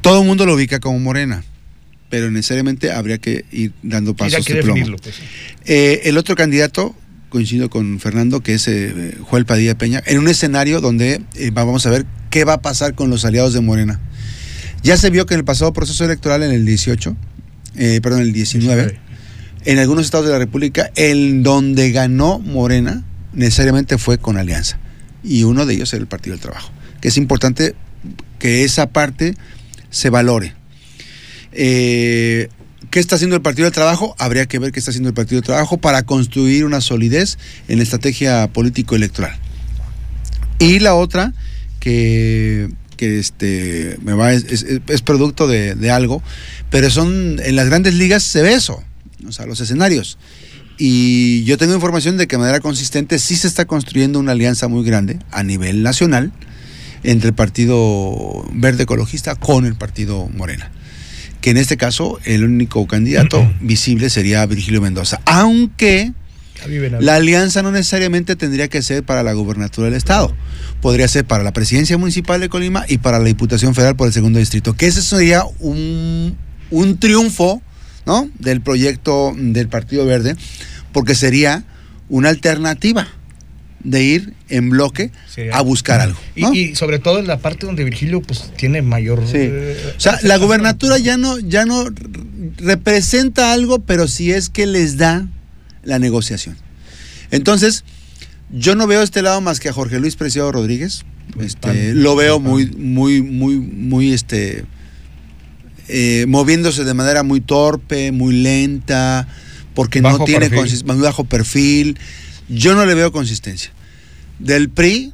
Todo 0.00 0.20
el 0.22 0.26
mundo 0.26 0.46
lo 0.46 0.54
ubica 0.54 0.80
como 0.80 0.98
Morena, 0.98 1.44
pero 2.08 2.30
necesariamente 2.30 2.92
habría 2.92 3.18
que 3.18 3.44
ir 3.50 3.72
dando 3.82 4.14
pasos 4.14 4.44
que 4.44 4.54
de 4.54 4.62
plomo. 4.62 4.96
pues. 5.02 5.16
Eh, 5.64 6.02
el 6.04 6.18
otro 6.18 6.36
candidato, 6.36 6.94
coincido 7.28 7.68
con 7.70 7.98
Fernando, 8.00 8.40
que 8.40 8.54
es 8.54 8.68
eh, 8.68 9.16
Joel 9.22 9.46
Padilla 9.46 9.76
Peña, 9.76 10.02
en 10.06 10.18
un 10.18 10.28
escenario 10.28 10.80
donde 10.80 11.22
eh, 11.34 11.50
vamos 11.52 11.86
a 11.86 11.90
ver 11.90 12.06
qué 12.30 12.44
va 12.44 12.54
a 12.54 12.62
pasar 12.62 12.94
con 12.94 13.10
los 13.10 13.24
aliados 13.24 13.52
de 13.52 13.60
Morena. 13.60 14.00
Ya 14.82 14.96
se 14.96 15.10
vio 15.10 15.26
que 15.26 15.34
en 15.34 15.40
el 15.40 15.44
pasado 15.44 15.72
proceso 15.72 16.04
electoral, 16.04 16.42
en 16.42 16.52
el 16.52 16.64
18, 16.64 17.16
eh, 17.76 18.00
perdón, 18.02 18.20
en 18.20 18.26
el 18.28 18.32
19, 18.32 18.98
en 19.64 19.78
algunos 19.78 20.04
estados 20.04 20.26
de 20.26 20.32
la 20.32 20.38
República, 20.38 20.90
en 20.94 21.42
donde 21.42 21.90
ganó 21.90 22.38
Morena, 22.38 23.04
necesariamente 23.32 23.98
fue 23.98 24.18
con 24.18 24.36
alianza. 24.36 24.78
Y 25.24 25.42
uno 25.42 25.66
de 25.66 25.74
ellos 25.74 25.92
era 25.92 26.00
el 26.00 26.06
Partido 26.06 26.34
del 26.34 26.40
Trabajo. 26.40 26.70
Que 27.00 27.08
es 27.08 27.16
importante 27.16 27.74
que 28.38 28.64
esa 28.64 28.90
parte 28.90 29.34
se 29.90 30.10
valore. 30.10 30.54
Eh, 31.58 32.48
¿Qué 32.90 33.00
está 33.00 33.16
haciendo 33.16 33.34
el 33.36 33.42
Partido 33.42 33.64
del 33.64 33.74
Trabajo? 33.74 34.14
Habría 34.18 34.46
que 34.46 34.58
ver 34.58 34.70
qué 34.72 34.78
está 34.78 34.90
haciendo 34.90 35.08
el 35.08 35.14
Partido 35.14 35.40
del 35.40 35.46
Trabajo 35.46 35.78
para 35.78 36.04
construir 36.04 36.64
una 36.64 36.80
solidez 36.80 37.36
en 37.68 37.78
la 37.78 37.82
estrategia 37.82 38.46
político-electoral. 38.52 39.36
Y 40.58 40.78
la 40.78 40.94
otra, 40.94 41.34
que, 41.80 42.68
que 42.96 43.18
este, 43.18 43.98
me 44.02 44.12
va, 44.14 44.32
es, 44.32 44.44
es- 44.88 45.02
producto 45.02 45.48
de, 45.48 45.74
de 45.74 45.90
algo, 45.90 46.22
pero 46.70 46.88
son 46.90 47.40
en 47.42 47.56
las 47.56 47.66
grandes 47.66 47.94
ligas 47.94 48.22
se 48.22 48.42
ve 48.42 48.54
eso, 48.54 48.82
o 49.26 49.32
sea, 49.32 49.46
los 49.46 49.60
escenarios. 49.60 50.16
Y 50.78 51.42
yo 51.44 51.58
tengo 51.58 51.74
información 51.74 52.16
de 52.18 52.26
que 52.26 52.36
de 52.36 52.40
manera 52.40 52.60
consistente 52.60 53.18
sí 53.18 53.34
se 53.36 53.48
está 53.48 53.64
construyendo 53.64 54.18
una 54.18 54.32
alianza 54.32 54.68
muy 54.68 54.84
grande 54.84 55.18
a 55.30 55.42
nivel 55.42 55.82
nacional 55.82 56.32
entre 57.02 57.28
el 57.30 57.34
Partido 57.34 58.46
Verde 58.52 58.84
Ecologista 58.84 59.34
con 59.36 59.64
el 59.66 59.74
Partido 59.74 60.28
Morena. 60.28 60.70
Que 61.46 61.50
en 61.50 61.58
este 61.58 61.76
caso 61.76 62.18
el 62.24 62.42
único 62.42 62.84
candidato 62.88 63.48
visible 63.60 64.10
sería 64.10 64.44
Virgilio 64.46 64.80
Mendoza. 64.80 65.20
Aunque 65.26 66.12
la 66.98 67.14
alianza 67.14 67.62
no 67.62 67.70
necesariamente 67.70 68.34
tendría 68.34 68.66
que 68.66 68.82
ser 68.82 69.04
para 69.04 69.22
la 69.22 69.32
gubernatura 69.32 69.84
del 69.84 69.94
Estado. 69.94 70.34
Podría 70.82 71.06
ser 71.06 71.24
para 71.24 71.44
la 71.44 71.52
presidencia 71.52 71.96
municipal 71.98 72.40
de 72.40 72.48
Colima 72.48 72.84
y 72.88 72.98
para 72.98 73.20
la 73.20 73.26
Diputación 73.26 73.76
Federal 73.76 73.94
por 73.94 74.08
el 74.08 74.12
segundo 74.12 74.40
distrito. 74.40 74.72
Que 74.72 74.88
ese 74.88 75.02
sería 75.02 75.44
un, 75.60 76.36
un 76.72 76.98
triunfo 76.98 77.62
¿no? 78.06 78.28
del 78.40 78.60
proyecto 78.60 79.32
del 79.36 79.68
Partido 79.68 80.04
Verde, 80.04 80.34
porque 80.90 81.14
sería 81.14 81.62
una 82.08 82.30
alternativa 82.30 83.06
de 83.86 84.02
ir 84.02 84.34
en 84.48 84.68
bloque 84.68 85.12
Sí. 85.32 85.42
a 85.52 85.60
buscar 85.62 86.00
algo. 86.00 86.18
Y, 86.34 86.40
¿no? 86.42 86.52
y 86.52 86.74
sobre 86.74 86.98
todo 86.98 87.20
en 87.20 87.26
la 87.28 87.38
parte 87.38 87.66
donde 87.66 87.84
Virgilio 87.84 88.20
pues 88.20 88.50
tiene 88.56 88.82
mayor 88.82 89.22
Sí. 89.26 89.38
eh, 89.38 89.94
O 89.96 90.00
sea, 90.00 90.18
la 90.22 90.36
gubernatura 90.38 90.98
ya 90.98 91.16
no, 91.16 91.38
ya 91.38 91.64
no 91.64 91.84
representa 92.58 93.52
algo, 93.52 93.78
pero 93.80 94.08
sí 94.08 94.32
es 94.32 94.48
que 94.48 94.66
les 94.66 94.96
da 94.96 95.26
la 95.84 95.98
negociación. 95.98 96.56
Entonces, 97.30 97.84
yo 98.50 98.74
no 98.74 98.86
veo 98.86 99.02
este 99.02 99.22
lado 99.22 99.40
más 99.40 99.60
que 99.60 99.68
a 99.68 99.72
Jorge 99.72 100.00
Luis 100.00 100.16
Preciado 100.16 100.50
Rodríguez. 100.52 101.04
Este, 101.40 101.94
lo 101.94 102.16
veo 102.16 102.40
muy, 102.40 102.66
muy, 102.70 103.22
muy, 103.22 103.56
muy, 103.56 104.12
este, 104.12 104.64
eh, 105.88 106.24
moviéndose 106.28 106.84
de 106.84 106.94
manera 106.94 107.22
muy 107.22 107.40
torpe, 107.40 108.10
muy 108.12 108.34
lenta, 108.34 109.28
porque 109.74 110.00
no 110.00 110.24
tiene 110.24 110.48
perfil. 110.50 110.82
bajo 111.02 111.24
perfil. 111.24 111.98
Yo 112.48 112.74
no 112.74 112.86
le 112.86 112.94
veo 112.94 113.12
consistencia. 113.12 113.70
Del 114.38 114.68
PRI, 114.68 115.12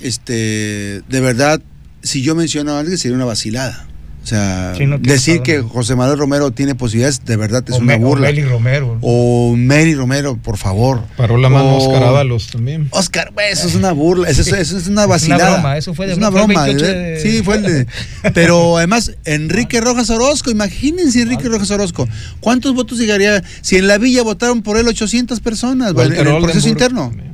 este, 0.00 1.02
de 1.08 1.20
verdad, 1.20 1.60
si 2.02 2.22
yo 2.22 2.34
menciono 2.34 2.72
a 2.72 2.80
alguien 2.80 2.98
sería 2.98 3.16
una 3.16 3.24
vacilada. 3.26 3.86
O 4.22 4.26
sea, 4.26 4.74
Sí, 4.76 4.84
no 4.84 4.98
tiene 4.98 5.14
decir 5.14 5.40
que. 5.40 5.62
José 5.62 5.96
Manuel 5.96 6.18
Romero 6.18 6.50
tiene 6.50 6.74
posibilidades, 6.74 7.24
de 7.24 7.36
verdad 7.36 7.64
es 7.66 7.74
O 7.76 7.78
una 7.78 7.96
Me- 7.98 8.04
o 8.04 8.08
burla. 8.08 8.26
Meli 8.28 8.44
Romero. 8.44 8.98
O 9.00 9.56
Mary 9.56 9.94
Romero, 9.94 10.36
por 10.36 10.58
favor. 10.58 11.02
Paró 11.16 11.38
la 11.38 11.48
mano 11.48 11.76
O- 11.76 11.78
Oscar 11.88 12.02
Ábalos 12.06 12.48
también. 12.48 12.88
Oscar, 12.90 13.32
eso 13.50 13.66
es 13.66 13.74
una 13.74 13.92
burla, 13.92 14.28
eso, 14.28 14.42
es- 14.42 14.48
eso 14.52 14.76
es 14.76 14.88
una 14.88 15.06
vacilada. 15.06 15.54
broma, 15.54 15.78
eso 15.78 15.94
fue 15.94 16.04
de 16.06 16.12
Es 16.12 16.18
una 16.18 16.28
broma, 16.28 16.44
broma. 16.52 16.60
fue 16.64 16.70
el 16.72 16.76
de 16.76 16.82
28 16.82 17.00
ver- 17.02 17.22
de- 17.24 17.30
Sí, 17.38 17.42
fue 17.42 17.56
el 17.56 17.62
de. 17.62 17.86
Pero 18.34 18.76
además, 18.76 19.10
Enrique 19.24 19.80
Rojas 19.80 20.10
Orozco, 20.10 20.50
imagínense 20.50 21.22
Enrique 21.22 21.48
Rojas 21.48 21.70
Orozco. 21.70 22.06
¿Cuántos 22.40 22.74
votos 22.74 22.98
llegaría? 22.98 23.42
Si 23.62 23.78
en 23.78 23.86
la 23.88 23.96
villa 23.96 24.22
votaron 24.22 24.60
por 24.62 24.76
él 24.76 24.86
800 24.86 25.40
personas, 25.40 25.92
en 25.92 25.96
el 25.98 26.08
proceso 26.12 26.36
Oldenburg 26.36 26.66
interno. 26.66 27.08
también. 27.08 27.29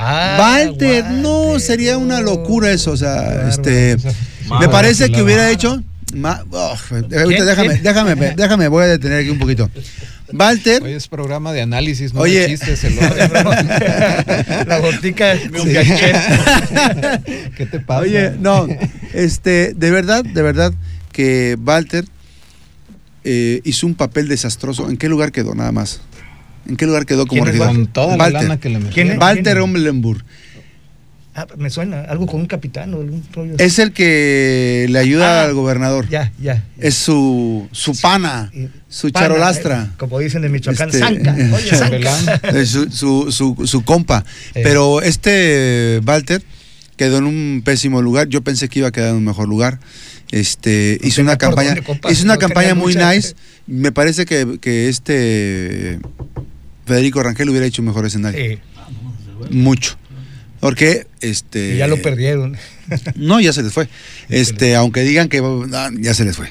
Ah, 0.00 0.36
Walter, 0.64 1.04
no, 1.10 1.58
sería 1.58 1.98
una 1.98 2.20
locura 2.20 2.70
eso, 2.70 2.92
o 2.92 2.96
sea, 2.96 3.48
este, 3.48 3.94
o 3.94 3.98
sea, 3.98 4.12
me 4.60 4.68
parece 4.68 5.10
que 5.10 5.20
hubiera 5.22 5.50
hecho, 5.50 5.82
ma- 6.14 6.44
oh, 6.52 6.76
¿Quién? 6.88 7.08
déjame, 7.44 7.78
déjame, 7.78 8.14
déjame, 8.36 8.68
voy 8.68 8.84
a 8.84 8.86
detener 8.86 9.20
aquí 9.22 9.30
un 9.30 9.38
poquito. 9.40 9.68
Walter, 10.32 10.82
Hoy 10.82 10.92
es 10.92 11.08
programa 11.08 11.52
de 11.54 11.62
análisis, 11.62 12.12
no 12.14 12.20
Oye. 12.20 12.40
de 12.40 12.48
chistes. 12.48 12.84
el 12.84 12.94
La 14.68 14.78
botica 14.80 15.34
con 15.50 15.66
Sí. 15.66 15.72
cachet. 15.72 16.16
¿Qué 17.56 17.66
te 17.66 17.80
pasa? 17.80 18.00
Oye, 18.02 18.32
no, 18.38 18.68
este, 19.14 19.72
de 19.74 19.90
verdad, 19.90 20.22
de 20.24 20.42
verdad 20.42 20.72
que 21.12 21.56
Walter 21.64 22.04
eh, 23.24 23.60
hizo 23.64 23.86
un 23.86 23.94
papel 23.94 24.28
desastroso. 24.28 24.88
¿En 24.90 24.96
qué 24.98 25.08
lugar 25.08 25.32
quedó 25.32 25.54
nada 25.54 25.72
más? 25.72 26.00
¿En 26.68 26.76
qué 26.76 26.86
lugar 26.86 27.06
quedó 27.06 27.26
como 27.26 27.42
¿Quién 27.42 27.54
es 27.54 27.58
regidor? 27.60 27.68
Con 27.76 27.86
toda 27.92 28.16
la 28.16 28.24
Walter. 28.24 28.42
lana 28.42 28.60
que 28.60 28.68
le 28.68 28.74
¿Quién 28.78 28.84
metieron. 28.88 29.12
es? 29.12 29.18
Walter 29.20 29.58
Omlenburg. 29.58 30.24
Ah, 31.34 31.46
me 31.56 31.70
suena, 31.70 32.00
algo 32.02 32.26
con 32.26 32.40
un 32.40 32.46
capitán 32.46 32.92
o 32.94 33.00
algún 33.00 33.22
rollo. 33.32 33.54
Es 33.58 33.78
el 33.78 33.92
que 33.92 34.86
le 34.90 34.98
ayuda 34.98 35.42
Ah, 35.42 35.44
al 35.44 35.54
gobernador. 35.54 36.08
Ya, 36.08 36.32
ya. 36.42 36.64
Es 36.78 36.94
su, 36.96 37.68
su 37.70 37.94
pana, 37.96 38.50
su 38.88 39.10
pana, 39.12 39.26
charolastra. 39.28 39.84
eh, 39.84 39.94
Como 39.98 40.18
dicen 40.18 40.42
de 40.42 40.48
Michoacán, 40.48 40.88
Este, 40.88 40.98
zanca. 40.98 41.32
Oye, 41.54 41.70
zanca. 41.76 42.40
Eh, 42.58 42.66
su, 42.66 42.90
su, 42.90 43.30
su, 43.30 43.66
su 43.66 43.84
compa. 43.84 44.24
Eh. 44.54 44.62
Pero 44.64 45.00
este 45.00 46.00
Walter 46.04 46.42
quedó 46.96 47.18
en 47.18 47.24
un 47.24 47.62
pésimo 47.64 48.02
lugar. 48.02 48.26
Yo 48.28 48.42
pensé 48.42 48.68
que 48.68 48.80
iba 48.80 48.88
a 48.88 48.92
quedar 48.92 49.10
en 49.10 49.16
un 49.16 49.24
mejor 49.24 49.46
lugar. 49.48 49.78
Este, 50.32 50.98
No 51.00 51.06
hizo 51.08 51.22
una 51.22 51.38
campaña, 51.38 51.68
dónde, 51.68 51.82
compa, 51.84 52.10
hizo 52.10 52.24
una 52.24 52.34
no 52.34 52.40
campaña 52.40 52.74
muy 52.74 52.94
mucha- 52.94 53.14
nice. 53.14 53.34
Me 53.68 53.92
parece 53.92 54.26
que, 54.26 54.58
que 54.60 54.88
este 54.88 56.00
Federico 56.88 57.22
Rangel 57.22 57.48
hubiera 57.50 57.66
hecho 57.66 57.82
un 57.82 57.86
mejor 57.88 58.04
escenario. 58.06 58.58
Mucho. 59.50 59.96
Porque 60.60 61.06
este 61.20 61.74
y 61.74 61.78
ya 61.78 61.86
lo 61.86 62.02
perdieron. 62.02 62.56
No, 63.14 63.38
ya 63.40 63.52
se 63.52 63.62
les 63.62 63.72
fue. 63.72 63.88
Este, 64.28 64.74
aunque 64.74 65.02
digan 65.02 65.28
que 65.28 65.40
ah, 65.72 65.90
ya 66.00 66.14
se 66.14 66.24
les 66.24 66.36
fue. 66.36 66.48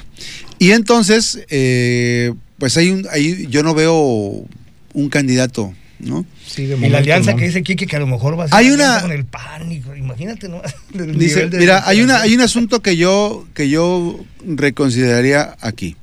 Y 0.58 0.70
entonces, 0.70 1.44
eh, 1.50 2.32
pues 2.58 2.76
hay 2.78 2.88
un, 2.90 3.06
ahí 3.10 3.46
yo 3.50 3.62
no 3.62 3.74
veo 3.74 4.46
un 4.94 5.08
candidato, 5.10 5.74
¿no? 5.98 6.24
Sí, 6.46 6.62
de 6.62 6.68
Y 6.68 6.70
la 6.70 6.76
momento, 6.76 6.96
alianza 6.98 7.30
¿no? 7.32 7.36
que 7.36 7.44
dice 7.44 7.62
Kike 7.62 7.86
que 7.86 7.96
a 7.96 7.98
lo 8.00 8.06
mejor 8.06 8.38
va 8.38 8.44
a 8.44 8.48
ser 8.48 8.56
Hay 8.56 8.70
una- 8.70 9.02
con 9.02 9.12
el 9.12 9.26
pánico. 9.26 9.94
Imagínate, 9.94 10.48
¿no? 10.48 10.62
Dice, 11.14 11.48
de 11.50 11.58
mira, 11.58 11.86
hay 11.86 12.00
una, 12.00 12.22
hay 12.22 12.34
un 12.34 12.40
asunto 12.40 12.80
que 12.80 12.96
yo, 12.96 13.46
que 13.52 13.68
yo 13.68 14.24
reconsideraría 14.46 15.54
aquí. 15.60 15.96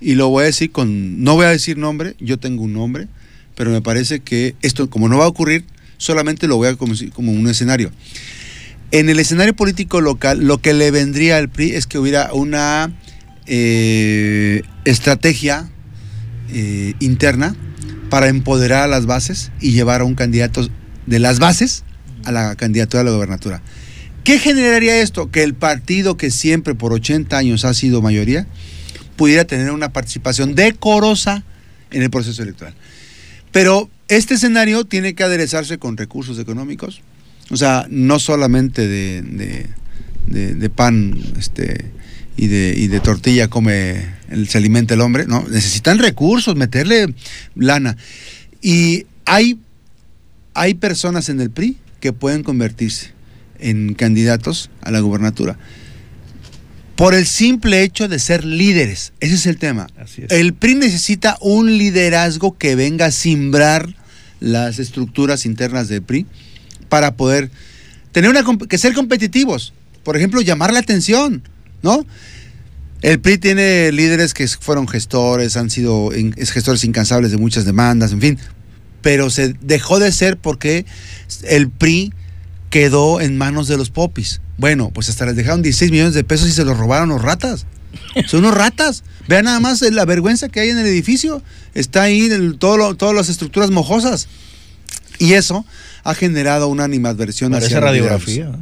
Y 0.00 0.14
lo 0.14 0.28
voy 0.30 0.42
a 0.42 0.46
decir 0.46 0.72
con, 0.72 1.22
no 1.22 1.34
voy 1.34 1.44
a 1.46 1.50
decir 1.50 1.76
nombre, 1.78 2.16
yo 2.18 2.38
tengo 2.38 2.62
un 2.64 2.72
nombre, 2.72 3.06
pero 3.60 3.72
me 3.72 3.82
parece 3.82 4.20
que 4.20 4.54
esto, 4.62 4.88
como 4.88 5.10
no 5.10 5.18
va 5.18 5.26
a 5.26 5.28
ocurrir, 5.28 5.66
solamente 5.98 6.48
lo 6.48 6.56
voy 6.56 6.68
a 6.68 6.76
como, 6.76 6.94
como 7.12 7.30
un 7.30 7.46
escenario. 7.46 7.90
En 8.90 9.10
el 9.10 9.18
escenario 9.18 9.54
político 9.54 10.00
local, 10.00 10.46
lo 10.46 10.62
que 10.62 10.72
le 10.72 10.90
vendría 10.90 11.36
al 11.36 11.50
PRI 11.50 11.72
es 11.72 11.86
que 11.86 11.98
hubiera 11.98 12.32
una 12.32 12.90
eh, 13.44 14.62
estrategia 14.86 15.70
eh, 16.54 16.94
interna 17.00 17.54
para 18.08 18.28
empoderar 18.28 18.84
a 18.84 18.86
las 18.86 19.04
bases 19.04 19.52
y 19.60 19.72
llevar 19.72 20.00
a 20.00 20.04
un 20.04 20.14
candidato 20.14 20.66
de 21.04 21.18
las 21.18 21.38
bases 21.38 21.84
a 22.24 22.32
la 22.32 22.56
candidatura 22.56 23.02
a 23.02 23.04
la 23.04 23.10
gobernatura. 23.10 23.60
¿Qué 24.24 24.38
generaría 24.38 25.02
esto? 25.02 25.30
Que 25.30 25.42
el 25.42 25.52
partido 25.52 26.16
que 26.16 26.30
siempre 26.30 26.74
por 26.74 26.94
80 26.94 27.36
años 27.36 27.66
ha 27.66 27.74
sido 27.74 28.00
mayoría 28.00 28.46
pudiera 29.16 29.44
tener 29.44 29.70
una 29.70 29.92
participación 29.92 30.54
decorosa 30.54 31.44
en 31.90 32.00
el 32.00 32.08
proceso 32.08 32.42
electoral. 32.42 32.74
Pero 33.52 33.90
este 34.08 34.34
escenario 34.34 34.84
tiene 34.84 35.14
que 35.14 35.22
aderezarse 35.24 35.78
con 35.78 35.96
recursos 35.96 36.38
económicos, 36.38 37.00
o 37.50 37.56
sea, 37.56 37.86
no 37.90 38.18
solamente 38.18 38.86
de, 38.86 40.70
pan 40.74 41.18
este, 41.38 41.84
y, 42.36 42.46
de, 42.46 42.74
y 42.76 42.86
de 42.86 43.00
tortilla 43.00 43.48
come, 43.48 44.04
el- 44.28 44.48
se 44.48 44.58
alimenta 44.58 44.94
el 44.94 45.00
hombre, 45.00 45.26
no, 45.26 45.44
necesitan 45.48 45.98
recursos, 45.98 46.54
meterle 46.56 47.12
lana. 47.56 47.96
Y 48.62 49.06
hay, 49.24 49.58
hay 50.54 50.74
personas 50.74 51.28
en 51.28 51.40
el 51.40 51.50
PRI 51.50 51.76
que 52.00 52.12
pueden 52.12 52.42
convertirse 52.44 53.12
en 53.58 53.94
candidatos 53.94 54.70
a 54.80 54.90
la 54.90 55.00
gubernatura 55.00 55.58
por 57.00 57.14
el 57.14 57.24
simple 57.24 57.82
hecho 57.82 58.08
de 58.08 58.18
ser 58.18 58.44
líderes. 58.44 59.14
Ese 59.20 59.36
es 59.36 59.46
el 59.46 59.56
tema. 59.56 59.86
Así 59.98 60.20
es. 60.20 60.30
El 60.30 60.52
PRI 60.52 60.74
necesita 60.74 61.38
un 61.40 61.78
liderazgo 61.78 62.58
que 62.58 62.74
venga 62.74 63.06
a 63.06 63.10
simbrar 63.10 63.96
las 64.38 64.78
estructuras 64.78 65.46
internas 65.46 65.88
del 65.88 66.02
PRI 66.02 66.26
para 66.90 67.16
poder 67.16 67.50
tener 68.12 68.28
una 68.28 68.44
que 68.68 68.76
ser 68.76 68.92
competitivos. 68.92 69.72
Por 70.04 70.18
ejemplo, 70.18 70.42
llamar 70.42 70.74
la 70.74 70.80
atención, 70.80 71.42
¿no? 71.82 72.04
El 73.00 73.18
PRI 73.18 73.38
tiene 73.38 73.92
líderes 73.92 74.34
que 74.34 74.46
fueron 74.46 74.86
gestores, 74.86 75.56
han 75.56 75.70
sido 75.70 76.10
gestores 76.36 76.84
incansables 76.84 77.30
de 77.30 77.38
muchas 77.38 77.64
demandas, 77.64 78.12
en 78.12 78.20
fin, 78.20 78.38
pero 79.00 79.30
se 79.30 79.54
dejó 79.62 80.00
de 80.00 80.12
ser 80.12 80.36
porque 80.36 80.84
el 81.44 81.70
PRI 81.70 82.12
quedó 82.68 83.22
en 83.22 83.38
manos 83.38 83.68
de 83.68 83.78
los 83.78 83.88
popis. 83.88 84.42
Bueno, 84.60 84.90
pues 84.92 85.08
hasta 85.08 85.24
les 85.26 85.36
dejaron 85.36 85.62
16 85.62 85.90
millones 85.90 86.12
de 86.14 86.22
pesos 86.22 86.48
y 86.48 86.52
se 86.52 86.64
los 86.64 86.76
robaron 86.76 87.08
los 87.08 87.22
ratas. 87.22 87.66
Son 88.26 88.44
unos 88.44 88.54
ratas. 88.54 89.02
Vean 89.26 89.46
nada 89.46 89.58
más 89.58 89.80
la 89.82 90.04
vergüenza 90.04 90.48
que 90.48 90.60
hay 90.60 90.68
en 90.68 90.78
el 90.78 90.86
edificio. 90.86 91.42
Está 91.74 92.02
ahí 92.02 92.26
el- 92.26 92.56
todo 92.58 92.76
lo- 92.76 92.94
todas 92.94 93.14
las 93.14 93.28
estructuras 93.30 93.70
mojosas. 93.70 94.28
Y 95.18 95.32
eso 95.32 95.64
ha 96.04 96.14
generado 96.14 96.68
una 96.68 96.84
animadversión 96.84 97.52
Parece 97.52 97.68
hacia 97.68 97.80
radiografía. 97.80 98.52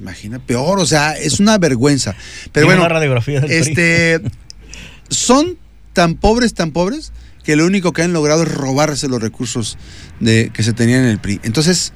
Imagina, 0.00 0.38
peor, 0.38 0.78
o 0.80 0.86
sea, 0.86 1.12
es 1.12 1.38
una 1.40 1.56
vergüenza. 1.58 2.14
Pero 2.52 2.66
bueno, 2.66 2.80
una 2.80 2.88
radiografía 2.88 3.40
del 3.40 3.48
PRI. 3.48 3.56
este, 3.58 4.20
son 5.08 5.56
tan 5.92 6.14
pobres, 6.16 6.54
tan 6.54 6.72
pobres, 6.72 7.12
que 7.44 7.56
lo 7.56 7.66
único 7.66 7.92
que 7.92 8.02
han 8.02 8.12
logrado 8.12 8.42
es 8.42 8.52
robarse 8.52 9.08
los 9.08 9.20
recursos 9.22 9.76
de, 10.20 10.50
que 10.52 10.62
se 10.62 10.72
tenían 10.72 11.04
en 11.04 11.10
el 11.10 11.18
PRI. 11.18 11.40
Entonces, 11.44 11.92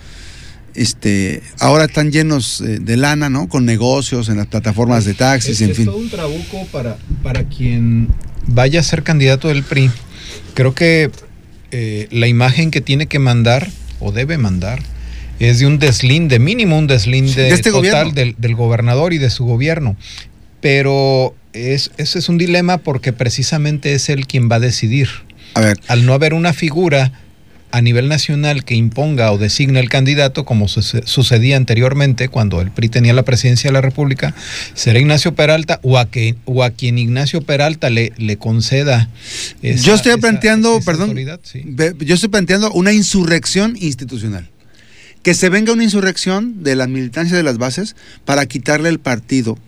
este, 0.74 1.42
ahora 1.60 1.84
están 1.86 2.10
llenos 2.12 2.60
eh, 2.60 2.78
de 2.80 2.96
lana, 2.96 3.28
¿no? 3.30 3.48
Con 3.48 3.64
negocios 3.64 4.28
en 4.28 4.36
las 4.36 4.46
plataformas 4.46 5.04
de 5.04 5.14
taxis, 5.14 5.56
Es, 5.56 5.60
en 5.62 5.70
es 5.70 5.76
fin. 5.76 5.86
todo 5.86 5.96
un 5.98 6.10
trabuco 6.10 6.66
para, 6.72 6.96
para 7.22 7.44
quien 7.44 8.08
vaya 8.46 8.80
a 8.80 8.82
ser 8.82 9.02
candidato 9.02 9.48
del 9.48 9.62
PRI. 9.64 9.90
Creo 10.54 10.74
que 10.74 11.10
eh, 11.70 12.08
la 12.10 12.26
imagen 12.26 12.70
que 12.70 12.80
tiene 12.80 13.06
que 13.06 13.18
mandar 13.18 13.68
o 14.00 14.12
debe 14.12 14.38
mandar 14.38 14.80
es 15.38 15.58
de 15.60 15.66
un 15.66 15.78
deslinde, 15.78 16.38
mínimo 16.38 16.78
un 16.78 16.86
deslinde 16.86 17.42
De 17.42 17.50
este 17.50 17.70
total 17.70 18.12
del, 18.12 18.34
del 18.38 18.54
gobernador 18.54 19.12
y 19.12 19.18
de 19.18 19.30
su 19.30 19.44
gobierno. 19.44 19.96
Pero 20.60 21.34
es, 21.52 21.92
ese 21.98 22.18
es 22.18 22.28
un 22.28 22.38
dilema 22.38 22.78
porque 22.78 23.12
precisamente 23.12 23.94
es 23.94 24.08
él 24.08 24.26
quien 24.26 24.50
va 24.50 24.56
a 24.56 24.60
decidir. 24.60 25.08
A 25.54 25.60
ver, 25.60 25.78
Al 25.88 26.04
no 26.06 26.12
haber 26.12 26.34
una 26.34 26.52
figura 26.52 27.12
a 27.70 27.82
nivel 27.82 28.08
nacional 28.08 28.64
que 28.64 28.74
imponga 28.74 29.30
o 29.32 29.38
designe 29.38 29.80
el 29.80 29.88
candidato, 29.88 30.44
como 30.44 30.68
suce- 30.68 31.02
sucedía 31.06 31.56
anteriormente 31.56 32.28
cuando 32.28 32.60
el 32.60 32.70
PRI 32.70 32.88
tenía 32.88 33.12
la 33.12 33.24
presidencia 33.24 33.68
de 33.68 33.72
la 33.74 33.80
República, 33.80 34.34
será 34.74 34.98
Ignacio 34.98 35.34
Peralta 35.34 35.78
o 35.82 35.98
a, 35.98 36.10
que, 36.10 36.34
o 36.46 36.64
a 36.64 36.70
quien 36.70 36.98
Ignacio 36.98 37.42
Peralta 37.42 37.90
le, 37.90 38.12
le 38.16 38.36
conceda. 38.38 39.08
esa- 39.62 39.84
yo 39.84 39.94
estoy 39.94 40.16
planteando, 40.18 40.76
esa 40.78 40.84
perdón, 40.84 41.14
sí. 41.42 41.62
yo 42.00 42.14
estoy 42.14 42.30
planteando 42.30 42.70
una 42.72 42.92
insurrección 42.92 43.76
institucional. 43.80 44.48
Que 45.22 45.34
se 45.34 45.48
venga 45.48 45.72
una 45.72 45.84
insurrección 45.84 46.62
de 46.62 46.76
la 46.76 46.86
militancia 46.86 47.36
de 47.36 47.42
las 47.42 47.58
bases 47.58 47.96
para 48.24 48.46
quitarle 48.46 48.88
el 48.88 48.98
partido 49.00 49.58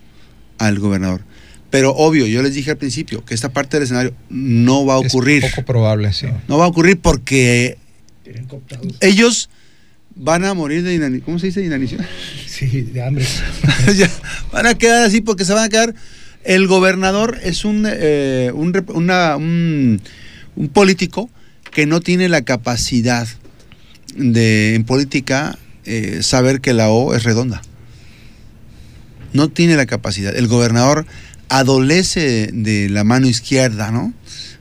al 0.58 0.78
gobernador. 0.78 1.22
Pero 1.70 1.90
obvio, 1.94 2.26
yo 2.26 2.42
les 2.42 2.54
dije 2.54 2.70
al 2.70 2.76
principio 2.78 3.24
que 3.24 3.34
esta 3.34 3.48
parte 3.50 3.76
del 3.76 3.84
escenario 3.84 4.14
no 4.28 4.86
va 4.86 4.94
a 4.96 5.00
Es 5.00 5.06
ocurrir. 5.12 5.42
poco 5.42 5.64
probable, 5.64 6.12
sí. 6.12 6.26
No 6.48 6.56
va 6.58 6.64
a 6.64 6.68
ocurrir 6.68 6.98
porque 7.00 7.78
Cooptados. 8.48 8.86
ellos 9.00 9.48
van 10.16 10.44
a 10.44 10.54
morir 10.54 10.82
de 10.82 10.94
inanición. 10.94 11.24
¿Cómo 11.24 11.38
se 11.38 11.46
dice 11.46 11.64
inanición? 11.64 12.04
Sí, 12.46 12.82
de 12.82 13.02
hambre. 13.02 13.24
Van 14.52 14.66
a 14.66 14.74
quedar 14.74 15.02
así 15.04 15.20
porque 15.22 15.44
se 15.46 15.54
van 15.54 15.64
a 15.64 15.68
quedar. 15.70 15.94
El 16.44 16.66
gobernador 16.66 17.38
es 17.42 17.64
un, 17.64 17.86
eh, 17.88 18.50
un, 18.54 18.84
una- 18.94 19.36
un, 19.36 20.00
un 20.56 20.68
político 20.68 21.30
que 21.70 21.86
no 21.86 22.00
tiene 22.00 22.28
la 22.28 22.42
capacidad 22.42 23.26
de, 24.14 24.74
en 24.74 24.84
política, 24.84 25.58
eh, 25.86 26.18
saber 26.22 26.60
que 26.60 26.74
la 26.74 26.90
O 26.90 27.14
es 27.14 27.22
redonda. 27.22 27.62
No 29.32 29.48
tiene 29.48 29.76
la 29.76 29.86
capacidad. 29.86 30.34
El 30.36 30.48
gobernador 30.48 31.06
adolece 31.48 32.50
de 32.52 32.88
la 32.90 33.04
mano 33.04 33.26
izquierda, 33.28 33.90
¿no? 33.90 34.12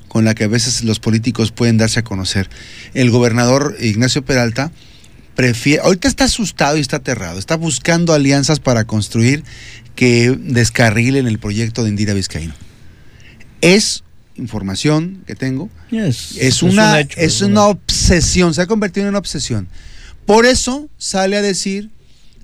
Con 0.09 0.25
la 0.25 0.35
que 0.35 0.43
a 0.43 0.47
veces 0.47 0.83
los 0.83 0.99
políticos 0.99 1.53
pueden 1.53 1.77
darse 1.77 2.01
a 2.01 2.03
conocer. 2.03 2.49
El 2.93 3.09
gobernador 3.09 3.77
Ignacio 3.79 4.25
Peralta 4.25 4.71
prefiere, 5.35 5.81
ahorita 5.81 6.09
está 6.09 6.25
asustado 6.25 6.75
y 6.75 6.81
está 6.81 6.97
aterrado, 6.97 7.39
está 7.39 7.55
buscando 7.55 8.11
alianzas 8.13 8.59
para 8.59 8.83
construir 8.83 9.45
que 9.95 10.37
descarrilen 10.37 11.27
el 11.27 11.39
proyecto 11.39 11.83
de 11.83 11.89
Indira 11.89 12.13
Vizcaíno. 12.13 12.53
Es 13.61 14.03
información 14.35 15.23
que 15.25 15.35
tengo, 15.35 15.69
Yes, 15.91 16.35
es, 16.39 16.63
un 16.63 16.71
una, 16.71 16.99
hecho, 16.99 17.19
es 17.19 17.41
un 17.41 17.51
una 17.51 17.67
obsesión, 17.67 18.53
se 18.53 18.61
ha 18.61 18.67
convertido 18.67 19.05
en 19.05 19.09
una 19.09 19.19
obsesión. 19.19 19.69
Por 20.25 20.45
eso 20.45 20.89
sale 20.97 21.37
a 21.37 21.41
decir 21.41 21.89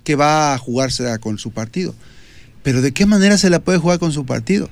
que 0.04 0.16
va 0.16 0.54
a 0.54 0.58
jugársela 0.58 1.18
con 1.18 1.38
su 1.38 1.52
partido. 1.52 1.94
Pero 2.64 2.82
¿de 2.82 2.94
qué 2.94 3.06
manera 3.06 3.38
se 3.38 3.50
la 3.50 3.60
puede 3.60 3.78
jugar 3.78 4.00
con 4.00 4.12
su 4.12 4.26
partido? 4.26 4.70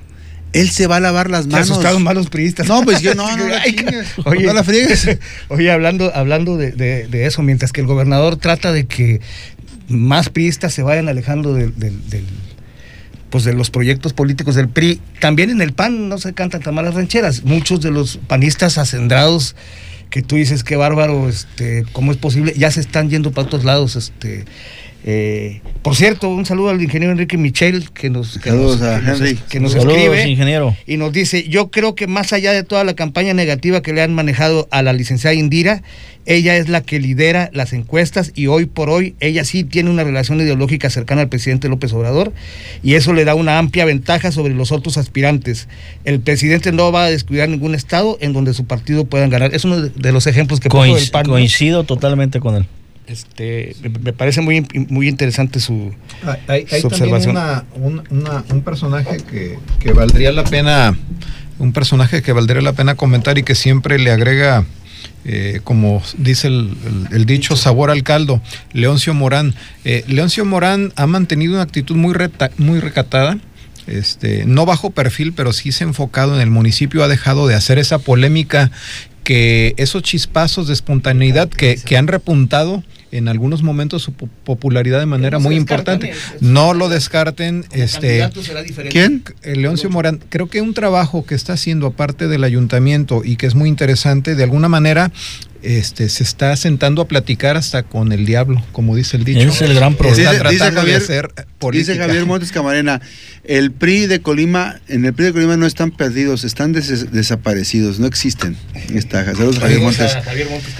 Él 0.54 0.70
se 0.70 0.88
va 0.88 0.98
a 0.98 1.00
lavar 1.00 1.30
las 1.30 1.48
manos. 1.48 1.70
asustaron 1.72 2.04
más 2.04 2.16
los 2.16 2.30
priistas. 2.30 2.68
No, 2.68 2.84
pues 2.84 3.02
yo 3.02 3.16
no, 3.16 3.26
no 3.38 3.48
la 3.48 3.62
Oye, 4.26 4.46
no 4.46 4.54
la 4.54 4.64
friegues. 4.64 5.18
Oye, 5.50 5.72
hablando, 5.72 6.12
hablando 6.16 6.58
de, 6.58 6.72
de- 6.72 7.08
de 7.08 7.26
eso, 7.26 7.42
mientras 7.42 7.72
que 7.74 7.82
el 7.82 7.88
gobernador 7.88 8.38
trata 8.38 8.72
de 8.72 8.86
que 8.86 9.20
más 9.88 10.30
priistas 10.30 10.74
se 10.74 10.84
vayan 10.84 11.10
alejando 11.10 11.54
del, 11.54 11.78
del- 11.78 12.10
del- 12.10 12.26
pues 13.30 13.44
de 13.46 13.54
los 13.54 13.72
proyectos 13.72 14.14
políticos 14.14 14.54
del 14.54 14.70
PRI, 14.70 15.02
también 15.20 15.50
en 15.50 15.60
el 15.62 15.74
PAN 15.74 16.08
no 16.08 16.20
se 16.20 16.34
cantan 16.34 16.62
tan 16.62 16.76
malas 16.76 16.94
rancheras. 16.94 17.44
Muchos 17.44 17.82
de 17.82 17.90
los 17.90 18.18
panistas 18.28 18.78
acendrados 18.78 19.56
que 20.12 20.22
tú 20.22 20.36
dices 20.36 20.64
qué 20.64 20.76
bárbaro, 20.76 21.28
este, 21.28 21.84
cómo 21.94 22.12
es 22.12 22.18
posible, 22.20 22.54
ya 22.56 22.70
se 22.70 22.80
están 22.80 23.10
yendo 23.10 23.32
para 23.32 23.48
otros 23.48 23.64
lados, 23.64 23.96
este. 23.96 24.46
Eh, 25.06 25.62
por 25.82 25.96
cierto, 25.96 26.30
un 26.30 26.46
saludo 26.46 26.70
al 26.70 26.82
ingeniero 26.82 27.12
Enrique 27.12 27.38
Michel 27.38 27.90
que 27.92 28.10
nos, 28.10 28.38
que 28.40 28.50
Saludos 28.52 28.80
nos- 28.80 28.90
a 28.90 29.00
que 29.02 29.06
nos- 29.08 29.20
Henry. 29.22 29.40
que 29.50 29.60
nos 29.60 29.72
Saludos, 29.74 29.98
escribe 29.98 30.30
ingeniero. 30.30 30.76
y 30.88 30.98
nos 30.98 31.12
dice, 31.12 31.44
yo 31.50 31.70
creo 31.72 31.94
que 31.96 32.08
más 32.08 32.32
allá 32.32 32.54
de 32.54 32.64
toda 32.64 32.84
la 32.86 32.94
campaña 32.94 33.34
negativa 33.34 33.82
que 33.82 33.92
le 33.94 34.02
han 34.02 34.14
manejado 34.14 34.68
a 34.72 34.82
la 34.82 34.94
licenciada 34.94 35.34
Indira, 35.34 35.84
ella 36.26 36.56
es 36.56 36.70
la 36.70 36.80
que 36.80 37.00
lidera 37.02 37.50
las 37.54 37.74
encuestas 37.74 38.32
y 38.34 38.48
hoy 38.48 38.66
por 38.66 38.90
hoy 38.90 39.14
ella 39.20 39.44
sí 39.44 39.66
tiene 39.66 39.90
una 39.90 40.06
relación 40.06 40.40
ideológica 40.40 40.90
cercana 40.90 41.22
al 41.24 41.28
presidente 41.28 41.68
López 41.68 41.92
Obrador 41.92 42.32
y 42.82 42.94
eso 42.94 43.12
le 43.12 43.26
da 43.26 43.36
una 43.36 43.60
amplia 43.60 43.84
ventaja 43.84 44.32
sobre 44.32 44.54
los 44.54 44.72
otros 44.72 44.98
aspirantes. 44.98 45.68
El 46.06 46.22
presidente 46.22 46.72
no 46.72 46.94
va 46.94 47.04
a 47.06 47.10
descuidar 47.10 47.50
ningún 47.50 47.76
estado 47.76 48.18
en 48.22 48.32
donde 48.32 48.54
su 48.54 48.64
partido 48.64 49.04
pueda 49.04 49.28
ganar. 49.28 49.54
Es 49.54 49.66
uno 49.66 49.82
de- 49.82 50.12
los 50.14 50.26
ejemplos 50.28 50.62
que 50.62 50.70
puso 50.70 50.82
Coinc- 50.84 50.96
del 50.96 51.12
PAN. 51.12 51.24
¿no? 51.26 51.34
coincido 51.34 51.84
totalmente 51.84 52.40
con 52.40 52.56
él. 52.56 52.66
Este, 53.08 53.76
me- 53.82 53.90
me 53.90 54.14
parece 54.14 54.42
muy, 54.42 54.66
muy 54.90 55.08
interesante 55.08 55.60
su... 55.60 55.94
Hay, 56.48 56.66
hay- 56.72 56.82
Su 56.82 56.88
observación. 56.88 57.32
una- 57.36 57.66
un, 57.76 58.04
una- 58.10 58.44
un 58.50 58.62
personaje 58.62 59.18
que, 59.30 59.60
que 59.80 59.92
valdría 59.94 60.32
la 60.32 60.44
pena, 60.44 60.98
un 61.60 61.74
personaje 61.74 62.22
que 62.22 62.32
valdría 62.32 62.62
la 62.62 62.74
pena 62.74 62.96
comentar 62.96 63.38
y 63.38 63.44
que 63.44 63.56
siempre 63.56 64.00
le 64.00 64.10
agrega, 64.12 64.66
eh, 65.26 65.60
como 65.64 66.02
dice 66.18 66.48
el, 66.48 66.76
el- 66.86 67.16
el 67.16 67.26
dicho, 67.26 67.56
sabor 67.58 67.92
al 67.92 68.04
caldo, 68.04 68.42
Leoncio 68.72 69.14
Morán. 69.14 69.54
Eh, 69.84 70.04
Leoncio 70.08 70.46
Morán 70.46 70.94
ha 70.96 71.06
mantenido 71.06 71.54
una 71.54 71.64
actitud 71.64 71.96
muy, 71.96 72.14
reta- 72.14 72.52
muy 72.58 72.80
recatada. 72.80 73.38
Este, 73.86 74.46
no 74.46 74.66
bajo 74.66 74.92
perfil, 74.92 75.34
pero 75.34 75.52
sí 75.52 75.74
se 75.74 75.84
ha 75.84 75.88
enfocado 75.88 76.36
en 76.36 76.40
el 76.42 76.50
municipio, 76.50 77.04
ha 77.04 77.10
dejado 77.10 77.48
de 77.48 77.56
hacer 77.56 77.80
esa 77.80 78.00
polémica 78.00 78.72
que 79.24 79.74
esos 79.78 80.04
chispazos 80.04 80.68
de 80.68 80.74
espontaneidad 80.74 81.50
que, 81.50 81.76
que 81.76 81.98
han 81.98 82.08
repuntado 82.08 82.84
en 83.12 83.28
algunos 83.28 83.62
momentos 83.62 84.02
su 84.02 84.12
po- 84.14 84.28
popularidad 84.44 85.00
de 85.00 85.06
manera 85.06 85.38
No 85.38 85.44
muy 85.44 85.56
importante. 85.56 86.10
eh, 86.10 86.14
No 86.42 86.74
lo 86.74 86.90
descarten. 86.90 87.64
Este, 87.72 88.28
¿Quién? 88.90 89.24
el 89.44 89.62
Leoncio 89.62 89.90
Morán, 89.92 90.20
creo 90.30 90.48
que 90.48 90.62
un 90.62 90.74
trabajo 90.74 91.24
que 91.26 91.36
está 91.36 91.54
haciendo 91.54 91.86
aparte 91.88 92.28
del 92.28 92.44
ayuntamiento 92.44 93.22
y 93.24 93.36
que 93.36 93.46
es 93.46 93.54
muy 93.56 93.70
interesante, 93.70 94.34
de 94.36 94.44
alguna 94.44 94.68
manera 94.68 95.12
este, 95.64 96.10
se 96.10 96.24
está 96.24 96.56
sentando 96.56 97.02
a 97.02 97.08
platicar 97.08 97.58
hasta 97.58 97.84
con 97.84 98.12
el 98.12 98.26
diablo, 98.26 98.64
como 98.72 98.96
dice 98.96 99.18
el 99.18 99.24
dicho. 99.24 99.40
Ese 99.40 99.50
es 99.50 99.62
el 99.62 99.74
gran 99.74 99.96
problema. 99.96 100.32
Está 100.34 100.50
Dice- 100.50 100.64
Javier- 100.72 100.86
de 100.86 100.96
hacer 100.96 101.30
política. 101.60 101.94
Dice 101.94 102.06
Javier 102.06 102.26
Montes 102.26 102.52
Camarena, 102.52 103.02
el 103.46 103.72
PRI 103.72 104.08
de 104.08 104.22
Colima, 104.22 104.80
en 104.88 105.06
el 105.06 105.14
PRI 105.14 105.26
de 105.28 105.34
Colima 105.34 105.58
no 105.58 105.66
están 105.66 105.92
perdidos, 105.92 106.44
están 106.44 106.74
des- 106.74 107.12
desaparecidos, 107.12 108.00
no 108.00 108.08
existen. 108.08 108.58
Está, 108.94 109.24
saludos 109.26 109.60
Javier 109.60 109.80
Montes. 109.82 110.16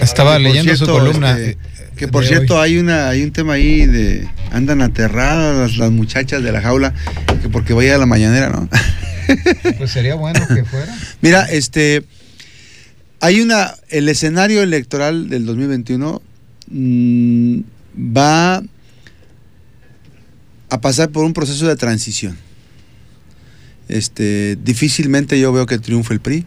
Estaba 0.00 0.36
Que 0.36 0.42
por 0.44 0.52
leyendo 0.52 0.76
su 0.76 0.86
columna. 0.86 1.30
este, 1.38 1.50
eh, 1.50 1.56
que 1.96 2.08
por 2.08 2.24
cierto 2.26 2.56
hoy. 2.58 2.70
hay 2.72 2.78
una 2.78 3.08
hay 3.08 3.22
un 3.22 3.30
tema 3.32 3.52
ahí 3.54 3.86
de 3.86 4.26
andan 4.50 4.82
aterradas 4.82 5.56
las, 5.56 5.76
las 5.78 5.90
muchachas 5.92 6.42
de 6.42 6.50
la 6.52 6.60
jaula 6.60 6.92
que 7.40 7.48
porque 7.48 7.72
vaya 7.72 7.94
a 7.94 7.98
la 7.98 8.06
mañanera, 8.06 8.48
¿no? 8.50 8.68
Pues 9.78 9.90
sería 9.92 10.16
bueno 10.16 10.40
que 10.54 10.64
fuera. 10.64 10.94
Mira, 11.22 11.44
este 11.44 12.02
hay 13.24 13.40
una 13.40 13.74
el 13.88 14.10
escenario 14.10 14.62
electoral 14.62 15.30
del 15.30 15.46
2021 15.46 16.20
mm, 16.70 17.58
va 18.14 18.62
a 20.68 20.80
pasar 20.82 21.08
por 21.08 21.24
un 21.24 21.32
proceso 21.32 21.66
de 21.66 21.74
transición. 21.76 22.36
Este, 23.88 24.58
difícilmente 24.62 25.40
yo 25.40 25.54
veo 25.54 25.64
que 25.64 25.78
triunfe 25.78 26.12
el 26.12 26.20
PRI, 26.20 26.44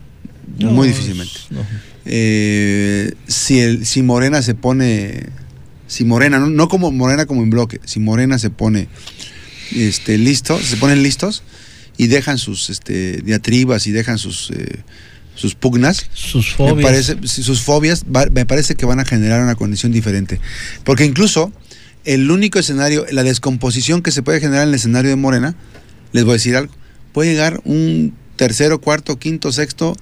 muy 0.59 0.89
difícilmente. 0.89 1.33
no. 1.49 1.65
Eh, 2.05 3.11
si, 3.27 3.59
el, 3.59 3.85
si 3.87 4.03
Morena 4.03 4.43
se 4.43 4.53
pone, 4.53 5.29
si 5.87 6.05
Morena, 6.05 6.37
no, 6.37 6.47
no 6.47 6.67
como 6.67 6.91
Morena 6.91 7.25
como 7.25 7.41
en 7.41 7.49
bloque, 7.49 7.81
si 7.85 7.99
Morena 7.99 8.37
se 8.37 8.51
pone 8.51 8.87
este, 9.75 10.19
listo, 10.19 10.59
se 10.59 10.77
ponen 10.77 11.01
listos 11.01 11.41
y 11.97 12.05
dejan 12.05 12.37
sus 12.37 12.69
este, 12.69 13.23
diatribas 13.23 13.87
y 13.87 13.91
dejan 13.91 14.19
sus, 14.19 14.51
eh, 14.51 14.83
sus 15.37 15.55
pugnas, 15.55 16.09
Sus 16.13 16.47
me 16.47 16.67
fobias. 16.67 16.83
parece, 16.83 17.15
si 17.27 17.43
sus 17.43 17.61
fobias, 17.61 18.03
va- 18.05 18.25
me 18.31 18.45
parece 18.45 18.75
que 18.75 18.85
van 18.85 18.99
a 18.99 19.05
generar 19.05 19.41
una 19.41 19.55
condición 19.55 19.91
diferente. 19.91 20.39
Porque 20.83 21.05
incluso 21.05 21.51
el 22.05 22.29
único 22.31 22.59
escenario, 22.59 23.05
la 23.11 23.23
descomposición 23.23 24.01
que 24.01 24.11
se 24.11 24.23
puede 24.23 24.39
generar 24.39 24.63
en 24.63 24.69
el 24.69 24.75
escenario 24.75 25.09
de 25.09 25.15
Morena, 25.15 25.55
les 26.11 26.23
voy 26.23 26.31
a 26.31 26.33
decir 26.33 26.55
algo, 26.55 26.73
puede 27.13 27.29
llegar 27.31 27.61
un 27.65 28.13
tercero, 28.35 28.81
cuarto, 28.81 29.17
quinto, 29.17 29.51
sexto, 29.51 29.95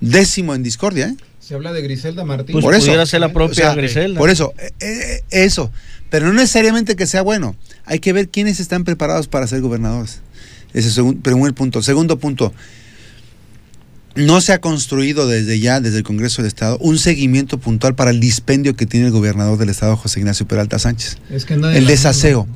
décimo 0.00 0.54
en 0.54 0.62
discordia, 0.62 1.08
¿eh? 1.08 1.16
Se 1.40 1.54
habla 1.54 1.72
de 1.72 1.80
Griselda 1.80 2.24
Martín. 2.26 2.52
Pues 2.52 2.62
por 2.62 2.74
eso. 2.74 2.84
pudiera 2.86 3.06
ser 3.06 3.20
la 3.20 3.32
propia 3.32 3.52
O 3.52 3.54
sea, 3.54 3.74
Griselda. 3.74 4.18
Por 4.18 4.28
eso, 4.28 4.52
eh, 4.58 4.72
eh, 4.80 5.22
eso. 5.30 5.70
Pero 6.10 6.26
no 6.26 6.34
necesariamente 6.34 6.94
que 6.96 7.06
sea 7.06 7.22
bueno. 7.22 7.56
Hay 7.86 8.00
que 8.00 8.12
ver 8.12 8.28
quiénes 8.28 8.60
están 8.60 8.84
preparados 8.84 9.28
para 9.28 9.46
ser 9.46 9.62
gobernadores. 9.62 10.20
Ese 10.74 10.88
es 10.88 10.98
un 10.98 11.22
primer 11.22 11.54
punto. 11.54 11.80
Segundo 11.82 12.18
punto. 12.18 12.52
No 14.14 14.40
se 14.40 14.52
ha 14.52 14.60
construido 14.60 15.28
desde 15.28 15.60
ya, 15.60 15.80
desde 15.80 15.98
el 15.98 16.02
Congreso 16.02 16.42
del 16.42 16.48
Estado, 16.48 16.76
un 16.78 16.98
seguimiento 16.98 17.58
puntual 17.58 17.94
para 17.94 18.10
el 18.10 18.18
dispendio 18.20 18.74
que 18.74 18.84
tiene 18.86 19.06
el 19.06 19.12
gobernador 19.12 19.58
del 19.58 19.68
Estado, 19.68 19.96
José 19.96 20.18
Ignacio 20.20 20.46
Peralta 20.48 20.78
Sánchez. 20.78 21.18
Es 21.30 21.44
que 21.44 21.54
El 21.54 21.86
desaseo. 21.86 22.48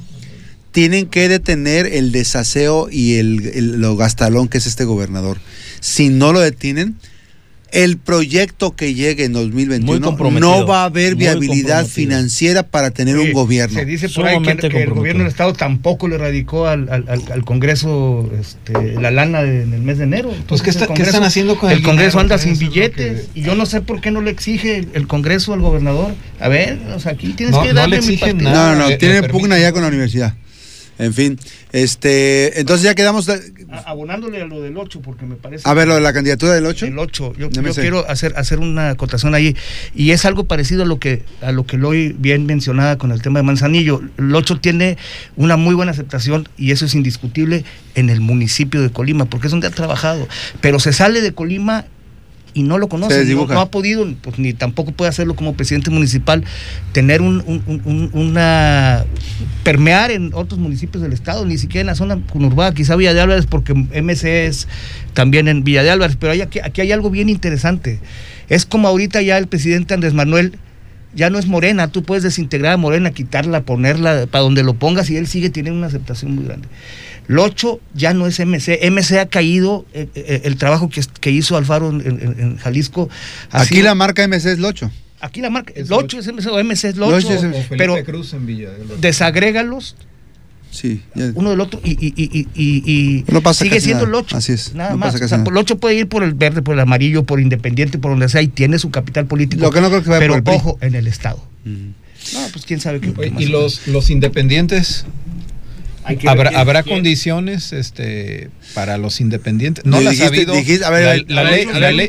Tienen 0.73 1.07
que 1.07 1.29
detener 1.29 1.87
el 1.87 2.13
desaseo 2.13 2.89
y 2.91 3.15
el, 3.17 3.47
el- 3.55 3.81
lo 3.81 3.95
gastalón 3.97 4.49
que 4.49 4.59
es 4.59 4.67
este 4.67 4.85
gobernador. 4.85 5.39
Si 5.81 6.09
no 6.09 6.33
lo 6.33 6.41
detienen, 6.41 6.97
el 7.73 7.97
proyecto 7.97 8.77
que 8.77 8.95
llegue 8.95 9.25
en 9.25 9.33
Muy 9.33 9.43
2021 9.45 10.01
comprometido, 10.07 10.61
no 10.61 10.67
va 10.67 10.83
a 10.83 10.85
haber 10.85 11.15
viabilidad 11.17 11.87
financiera 11.87 12.63
para 12.63 12.91
tener 12.91 13.17
un 13.19 13.33
gobierno. 13.33 13.79
Se 13.79 13.85
dice 13.87 14.09
por 14.11 14.27
ahí 14.27 14.41
que, 14.43 14.67
el 14.83 14.91
gobierno 14.91 15.21
del 15.25 15.31
Estado 15.31 15.53
tampoco 15.55 16.07
le 16.07 16.19
radicó 16.19 16.67
al, 16.67 16.89
al- 16.91 17.09
al- 17.09 17.23
al 17.33 17.45
Congreso 17.45 18.31
este, 18.39 19.01
la 19.01 19.11
lana 19.11 19.43
de- 19.43 19.63
en 19.63 19.73
el 19.73 19.81
mes 19.83 19.99
de 19.99 20.05
enero. 20.05 20.29
Pues, 20.29 20.37
¿qué 20.37 20.43
Entonces, 20.43 20.69
está- 20.69 20.85
el 20.85 20.89
qué 20.89 20.93
Congreso- 20.95 21.11
están 21.11 21.25
haciendo 21.25 21.59
con 21.59 21.71
el 21.71 21.79
el 21.79 21.83
Congreso 21.83 22.19
dinero? 22.19 22.35
anda 22.35 22.39
sin 22.39 22.59
billetes 22.59 23.29
que- 23.33 23.41
y 23.41 23.43
yo 23.43 23.55
no 23.55 23.65
sé 23.67 23.81
por 23.81 24.01
qué 24.01 24.11
no 24.11 24.21
le 24.21 24.31
exige 24.31 24.77
el, 24.77 24.89
el 24.93 25.07
Congreso 25.07 25.55
al 25.55 25.61
gobernador. 25.61 26.15
A 26.41 26.49
ver, 26.49 26.79
o 26.95 27.01
sea, 27.01 27.13
aquí 27.13 27.33
tienes 27.33 27.55
No- 27.55 27.63
que 27.63 27.69
no 27.69 27.75
darle 27.75 27.97
le 27.97 28.03
mi 28.03 28.09
exigen 28.15 28.33
partido. 28.39 28.51
no, 28.51 28.67
no, 28.73 28.77
no, 28.77 28.85
le- 28.85 28.91
le 28.91 28.97
tienen 28.99 29.21
permiten. 29.23 29.41
pugna 29.41 29.59
ya 29.59 29.73
con 29.73 29.83
la 29.83 29.89
universidad. 29.89 30.35
En 30.99 31.15
fin, 31.15 31.39
este, 31.73 32.61
entonces 32.61 32.85
ya 32.85 32.95
quedamos. 32.95 33.29
A- 33.29 33.39
Abonándole 33.87 34.41
a 34.43 34.45
lo 34.47 34.61
del 34.61 34.77
8, 34.77 35.01
porque 35.01 35.25
me 35.27 35.37
parece. 35.37 35.69
A 35.69 35.75
ver, 35.75 35.89
lo 35.89 35.95
de 35.95 36.01
la 36.01 36.13
candidatura 36.13 36.53
del 36.53 36.67
8. 36.67 36.87
El 36.87 36.99
8. 36.99 37.33
Yo, 37.39 37.51
quiero 37.51 38.09
hacer, 38.09 38.35
hacer 38.37 38.59
una 38.59 38.91
acotación 38.91 39.35
ahí. 39.35 39.57
Y 39.95 40.11
es 40.11 40.25
algo 40.27 40.45
parecido 40.45 40.83
a 40.83 40.87
lo 40.87 40.99
que 41.01 41.23
a 41.41 41.51
lo 41.53 41.65
que 41.67 41.79
Loy 41.79 42.15
bien 42.19 42.47
mencionaba 42.47 42.99
con 42.99 43.11
el 43.11 43.23
tema 43.23 43.39
de 43.41 43.45
Manzanillo. 43.45 44.01
El 44.19 44.35
8 44.35 44.61
tiene 44.61 44.99
una 45.37 45.57
muy 45.57 45.75
buena 45.75 45.93
aceptación 45.93 46.49
y 46.57 46.71
eso 46.73 46.85
es 46.85 46.95
indiscutible 46.95 47.65
en 47.95 48.11
el 48.11 48.21
municipio 48.21 48.81
de 48.83 48.91
Colima, 48.91 49.25
porque 49.25 49.47
es 49.47 49.51
donde 49.51 49.67
ha 49.67 49.71
trabajado. 49.71 50.29
Pero 50.61 50.79
se 50.79 50.93
sale 50.93 51.21
de 51.23 51.33
Colima 51.33 51.87
y 52.55 52.63
no 52.65 52.77
lo 52.79 52.89
conoce, 52.89 53.15
no, 53.55 53.61
ha 53.61 53.71
podido, 53.71 54.07
pues, 54.23 54.39
ni 54.39 54.53
tampoco 54.53 54.93
puede 54.93 55.09
hacerlo 55.09 55.35
como 55.37 55.55
presidente 55.55 55.91
municipal, 55.91 56.45
tener 56.93 57.23
un, 57.23 57.43
un- 57.47 57.63
un- 57.67 57.83
un- 57.85 58.11
una 58.13 59.05
permear 59.65 60.11
en 60.11 60.31
otros 60.35 60.59
municipios 60.61 61.03
del 61.03 61.13
estado, 61.13 61.45
ni 61.47 61.57
siquiera 61.59 61.81
en 61.83 61.87
la 61.87 61.95
zona 61.95 62.19
conurbada, 62.33 62.75
quizá 62.75 62.97
Villa 62.97 63.15
de 63.15 63.21
Álvarez, 63.21 63.47
porque 63.47 63.73
MC 63.75 64.47
es 64.47 64.69
también 65.15 65.49
en 65.49 65.65
Villa 65.65 65.83
de 65.83 65.91
Álvarez, 65.91 66.17
pero 66.19 66.33
hay 66.33 66.41
aquí, 66.43 66.59
aquí 66.61 66.81
hay 66.81 66.93
algo 66.93 67.11
bien 67.11 67.29
interesante. 67.29 68.01
Es 68.49 68.67
como 68.67 68.89
ahorita 68.89 69.23
ya 69.23 69.39
el 69.39 69.47
presidente 69.47 69.95
Andrés 69.95 70.13
Manuel 70.15 70.59
ya 71.15 71.29
no 71.31 71.39
es 71.39 71.47
Morena, 71.47 71.89
tú 71.89 72.03
puedes 72.03 72.23
desintegrar 72.25 72.73
a 72.73 72.77
Morena, 72.79 73.11
quitarla, 73.13 73.63
ponerla 73.63 74.27
para 74.31 74.43
donde 74.43 74.63
lo 74.63 74.75
pongas 74.75 75.11
y 75.11 75.17
él 75.17 75.27
sigue 75.27 75.51
teniendo 75.51 75.79
una 75.79 75.87
aceptación 75.89 76.35
muy 76.35 76.45
grande. 76.45 76.69
Locho 77.29 77.81
ya 77.95 78.15
no 78.15 78.27
es 78.27 78.39
MC, 78.41 78.81
MC 78.91 79.19
ha 79.21 79.27
caído, 79.27 79.87
eh, 79.95 80.09
eh, 80.15 80.43
el 80.45 80.57
trabajo 80.57 80.89
que, 80.89 81.01
que 81.21 81.31
hizo 81.31 81.57
Alfaro 81.57 81.91
en, 81.91 82.01
en- 82.01 82.35
en 82.41 82.57
Jalisco. 82.59 83.09
Aquí 83.51 83.77
sido- 83.77 83.85
la 83.85 83.95
marca 83.95 84.23
MC 84.27 84.47
es 84.53 84.59
Locho. 84.59 84.91
Aquí 85.21 85.41
la 85.41 85.51
marca, 85.51 85.73
Es 85.77 85.89
Locho 85.89 86.19
es 86.19 86.27
MC 86.27 86.47
o 86.51 86.59
MC 86.59 86.89
es 86.89 86.97
Locho, 86.97 87.13
Locho 87.17 87.33
es 87.35 87.41
Felipe 87.41 87.77
pero 87.79 88.05
Cruz 88.05 88.33
en 88.35 88.45
Villa 88.47 88.71
desagrégalos 89.01 89.95
Sí. 90.73 91.03
ya- 91.15 91.31
uno 91.35 91.51
del 91.51 91.61
otro 91.61 91.81
y, 91.85 91.91
y- 91.91 92.15
y- 92.17 92.41
y- 92.41 92.49
y- 92.55 93.19
y 93.21 93.25
No 93.31 93.43
pasa 93.43 93.63
sigue 93.65 93.79
siendo 93.81 94.07
nada. 94.07 94.19
Locho. 94.19 94.37
Así 94.37 94.53
es, 94.53 94.75
Nada 94.75 94.93
no 94.93 94.97
más. 94.97 95.13
pasa 95.13 95.25
O 95.27 95.29
sea, 95.29 95.39
nada. 95.39 95.65
Puede 95.79 95.95
ir 95.97 96.09
por 96.09 96.23
el 96.25 96.33
verde, 96.33 96.63
por 96.63 96.75
el 96.75 96.81
amarillo, 96.81 97.25
por 97.25 97.41
independiente, 97.41 97.99
por 97.99 98.11
donde 98.13 98.29
sea 98.31 98.41
y 98.43 98.49
tiene 98.49 98.79
su 98.79 98.91
capital 98.91 99.27
político. 99.27 99.63
Lo 99.63 99.71
que 99.71 99.81
no 99.83 99.91
creo 99.91 100.03
que 100.03 100.09
vaya 100.09 100.21
pero 100.21 100.33
por 100.33 100.39
el 100.39 100.43
PRI. 100.45 100.55
ojo, 100.57 100.79
en 100.81 100.95
el 100.95 101.07
Estado. 101.07 101.47
Mm. 101.67 101.89
No, 102.35 102.41
pues 102.53 102.65
quién 102.65 102.81
sabe 102.81 103.01
qué. 103.01 103.09
Oye, 103.11 103.17
qué 103.29 103.31
más 103.33 103.43
y 103.43 103.47
los, 103.47 103.87
los 103.87 104.09
independientes, 104.11 105.05
¿habrá, 106.27 106.51
habrá 106.59 106.83
condiciones 106.83 107.73
este, 107.73 108.51
para 108.75 108.99
los 108.99 109.21
independientes? 109.21 109.85
No 109.85 110.01
Dijiste- 110.01 110.19
las 110.19 110.21
ha 110.21 110.27
habido. 110.35 110.55
dijiste- 110.55 110.85
a 110.85 110.91
ver, 110.91 111.25
la, 111.29 111.43
la 111.43 111.51
ley, 111.51 111.67
la 111.67 111.93
ley. 111.93 112.09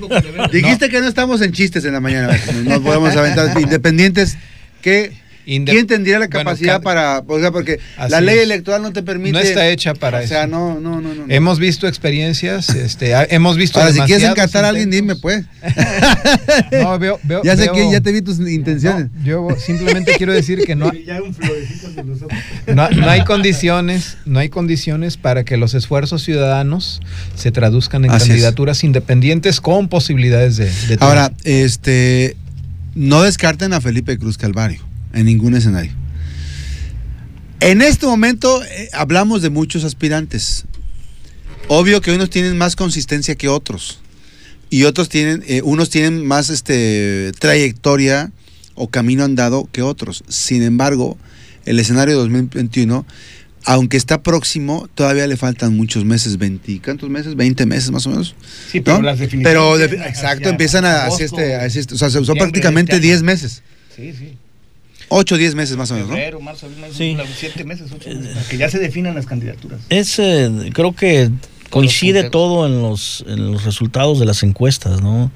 que 0.90 1.00
no 1.02 1.08
estamos 1.08 1.42
en 1.42 1.52
chistes 1.52 1.86
en 1.86 1.94
la 1.94 2.00
mañana. 2.00 2.38
No 2.64 2.70
nos 2.72 2.80
podemos 2.80 3.16
aventar. 3.16 3.58
Independientes, 3.62 4.38
¿qué? 4.82 5.12
Inde- 5.46 5.72
¿Quién 5.72 5.88
tendría 5.88 6.20
la 6.20 6.28
capacidad 6.30 6.82
para.? 6.82 7.24
O 7.28 7.40
sea, 7.40 7.52
porque 7.52 7.80
la 8.10 8.22
ley 8.22 8.38
es. 8.38 8.44
electoral 8.44 8.82
no 8.82 8.94
te 8.94 9.04
permite. 9.04 9.34
no 9.34 9.40
está 9.40 9.68
hecha 9.68 9.94
para 9.94 10.20
O 10.20 10.28
sea, 10.28 10.42
eso. 10.44 10.48
no, 10.48 10.80
no, 10.80 11.02
no. 11.02 11.14
no. 11.14 11.26
Hemos 11.28 11.60
visto 11.60 11.88
experiencias, 11.88 12.70
este, 12.70 13.12
hemos 13.34 13.58
visto. 13.58 13.80
Ahora, 13.80 13.92
si 13.92 14.00
quieres 14.02 14.24
encartar 14.30 14.64
a 14.66 14.70
alguien, 14.70 14.90
dime, 14.90 15.16
pues. 15.16 15.44
No, 16.72 16.98
veo, 17.00 17.20
veo- 17.24 17.42
Ya 17.44 17.56
sé 17.56 17.64
veo- 17.64 17.74
que 17.74 17.92
ya 17.92 18.02
te 18.02 18.12
vi 18.12 18.22
tus 18.22 18.40
intenciones. 18.40 19.10
No, 19.14 19.24
yo 19.26 19.48
simplemente 19.58 20.14
quiero 20.18 20.34
decir 20.34 20.64
que 20.66 20.76
no, 20.76 20.92
no, 22.74 22.90
no 22.90 23.10
hay 23.10 23.24
condiciones, 23.24 24.18
no 24.26 24.40
hay 24.40 24.50
condiciones 24.50 25.18
para 25.18 25.44
que 25.44 25.58
los 25.58 25.74
esfuerzos 25.74 26.24
ciudadanos 26.24 27.02
se 27.36 27.52
traduzcan 27.52 28.06
en 28.06 28.12
Así 28.12 28.24
es. 28.24 28.28
candidaturas 28.30 28.84
independientes 28.84 29.62
con 29.62 29.88
posibilidades 29.90 30.58
de, 30.58 30.66
de 30.88 30.98
Ahora, 31.00 31.32
este. 31.44 32.36
No 32.96 33.24
descarten 33.24 33.74
a 33.74 33.82
Felipe 33.82 34.18
Cruz 34.20 34.38
Calvario 34.38 34.82
en 35.14 35.26
ningún 35.26 35.56
escenario. 35.56 35.92
En 37.60 37.82
este 37.82 38.06
momento 38.06 38.64
eh, 38.64 38.90
hablamos 38.94 39.42
de 39.42 39.50
muchos 39.50 39.84
aspirantes. 39.84 40.66
Obvio 41.70 42.02
que 42.02 42.12
unos 42.12 42.30
tienen 42.30 42.58
más 42.58 42.76
consistencia 42.76 43.36
que 43.36 43.48
otros. 43.48 44.00
Y 44.70 44.84
otros 44.84 45.08
tienen, 45.08 45.44
eh, 45.48 45.62
unos 45.64 45.90
tienen 45.90 46.26
más 46.26 46.50
este, 46.50 47.32
trayectoria 47.40 48.32
o 48.76 48.90
camino 48.90 49.24
andado 49.24 49.70
que 49.72 49.82
otros. 49.82 50.24
Sin 50.28 50.62
embargo, 50.64 51.18
el 51.66 51.80
escenario 51.80 52.18
2021, 52.18 53.06
aunque 53.66 53.96
está 53.98 54.24
próximo, 54.24 54.90
todavía 54.96 55.28
le 55.28 55.38
faltan 55.38 55.78
muchos 55.78 56.04
meses, 56.06 56.38
20, 56.38 56.82
¿cuántos 56.84 57.10
meses? 57.10 57.36
20 57.36 57.66
meses 57.66 57.92
más 57.92 58.06
o 58.08 58.10
menos. 58.10 58.36
Sí, 58.72 58.82
pero 58.82 58.98
¿no? 58.98 59.04
las 59.04 59.20
definiciones. 59.20 59.48
Pero 59.48 59.78
de- 59.78 60.08
exacto, 60.08 60.50
empiezan 60.50 60.84
a 60.86 61.06
así 61.06 61.24
este, 61.24 61.66
este- 61.66 61.94
o 61.94 61.98
sea, 61.98 62.10
son 62.10 62.26
septiembre 62.26 62.40
prácticamente 62.40 62.94
de 62.94 62.98
este 62.98 63.08
10 63.08 63.18
año. 63.20 63.26
meses, 63.28 63.62
Sí, 63.96 64.12
sí. 64.18 64.38
8 65.10 65.36
o 65.36 65.38
10 65.38 65.56
meses 65.56 65.78
más 65.78 65.92
o 65.92 65.94
menos, 65.96 66.10
¿no? 66.10 66.16
Febrero, 66.16 66.40
marzo, 66.42 66.66
abril, 66.66 66.82
mayo, 66.82 66.94
Sí. 66.94 67.16
junio, 67.16 67.26
siete 67.38 67.64
meses, 67.64 67.92
ocho 67.94 68.10
meses, 68.10 68.34
para 68.36 68.48
que 68.48 68.58
ya 68.58 68.70
se 68.70 68.80
definan 68.80 69.16
las 69.16 69.26
candidaturas. 69.26 69.80
Es, 69.90 70.18
eh, 70.20 70.50
creo 70.74 70.94
que 70.94 71.30
coincide 71.70 72.30
todo 72.30 72.66
en 72.68 72.82
los, 72.82 73.24
en 73.28 73.52
los 73.52 73.64
resultados 73.64 74.20
de 74.20 74.26
las 74.26 74.44
encuestas, 74.44 75.02
¿no? 75.02 75.32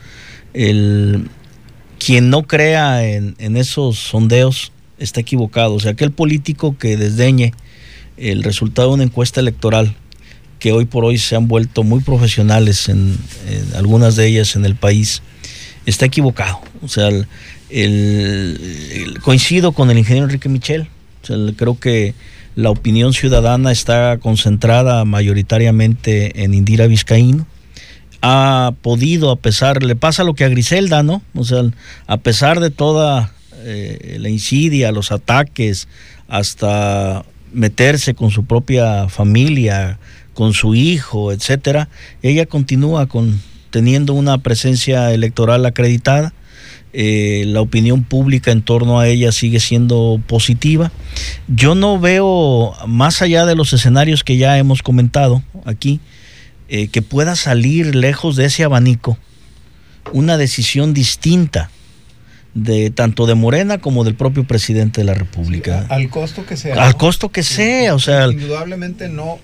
El, 0.53 1.29
quien 1.99 2.29
no 2.29 2.43
crea 2.43 3.05
en, 3.07 3.35
en 3.39 3.57
esos 3.57 3.97
sondeos 3.97 4.71
está 4.99 5.19
equivocado. 5.19 5.73
O 5.75 5.79
sea, 5.79 5.91
aquel 5.91 6.11
político 6.11 6.77
que 6.77 6.97
desdeñe 6.97 7.53
el 8.17 8.43
resultado 8.43 8.89
de 8.89 8.93
una 8.95 9.03
encuesta 9.03 9.39
electoral, 9.39 9.95
que 10.59 10.71
hoy 10.71 10.85
por 10.85 11.05
hoy 11.05 11.19
se 11.19 11.35
han 11.35 11.47
vuelto 11.47 11.83
muy 11.83 11.99
profesionales 12.01 12.89
en, 12.89 13.15
en 13.47 13.75
algunas 13.75 14.15
de 14.15 14.25
ellas 14.27 14.55
en 14.55 14.65
el 14.65 14.75
país, 14.75 15.21
está 15.85 16.05
equivocado. 16.05 16.59
O 16.81 16.87
sea, 16.87 17.07
el- 17.09 17.27
coincido 19.21 19.71
con 19.71 19.89
el 19.91 19.97
ingeniero 19.97 20.25
Enrique 20.25 20.49
Michel. 20.49 20.87
Creo 21.55 21.79
que 21.79 22.13
la 22.55 22.69
opinión 22.69 23.13
ciudadana 23.13 23.71
está 23.71 24.17
concentrada 24.17 25.05
mayoritariamente 25.05 26.43
en 26.43 26.53
Indira 26.53 26.87
Vizcaíno. 26.87 27.45
Ha 28.21 28.73
podido, 28.81 29.29
a 29.29 29.35
pesar, 29.35 29.83
le 29.83 29.95
pasa 29.95 30.23
lo 30.23 30.33
que 30.33 30.43
a 30.43 30.49
Griselda, 30.49 31.03
¿no? 31.03 31.21
O 31.35 31.43
sea, 31.43 31.61
a 32.07 32.17
pesar 32.17 32.59
de 32.59 32.71
toda 32.71 33.31
eh, 33.59 34.17
la 34.19 34.29
insidia, 34.29 34.91
los 34.91 35.11
ataques, 35.11 35.87
hasta 36.27 37.25
meterse 37.53 38.15
con 38.15 38.31
su 38.31 38.45
propia 38.45 39.07
familia, 39.07 39.99
con 40.33 40.53
su 40.53 40.73
hijo, 40.73 41.31
etcétera, 41.31 41.89
ella 42.21 42.45
continúa 42.45 43.07
con 43.07 43.39
teniendo 43.69 44.13
una 44.13 44.37
presencia 44.39 45.13
electoral 45.13 45.65
acreditada. 45.65 46.33
Eh, 46.93 47.43
la 47.47 47.61
opinión 47.61 48.03
pública 48.03 48.51
en 48.51 48.61
torno 48.61 48.99
a 48.99 49.07
ella 49.07 49.31
sigue 49.31 49.59
siendo 49.59 50.21
positiva. 50.25 50.91
Yo 51.47 51.75
no 51.75 51.99
veo, 51.99 52.73
más 52.87 53.21
allá 53.21 53.45
de 53.45 53.55
los 53.55 53.73
escenarios 53.73 54.23
que 54.23 54.37
ya 54.37 54.57
hemos 54.57 54.81
comentado 54.81 55.43
aquí, 55.65 55.99
eh, 56.69 56.87
que 56.87 57.01
pueda 57.01 57.35
salir 57.35 57.93
lejos 57.93 58.35
de 58.35 58.45
ese 58.45 58.63
abanico 58.63 59.17
una 60.13 60.37
decisión 60.37 60.93
distinta 60.93 61.69
de 62.53 62.89
tanto 62.89 63.25
de 63.25 63.35
Morena 63.35 63.77
como 63.79 64.03
del 64.03 64.15
propio 64.15 64.45
presidente 64.45 65.01
de 65.01 65.05
la 65.05 65.13
República. 65.13 65.85
al 65.89 66.09
costo 66.09 66.45
que 66.45 66.57
sea. 66.57 66.83
Al 66.83 66.91
¿no? 66.91 66.97
costo 66.97 67.29
que 67.29 67.43
sea, 67.43 67.93
o 67.93 67.99
sea, 67.99 68.27
indudablemente 68.27 69.09
no. 69.09 69.39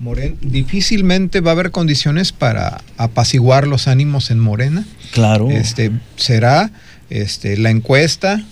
Morena, 0.00 0.36
difícilmente 0.42 1.40
va 1.40 1.50
a 1.50 1.54
haber 1.54 1.72
condiciones 1.72 2.30
para 2.30 2.82
apaciguar 2.98 3.66
los 3.66 3.88
ánimos 3.88 4.30
en 4.30 4.38
Morena. 4.38 4.84
claro. 5.12 5.50
Este 5.50 5.90
será 6.16 6.70
este, 7.10 7.56
la 7.56 7.70
encuesta 7.70 8.44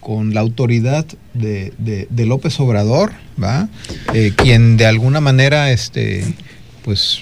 con 0.00 0.32
la 0.34 0.40
autoridad 0.40 1.04
de, 1.34 1.72
de- 1.78 2.26
López 2.26 2.58
Obrador, 2.58 3.12
¿va? 3.42 3.68
Eh, 4.14 4.32
quien 4.34 4.76
de 4.76 4.86
alguna 4.86 5.20
manera, 5.20 5.70
este, 5.72 6.24
pues, 6.84 7.20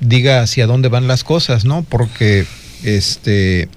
diga 0.00 0.40
hacia 0.42 0.66
dónde 0.66 0.88
van 0.88 1.08
las 1.08 1.24
cosas, 1.24 1.64
¿no? 1.64 1.82
Porque, 1.82 2.46
este, 2.84 3.68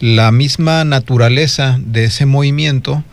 la 0.00 0.32
misma 0.32 0.84
naturaleza 0.84 1.78
de 1.84 2.04
ese 2.04 2.24
movimiento, 2.26 3.04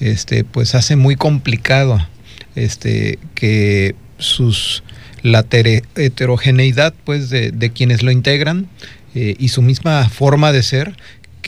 este, 0.00 0.44
pues, 0.44 0.74
hace 0.74 0.96
muy 0.96 1.16
complicado, 1.16 2.06
este, 2.54 3.18
que 3.34 3.94
sus 4.18 4.82
la 5.22 5.44
heterogeneidad, 5.50 6.94
pues, 7.04 7.30
de, 7.30 7.50
de 7.52 7.70
quienes 7.70 8.02
lo 8.02 8.10
integran 8.10 8.68
eh, 9.14 9.34
y 9.38 9.48
su 9.48 9.62
misma 9.62 10.08
forma 10.08 10.52
de 10.52 10.62
ser, 10.62 10.96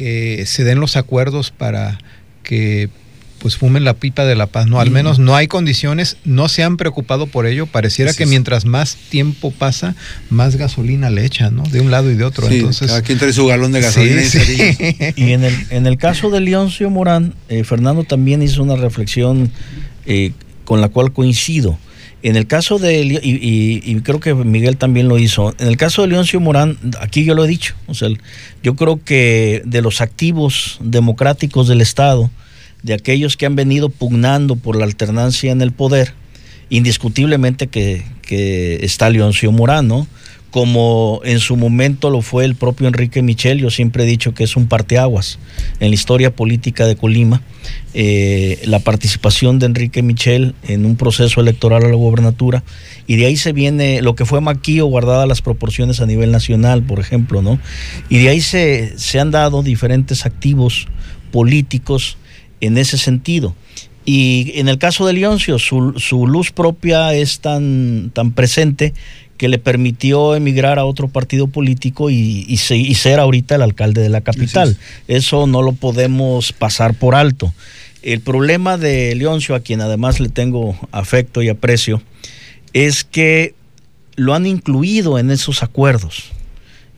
que 0.00 0.46
se 0.46 0.64
den 0.64 0.80
los 0.80 0.96
acuerdos 0.96 1.50
para 1.50 1.98
que 2.42 2.88
pues 3.38 3.58
fumen 3.58 3.84
la 3.84 3.92
pipa 3.92 4.24
de 4.24 4.34
la 4.34 4.46
paz. 4.46 4.66
No, 4.66 4.80
al 4.80 4.90
menos 4.90 5.18
no 5.18 5.36
hay 5.36 5.46
condiciones, 5.46 6.16
no 6.24 6.48
se 6.48 6.62
han 6.62 6.78
preocupado 6.78 7.26
por 7.26 7.44
ello. 7.44 7.66
Pareciera 7.66 8.14
que 8.14 8.24
mientras 8.24 8.64
más 8.64 8.96
tiempo 8.96 9.50
pasa, 9.50 9.94
más 10.30 10.56
gasolina 10.56 11.10
le 11.10 11.26
echan, 11.26 11.54
¿no? 11.54 11.64
De 11.64 11.82
un 11.82 11.90
lado 11.90 12.10
y 12.10 12.14
de 12.14 12.24
otro. 12.24 12.48
Sí, 12.48 12.60
Entonces, 12.60 12.88
cada 12.88 13.02
quien 13.02 13.18
trae 13.18 13.34
su 13.34 13.46
galón 13.46 13.72
de 13.72 13.82
gasolina 13.82 14.22
sí, 14.22 14.38
y. 15.16 15.22
Y 15.22 15.32
en 15.34 15.44
el, 15.44 15.54
en 15.68 15.86
el 15.86 15.98
caso 15.98 16.30
de 16.30 16.40
Leoncio 16.40 16.88
Morán, 16.88 17.34
eh, 17.50 17.62
Fernando 17.64 18.04
también 18.04 18.40
hizo 18.40 18.62
una 18.62 18.76
reflexión 18.76 19.52
eh, 20.06 20.32
con 20.64 20.80
la 20.80 20.88
cual 20.88 21.12
coincido. 21.12 21.78
En 22.22 22.36
el 22.36 22.46
caso 22.46 22.78
de, 22.78 23.00
y, 23.02 23.16
y- 23.22 23.82
y 23.84 24.00
creo 24.00 24.20
que 24.20 24.34
Miguel 24.34 24.76
también 24.76 25.08
lo 25.08 25.18
hizo, 25.18 25.54
en 25.58 25.68
el 25.68 25.76
caso 25.78 26.02
de 26.02 26.08
Leoncio 26.08 26.38
Morán, 26.40 26.76
aquí 27.00 27.24
yo 27.24 27.34
lo 27.34 27.44
he 27.44 27.48
dicho, 27.48 27.74
o 27.86 27.94
sea, 27.94 28.08
yo 28.62 28.76
creo 28.76 29.02
que 29.02 29.62
de 29.64 29.80
los 29.80 30.00
activos 30.02 30.78
democráticos 30.82 31.66
del 31.66 31.80
Estado, 31.80 32.30
de 32.82 32.92
aquellos 32.94 33.36
que 33.38 33.46
han 33.46 33.56
venido 33.56 33.88
pugnando 33.88 34.56
por 34.56 34.76
la 34.76 34.84
alternancia 34.84 35.50
en 35.50 35.62
el 35.62 35.72
poder, 35.72 36.12
indiscutiblemente 36.68 37.66
que, 37.66 38.04
que 38.22 38.76
está 38.84 39.10
Leoncio 39.10 39.50
Morán, 39.52 39.88
¿no? 39.88 40.06
Como 40.50 41.20
en 41.24 41.38
su 41.38 41.56
momento 41.56 42.10
lo 42.10 42.22
fue 42.22 42.44
el 42.44 42.56
propio 42.56 42.88
Enrique 42.88 43.22
Michel, 43.22 43.58
yo 43.58 43.70
siempre 43.70 44.02
he 44.02 44.06
dicho 44.06 44.34
que 44.34 44.42
es 44.42 44.56
un 44.56 44.66
parteaguas 44.66 45.38
en 45.78 45.90
la 45.90 45.94
historia 45.94 46.34
política 46.34 46.86
de 46.86 46.96
Colima, 46.96 47.42
eh, 47.94 48.60
la 48.64 48.80
participación 48.80 49.60
de 49.60 49.66
Enrique 49.66 50.02
Michel 50.02 50.54
en 50.66 50.86
un 50.86 50.96
proceso 50.96 51.40
electoral 51.40 51.84
a 51.84 51.88
la 51.88 51.94
gobernatura, 51.94 52.64
y 53.06 53.16
de 53.16 53.26
ahí 53.26 53.36
se 53.36 53.52
viene 53.52 54.02
lo 54.02 54.16
que 54.16 54.24
fue 54.24 54.40
Maquillo, 54.40 54.86
guardadas 54.86 55.28
las 55.28 55.40
proporciones 55.40 56.00
a 56.00 56.06
nivel 56.06 56.32
nacional, 56.32 56.82
por 56.82 56.98
ejemplo, 56.98 57.42
¿no? 57.42 57.60
Y 58.08 58.18
de 58.18 58.30
ahí 58.30 58.40
se, 58.40 58.98
se 58.98 59.20
han 59.20 59.30
dado 59.30 59.62
diferentes 59.62 60.26
activos 60.26 60.88
políticos 61.30 62.16
en 62.60 62.76
ese 62.76 62.98
sentido. 62.98 63.54
Y 64.04 64.52
en 64.54 64.68
el 64.68 64.78
caso 64.78 65.06
de 65.06 65.12
Leoncio, 65.12 65.58
su, 65.58 65.94
su 65.98 66.26
luz 66.26 66.50
propia 66.50 67.14
es 67.14 67.40
tan, 67.40 68.10
tan 68.12 68.32
presente 68.32 68.94
que 69.40 69.48
le 69.48 69.56
permitió 69.56 70.34
emigrar 70.34 70.78
a 70.78 70.84
otro 70.84 71.08
partido 71.08 71.46
político 71.46 72.10
y, 72.10 72.44
y 72.46 72.58
se- 72.58 72.76
y 72.76 72.94
ser 72.94 73.18
ahorita 73.18 73.54
el 73.54 73.62
alcalde 73.62 74.02
de 74.02 74.10
la 74.10 74.20
capital. 74.20 74.76
Eso 75.08 75.46
no 75.46 75.62
lo 75.62 75.72
podemos 75.72 76.52
pasar 76.52 76.92
por 76.92 77.14
alto. 77.14 77.54
El 78.02 78.20
problema 78.20 78.76
de 78.76 79.14
Leoncio, 79.14 79.54
a 79.54 79.60
quien 79.60 79.80
además 79.80 80.20
le 80.20 80.28
tengo 80.28 80.76
afecto 80.92 81.40
y 81.42 81.48
aprecio, 81.48 82.02
es 82.74 83.02
que 83.02 83.54
lo 84.14 84.34
han 84.34 84.44
incluido 84.44 85.18
en 85.18 85.30
esos 85.30 85.62
acuerdos 85.62 86.24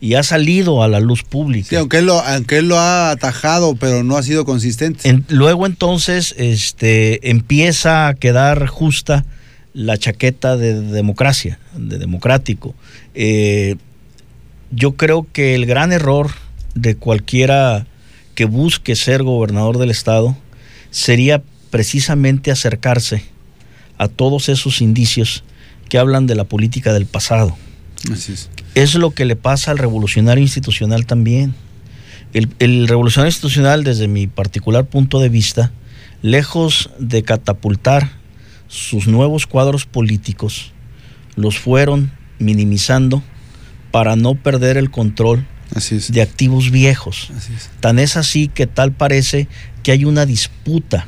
y 0.01 0.14
ha 0.14 0.24
salido 0.24 0.82
a 0.82 0.88
la 0.88 0.99
luz 0.99 1.22
pública. 1.22 1.68
Sí, 1.68 1.76
aunque 1.76 1.99
él, 1.99 2.07
lo, 2.07 2.18
aunque 2.24 2.59
él 2.59 2.66
lo 2.66 2.76
ha 2.76 3.12
atajado, 3.12 3.76
pero 3.76 4.03
no 4.03 4.16
ha 4.16 4.24
sido 4.24 4.45
consistente. 4.45 5.09
En- 5.09 5.24
luego 5.28 5.64
entonces 5.64 6.34
este, 6.38 7.30
empieza 7.30 8.09
a 8.09 8.14
quedar 8.14 8.66
justa 8.66 9.24
la 9.75 9.97
chaqueta 9.97 10.57
de 10.57 10.81
democracia, 10.81 11.59
de 11.75 11.99
democrático. 11.99 12.75
Eh, 13.14 13.77
yo 14.70 14.93
creo 14.93 15.27
que 15.33 15.55
el 15.55 15.66
gran 15.66 15.93
error 15.93 16.31
de 16.75 16.97
cualquiera 16.97 17.87
que 18.35 18.45
busque 18.45 18.97
ser 18.97 19.23
gobernador 19.23 19.79
del 19.79 19.91
estado 19.91 20.37
sería 20.91 21.43
precisamente 21.70 22.51
acercarse 22.51 23.25
a 23.99 24.09
todos 24.09 24.49
esos 24.49 24.81
indicios 24.81 25.45
que 25.89 25.99
hablan 25.99 26.27
de 26.27 26.35
la 26.35 26.45
política 26.45 26.93
del 26.93 27.07
pasado. 27.07 27.57
Así 28.11 28.33
es. 28.33 28.51
Es 28.75 28.95
lo 28.95 29.11
que 29.11 29.25
le 29.25 29.37
pasa 29.37 29.70
al 29.70 29.79
revolucionario 29.79 30.43
institucional 30.43 31.07
también. 31.07 31.55
El, 32.33 32.49
el 32.59 32.89
revolucionario 32.89 33.29
institucional, 33.29 33.85
desde 33.85 34.09
mi 34.09 34.27
particular 34.27 34.87
punto 34.87 35.20
de 35.20 35.29
vista, 35.29 35.70
lejos 36.23 36.91
de 36.99 37.23
catapultar 37.23 38.22
sus 38.73 39.07
nuevos 39.07 39.47
cuadros 39.47 39.85
políticos, 39.85 40.73
los 41.37 41.59
fueron 41.59 42.11
minimizando 42.39 43.23
para 43.91 44.16
no 44.16 44.35
perder 44.35 44.79
el 44.79 44.91
control 44.91 45.47
Así 45.75 45.97
es. 45.97 46.11
de 46.11 46.23
activos 46.23 46.70
viejos. 46.70 47.31
Así 47.37 47.53
es. 47.53 47.70
Tan 47.81 47.99
es 47.99 48.16
así 48.16 48.49
que 48.49 48.66
tal 48.66 48.93
parece 48.93 49.47
que 49.83 49.93
hay 49.93 50.07
una 50.07 50.25
disputa 50.25 51.07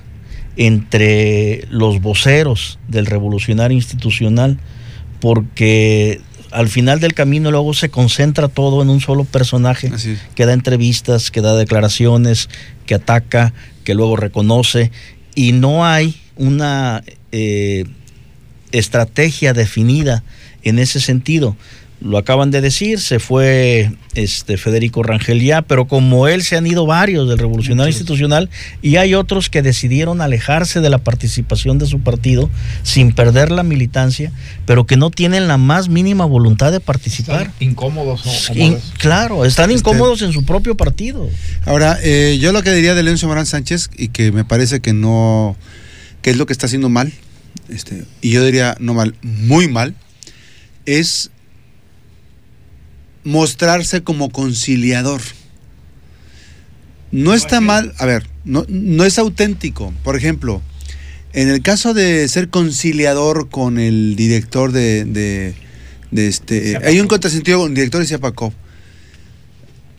entre 0.56 1.66
los 1.70 2.02
voceros 2.02 2.78
del 2.86 3.06
revolucionario 3.06 3.76
institucional 3.76 4.58
porque 5.20 6.20
al 6.50 6.68
final 6.68 7.00
del 7.00 7.14
camino 7.14 7.50
luego 7.50 7.72
se 7.72 7.88
concentra 7.88 8.48
todo 8.48 8.82
en 8.82 8.90
un 8.90 9.00
solo 9.00 9.24
personaje 9.24 9.90
es. 9.92 10.18
que 10.34 10.44
da 10.44 10.52
entrevistas, 10.52 11.30
que 11.30 11.40
da 11.40 11.56
declaraciones, 11.56 12.50
que 12.84 12.94
ataca, 12.94 13.54
que 13.84 13.94
luego 13.94 14.16
reconoce 14.16 14.92
y 15.34 15.52
no 15.52 15.86
hay 15.86 16.20
una 16.36 17.02
eh, 17.36 17.84
estrategia 18.72 19.52
definida 19.52 20.22
en 20.62 20.78
ese 20.78 21.00
sentido. 21.00 21.56
Lo 22.00 22.18
acaban 22.18 22.50
de 22.50 22.60
decir, 22.60 23.00
se 23.00 23.18
fue 23.18 23.90
este 24.14 24.58
Federico 24.58 25.02
Rangel 25.02 25.40
ya, 25.40 25.62
pero 25.62 25.86
como 25.86 26.28
él 26.28 26.42
se 26.42 26.56
han 26.56 26.66
ido 26.66 26.84
varios 26.84 27.28
del 27.28 27.38
revolucionario 27.38 27.88
institucional 27.90 28.50
y 28.82 28.96
hay 28.96 29.14
otros 29.14 29.48
que 29.48 29.62
decidieron 29.62 30.20
alejarse 30.20 30.80
de 30.80 30.90
la 30.90 30.98
participación 30.98 31.78
de 31.78 31.86
su 31.86 32.00
partido 32.00 32.50
sin 32.82 33.12
perder 33.12 33.50
la 33.50 33.62
militancia, 33.62 34.32
pero 34.66 34.84
que 34.84 34.96
no 34.98 35.10
tienen 35.10 35.48
la 35.48 35.56
más 35.56 35.88
mínima 35.88 36.26
voluntad 36.26 36.72
de 36.72 36.80
participar. 36.80 37.42
Están 37.42 37.54
incómodos 37.60 38.26
o, 38.26 38.52
o 38.52 38.56
In- 38.56 38.70
molestos. 38.72 38.92
claro, 38.98 39.44
están 39.46 39.70
Este- 39.70 39.78
incómodos 39.80 40.20
en 40.20 40.32
su 40.32 40.44
propio 40.44 40.76
partido. 40.76 41.30
Ahora, 41.64 41.96
eh, 42.02 42.38
yo 42.38 42.52
lo 42.52 42.62
que 42.62 42.72
diría 42.72 42.94
de 42.94 43.02
Leoncio 43.02 43.28
Morán 43.28 43.46
Sánchez, 43.46 43.88
y 43.96 44.08
que 44.08 44.30
me 44.30 44.44
parece 44.44 44.80
que 44.80 44.92
no, 44.92 45.56
que 46.20 46.30
es 46.30 46.36
lo 46.36 46.44
que 46.44 46.52
está 46.52 46.66
haciendo 46.66 46.90
mal, 46.90 47.12
este, 47.68 48.04
y 48.20 48.30
yo 48.30 48.44
diría 48.44 48.76
no 48.80 48.94
mal, 48.94 49.14
muy 49.22 49.68
mal, 49.68 49.94
es 50.86 51.30
mostrarse 53.24 54.02
como 54.02 54.30
conciliador. 54.30 55.20
No 57.10 57.32
está 57.32 57.60
mal, 57.60 57.94
a 57.98 58.06
ver, 58.06 58.26
no, 58.44 58.66
no 58.68 59.04
es 59.04 59.18
auténtico. 59.18 59.92
Por 60.02 60.16
ejemplo, 60.16 60.60
en 61.32 61.48
el 61.48 61.62
caso 61.62 61.94
de 61.94 62.28
ser 62.28 62.48
conciliador 62.48 63.48
con 63.48 63.78
el 63.78 64.16
director 64.16 64.72
de, 64.72 65.04
de, 65.04 65.54
de 66.10 66.28
este, 66.28 66.78
hay 66.84 67.00
un 67.00 67.08
contrasentido 67.08 67.60
con 67.60 67.70
el 67.70 67.74
director 67.74 68.00
de 68.00 68.06
Ciapacop. 68.06 68.52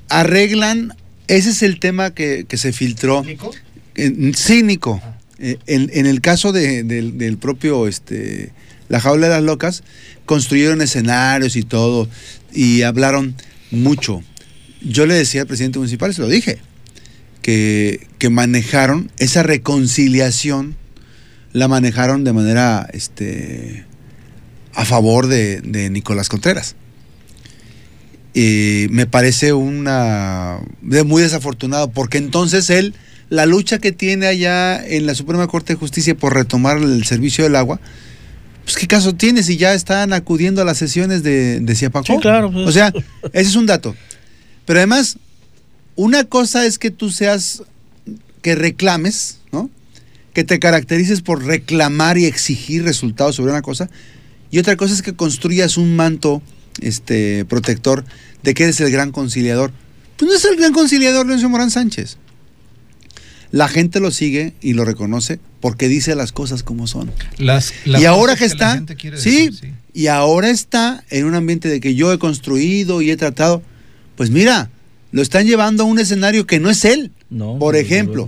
Arreglan, 0.09 0.95
ese 1.27 1.49
es 1.49 1.63
el 1.63 1.79
tema 1.79 2.11
que, 2.11 2.45
que 2.47 2.57
se 2.57 2.71
filtró. 2.73 3.23
Nico. 4.63 5.01
Eh, 5.39 5.57
En, 5.67 6.05
el 6.05 6.21
caso 6.21 6.51
de- 6.51 6.83
del, 6.83 7.37
propio 7.37 7.87
este, 7.87 8.51
La 8.89 8.99
Jaula 8.99 9.27
de 9.27 9.33
las 9.33 9.43
Locas, 9.43 9.83
construyeron 10.25 10.81
escenarios 10.81 11.55
y 11.55 11.63
todo, 11.63 12.07
y 12.53 12.83
hablaron 12.83 13.35
mucho. 13.71 14.23
Yo 14.81 15.05
le 15.05 15.15
decía 15.15 15.41
al 15.41 15.47
presidente 15.47 15.79
municipal, 15.79 16.13
se 16.13 16.21
lo 16.21 16.27
dije, 16.27 16.59
que, 17.41 18.07
que 18.17 18.29
manejaron 18.29 19.11
esa 19.17 19.43
reconciliación, 19.43 20.75
la 21.53 21.67
manejaron 21.67 22.23
de 22.23 22.33
manera 22.33 22.87
este, 22.93 23.85
a 24.73 24.85
favor 24.85 25.27
de, 25.27 25.61
Nicolás 25.89 26.29
Contreras. 26.29 26.75
Y 28.33 28.87
me 28.89 29.05
parece 29.05 29.53
una 29.53 30.59
muy 30.81 31.21
desafortunado, 31.21 31.89
porque 31.89 32.17
entonces 32.17 32.69
él, 32.69 32.93
la 33.29 33.45
lucha 33.45 33.79
que 33.79 33.91
tiene 33.91 34.27
allá 34.27 34.85
en 34.85 35.05
la 35.05 35.15
Suprema 35.15 35.47
Corte 35.47 35.73
de 35.73 35.79
Justicia 35.79 36.15
por 36.15 36.33
retomar 36.33 36.77
el 36.77 37.05
servicio 37.05 37.43
del 37.43 37.55
agua, 37.55 37.79
pues 38.63 38.77
qué 38.77 38.87
caso 38.87 39.13
tiene 39.13 39.43
si 39.43 39.57
ya 39.57 39.73
están 39.73 40.13
acudiendo 40.13 40.61
a 40.61 40.65
las 40.65 40.77
sesiones 40.77 41.23
de, 41.23 41.59
de 41.59 41.75
Ciapacó. 41.75 42.13
Sí, 42.13 42.19
claro, 42.19 42.51
pues. 42.51 42.67
O 42.67 42.71
sea, 42.71 42.91
ese 43.33 43.49
es 43.49 43.55
un 43.55 43.65
dato. 43.65 43.95
Pero 44.65 44.79
además, 44.79 45.17
una 45.95 46.23
cosa 46.23 46.65
es 46.65 46.79
que 46.79 46.91
tú 46.91 47.11
seas, 47.11 47.63
que 48.41 48.55
reclames, 48.55 49.39
¿no? 49.51 49.69
Que 50.33 50.43
te 50.43 50.59
caracterices 50.59 51.21
por 51.21 51.45
reclamar 51.45 52.17
y 52.17 52.25
exigir 52.25 52.83
resultados 52.83 53.35
sobre 53.35 53.51
una 53.51 53.61
cosa. 53.61 53.89
Y 54.51 54.59
otra 54.59 54.75
cosa 54.75 54.93
es 54.93 55.01
que 55.01 55.15
construyas 55.15 55.77
un 55.77 55.95
manto 55.95 56.41
este, 56.81 57.45
protector 57.45 58.03
de 58.43 58.53
que 58.53 58.63
eres 58.63 58.79
el 58.81 58.91
gran 58.91 59.11
conciliador. 59.11 59.71
Pues 60.17 60.29
no 60.29 60.35
es 60.35 60.45
el 60.45 60.55
gran 60.55 60.73
conciliador 60.73 61.25
Leoncio 61.25 61.49
Morán 61.49 61.71
Sánchez. 61.71 62.17
La 63.55 63.69
gente 63.69 64.01
lo 64.01 64.11
sigue 64.11 64.53
y 64.59 64.73
lo 64.73 64.83
reconoce 64.83 65.39
porque 65.61 65.87
dice 65.87 66.13
las 66.13 66.33
cosas 66.33 66.61
como 66.61 66.87
son. 66.87 67.09
Las- 67.37 67.71
las 67.85 68.01
y 68.01 68.05
ahora 68.05 68.35
que 68.35 68.43
está, 68.43 68.73
sí, 69.17 69.47
decir, 69.49 69.73
y 69.93 70.07
ahora 70.07 70.49
está 70.49 71.05
en 71.09 71.23
un 71.25 71.35
ambiente 71.35 71.69
de 71.69 71.79
que 71.79 71.95
yo 71.95 72.11
he 72.11 72.19
construido 72.19 73.01
y 73.01 73.11
he 73.11 73.15
tratado, 73.15 73.61
pues 74.17 74.29
mira, 74.29 74.69
lo 75.13 75.21
están 75.21 75.45
llevando 75.47 75.83
a 75.83 75.85
un 75.85 75.99
escenario 75.99 76.45
que 76.45 76.59
no 76.59 76.69
es 76.69 76.83
él. 76.83 77.11
No, 77.29 77.57
Por 77.57 77.77
ejemplo, 77.77 78.27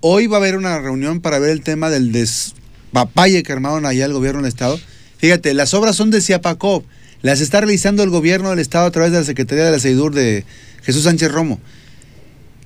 hoy 0.00 0.26
va 0.26 0.36
a 0.36 0.40
haber 0.40 0.56
una 0.56 0.78
reunión 0.78 1.20
para 1.22 1.38
ver 1.38 1.50
el 1.52 1.62
tema 1.62 1.88
del 1.88 2.12
despapalle 2.12 3.42
que 3.42 3.52
armaron 3.52 3.86
allá 3.86 4.04
el 4.04 4.12
gobierno 4.12 4.42
del 4.42 4.48
Estado. 4.48 4.78
Fíjate, 5.16 5.54
las 5.54 5.72
obras 5.72 5.96
son 5.96 6.10
de 6.10 6.20
Ciapacop, 6.20 6.84
las 7.22 7.40
está 7.40 7.60
realizando 7.62 8.02
el 8.02 8.10
gobierno 8.10 8.50
del 8.50 8.58
Estado 8.58 8.84
a 8.86 8.90
través 8.90 9.10
de 9.12 9.18
la 9.20 9.24
Secretaría 9.24 9.64
de 9.64 9.70
la 9.72 9.78
Seidur 9.78 10.14
de 10.14 10.44
Jesús 10.82 11.04
Sánchez 11.04 11.32
Romo. 11.32 11.58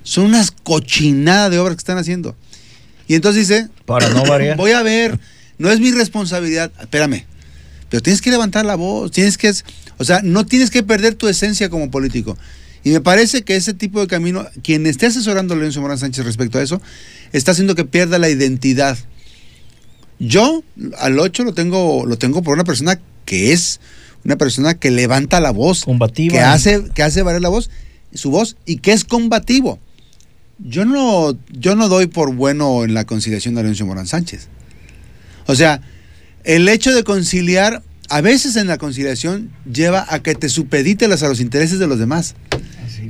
Son 0.03 0.25
unas 0.25 0.51
cochinadas 0.51 1.51
de 1.51 1.59
obras 1.59 1.75
que 1.75 1.81
están 1.81 1.97
haciendo. 1.97 2.35
Y 3.07 3.15
entonces 3.15 3.47
dice, 3.47 3.69
Para 3.85 4.09
no 4.09 4.23
variar. 4.25 4.57
voy 4.57 4.71
a 4.71 4.83
ver, 4.83 5.19
no 5.57 5.71
es 5.71 5.79
mi 5.79 5.91
responsabilidad, 5.91 6.71
espérame, 6.79 7.25
pero 7.89 8.01
tienes 8.01 8.21
que 8.21 8.31
levantar 8.31 8.65
la 8.65 8.75
voz, 8.75 9.11
tienes 9.11 9.37
que, 9.37 9.51
o 9.97 10.03
sea, 10.03 10.21
no 10.23 10.45
tienes 10.45 10.69
que 10.71 10.81
perder 10.81 11.15
tu 11.15 11.27
esencia 11.27 11.69
como 11.69 11.91
político. 11.91 12.37
Y 12.83 12.89
me 12.91 13.01
parece 13.01 13.43
que 13.43 13.55
ese 13.55 13.73
tipo 13.73 13.99
de 13.99 14.07
camino, 14.07 14.47
quien 14.63 14.87
esté 14.87 15.07
asesorando 15.07 15.53
a 15.53 15.57
Lorenzo 15.57 15.81
Morán 15.81 15.99
Sánchez 15.99 16.25
respecto 16.25 16.57
a 16.57 16.63
eso, 16.63 16.81
está 17.31 17.51
haciendo 17.51 17.75
que 17.75 17.85
pierda 17.85 18.17
la 18.17 18.29
identidad. 18.29 18.97
Yo 20.19 20.63
al 20.97 21.19
8 21.19 21.43
lo 21.43 21.53
tengo, 21.53 22.05
lo 22.05 22.17
tengo 22.17 22.41
por 22.41 22.53
una 22.53 22.63
persona 22.63 22.99
que 23.25 23.53
es 23.53 23.79
una 24.23 24.35
persona 24.37 24.75
que 24.75 24.91
levanta 24.91 25.39
la 25.39 25.51
voz, 25.51 25.83
Combativa. 25.83 26.33
que 26.33 26.39
hace, 26.39 26.83
que 26.93 27.03
hace 27.03 27.23
valer 27.23 27.41
la 27.41 27.49
voz, 27.49 27.69
su 28.13 28.31
voz 28.31 28.55
y 28.65 28.77
que 28.77 28.93
es 28.93 29.03
combativo. 29.03 29.79
Yo 30.63 30.85
no, 30.85 31.37
yo 31.51 31.75
no 31.75 31.87
doy 31.89 32.07
por 32.07 32.33
bueno 32.35 32.83
en 32.83 32.93
la 32.93 33.05
conciliación 33.05 33.55
de 33.55 33.61
Lorenzo 33.63 33.85
Morán 33.85 34.07
Sánchez. 34.07 34.47
O 35.47 35.55
sea, 35.55 35.81
el 36.43 36.67
hecho 36.69 36.93
de 36.93 37.03
conciliar, 37.03 37.81
a 38.09 38.21
veces 38.21 38.55
en 38.55 38.67
la 38.67 38.77
conciliación, 38.77 39.49
lleva 39.71 40.05
a 40.09 40.21
que 40.21 40.35
te 40.35 40.49
supedítelas 40.49 41.23
a 41.23 41.27
los 41.29 41.39
intereses 41.39 41.79
de 41.79 41.87
los 41.87 41.99
demás. 41.99 42.35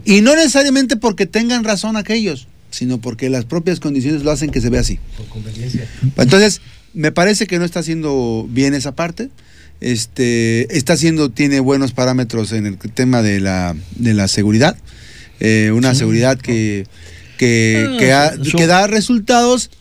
Y 0.06 0.22
no 0.22 0.36
necesariamente 0.36 0.96
porque 0.96 1.26
tengan 1.26 1.64
razón 1.64 1.98
aquellos, 1.98 2.48
sino 2.72 3.00
porque 3.00 3.30
las 3.30 3.46
propias 3.46 3.80
condiciones 3.80 4.24
lo 4.24 4.32
hacen 4.32 4.50
que 4.50 4.62
se 4.62 4.70
vea 4.70 4.82
así. 4.82 5.00
Entonces, 6.18 6.62
me 6.94 7.12
parece 7.12 7.48
que 7.48 7.60
no 7.60 7.66
está 7.66 7.82
haciendo 7.82 8.48
bien 8.50 8.74
esa 8.74 8.96
parte. 8.96 9.30
Este, 9.82 10.76
está 10.78 10.94
haciendo, 10.94 11.30
tiene 11.32 11.60
buenos 11.60 11.92
parámetros 11.92 12.52
en 12.54 12.66
el 12.66 12.78
tema 12.78 13.22
de 13.22 13.40
la, 13.40 13.76
de 13.96 14.14
la 14.14 14.28
seguridad. 14.28 14.78
Eh, 15.40 15.72
una 15.74 15.94
Sí. 15.94 16.00
seguridad 16.00 16.38
que, 16.38 16.86
que, 17.42 17.88
Ah, 17.90 17.98
que, 17.98 18.12
ha- 18.14 18.34
su- 18.44 18.56
que 18.58 18.68
da 18.68 18.86
resultados 18.86 19.72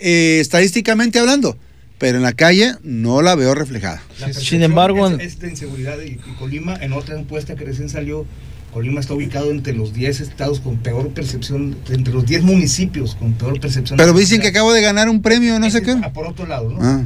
eh, 0.00 0.38
estadísticamente 0.40 1.20
hablando. 1.20 1.56
pero 1.98 2.16
en 2.16 2.24
la 2.24 2.32
calle 2.32 2.74
no 2.82 3.22
la 3.22 3.36
veo 3.36 3.54
reflejada. 3.54 4.02
La 4.20 4.32
Sin 4.32 4.62
embargo, 4.62 5.06
es, 5.08 5.20
es 5.20 5.38
de 5.38 5.48
inseguridad 5.50 5.96
y, 6.04 6.10
y 6.14 6.34
Colima, 6.38 6.74
en 6.74 6.92
otra 6.92 7.18
encuesta 7.18 7.54
que 7.54 7.64
recién 7.64 7.88
salió, 7.88 8.26
Colima 8.72 8.98
está 9.00 9.14
ubicado 9.14 9.52
entre 9.52 9.72
los 9.74 9.94
10 9.94 10.20
estados 10.20 10.58
con 10.58 10.78
peor 10.78 11.10
percepción, 11.10 11.76
entre 11.88 12.12
los 12.12 12.26
10 12.26 12.42
municipios 12.42 13.14
con 13.14 13.34
peor 13.34 13.60
percepción. 13.60 13.96
Pero 13.96 14.12
dicen 14.12 14.40
que 14.40 14.48
acabo 14.48 14.72
de 14.72 14.82
ganar 14.82 15.08
un 15.08 15.22
premio, 15.22 15.58
no 15.60 15.70
sé 15.70 15.82
qué. 15.82 15.94
Por 16.12 16.26
otro 16.26 16.46
lado, 16.46 16.70
¿no? 16.70 16.78
Ah, 16.82 17.04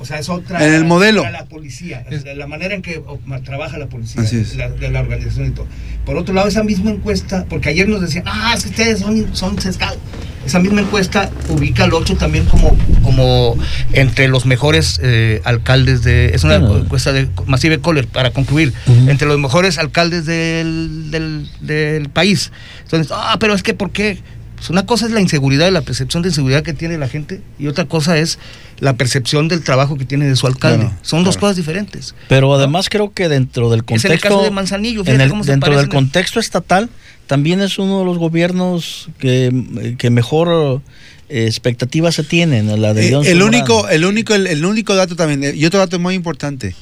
O 0.00 0.06
sea, 0.06 0.18
es 0.18 0.28
otra. 0.30 0.66
En 0.66 0.72
el 0.72 0.84
modelo. 0.84 1.22
La 1.30 1.44
policía, 1.44 2.04
es 2.10 2.24
la 2.24 2.46
manera 2.46 2.74
en 2.74 2.80
que 2.80 3.02
trabaja 3.44 3.76
la 3.76 3.86
policía, 3.86 4.22
Así 4.22 4.38
es. 4.38 4.56
la, 4.56 4.70
de 4.70 4.90
la 4.90 5.00
organización 5.00 5.48
y 5.48 5.50
todo. 5.50 5.66
Por 6.06 6.16
otro 6.16 6.34
lado, 6.34 6.48
esa 6.48 6.64
misma 6.64 6.90
encuesta, 6.90 7.44
porque 7.48 7.68
ayer 7.68 7.86
nos 7.86 8.00
decían, 8.00 8.24
ah, 8.26 8.54
es 8.56 8.64
que 8.64 8.70
ustedes 8.70 9.00
son, 9.00 9.36
son 9.36 9.60
sesgados. 9.60 9.98
Esa 10.46 10.58
misma 10.58 10.80
encuesta 10.80 11.30
ubica 11.50 11.84
al 11.84 11.92
8 11.92 12.16
también 12.16 12.46
como, 12.46 12.74
como 13.02 13.58
entre 13.92 14.26
los 14.26 14.46
mejores 14.46 14.98
eh, 15.02 15.42
alcaldes 15.44 16.02
de. 16.02 16.30
Es 16.34 16.44
una 16.44 16.54
encuesta 16.54 17.12
de 17.12 17.28
Massive 17.44 17.78
Caller, 17.80 18.08
para 18.08 18.30
concluir. 18.30 18.72
Entre 19.06 19.28
los 19.28 19.38
mejores 19.38 19.76
alcaldes 19.76 20.24
del, 20.24 21.10
del, 21.10 21.46
del 21.60 22.08
país. 22.08 22.52
Entonces, 22.84 23.12
ah, 23.14 23.36
pero 23.38 23.52
es 23.54 23.62
que, 23.62 23.74
¿por 23.74 23.90
qué? 23.90 24.18
Pues 24.60 24.68
una 24.68 24.84
cosa 24.84 25.06
es 25.06 25.12
la 25.12 25.22
inseguridad 25.22 25.66
y 25.68 25.70
la 25.70 25.80
percepción 25.80 26.22
de 26.22 26.28
inseguridad 26.28 26.62
que 26.62 26.74
tiene 26.74 26.98
la 26.98 27.08
gente, 27.08 27.40
y 27.58 27.66
otra 27.66 27.86
cosa 27.86 28.18
es 28.18 28.38
la 28.78 28.92
percepción 28.94 29.48
del 29.48 29.62
trabajo 29.62 29.96
que 29.96 30.04
tiene 30.04 30.26
de 30.26 30.36
su 30.36 30.46
alcalde. 30.46 30.84
Claro, 30.84 30.98
Son 31.00 31.24
dos 31.24 31.36
claro. 31.36 31.40
cosas 31.46 31.56
diferentes. 31.56 32.14
Pero 32.28 32.52
además 32.54 32.90
creo 32.90 33.12
que 33.14 33.28
dentro 33.30 33.70
del 33.70 33.80
Es 33.80 34.04
en 34.04 34.12
el 34.12 34.18
contexto 34.18 34.28
caso 34.28 34.42
de 34.42 34.50
Manzanillo, 34.50 35.00
en 35.00 35.06
fíjate 35.06 35.24
el- 35.24 35.30
cómo 35.30 35.44
se 35.44 35.50
dentro 35.52 35.76
del 35.78 35.88
contexto 35.88 36.40
estatal 36.40 36.90
también 37.26 37.60
es 37.62 37.78
uno 37.78 38.00
de 38.00 38.04
los 38.04 38.18
gobiernos 38.18 39.08
que, 39.18 39.94
que 39.98 40.10
mejor 40.10 40.82
eh, 41.30 41.46
expectativa 41.46 42.12
se 42.12 42.22
tienen, 42.24 42.80
la 42.82 42.92
de 42.92 43.08
Eh, 43.08 43.20
el 43.30 43.42
único, 43.42 43.88
el 43.88 44.04
único, 44.04 44.34
el, 44.34 44.46
el 44.46 44.64
único 44.64 44.94
dato 44.94 45.16
también, 45.16 45.42
eh, 45.44 45.52
y 45.56 45.64
otro 45.64 45.78
dato 45.80 45.98
muy 45.98 46.14
importante 46.14 46.74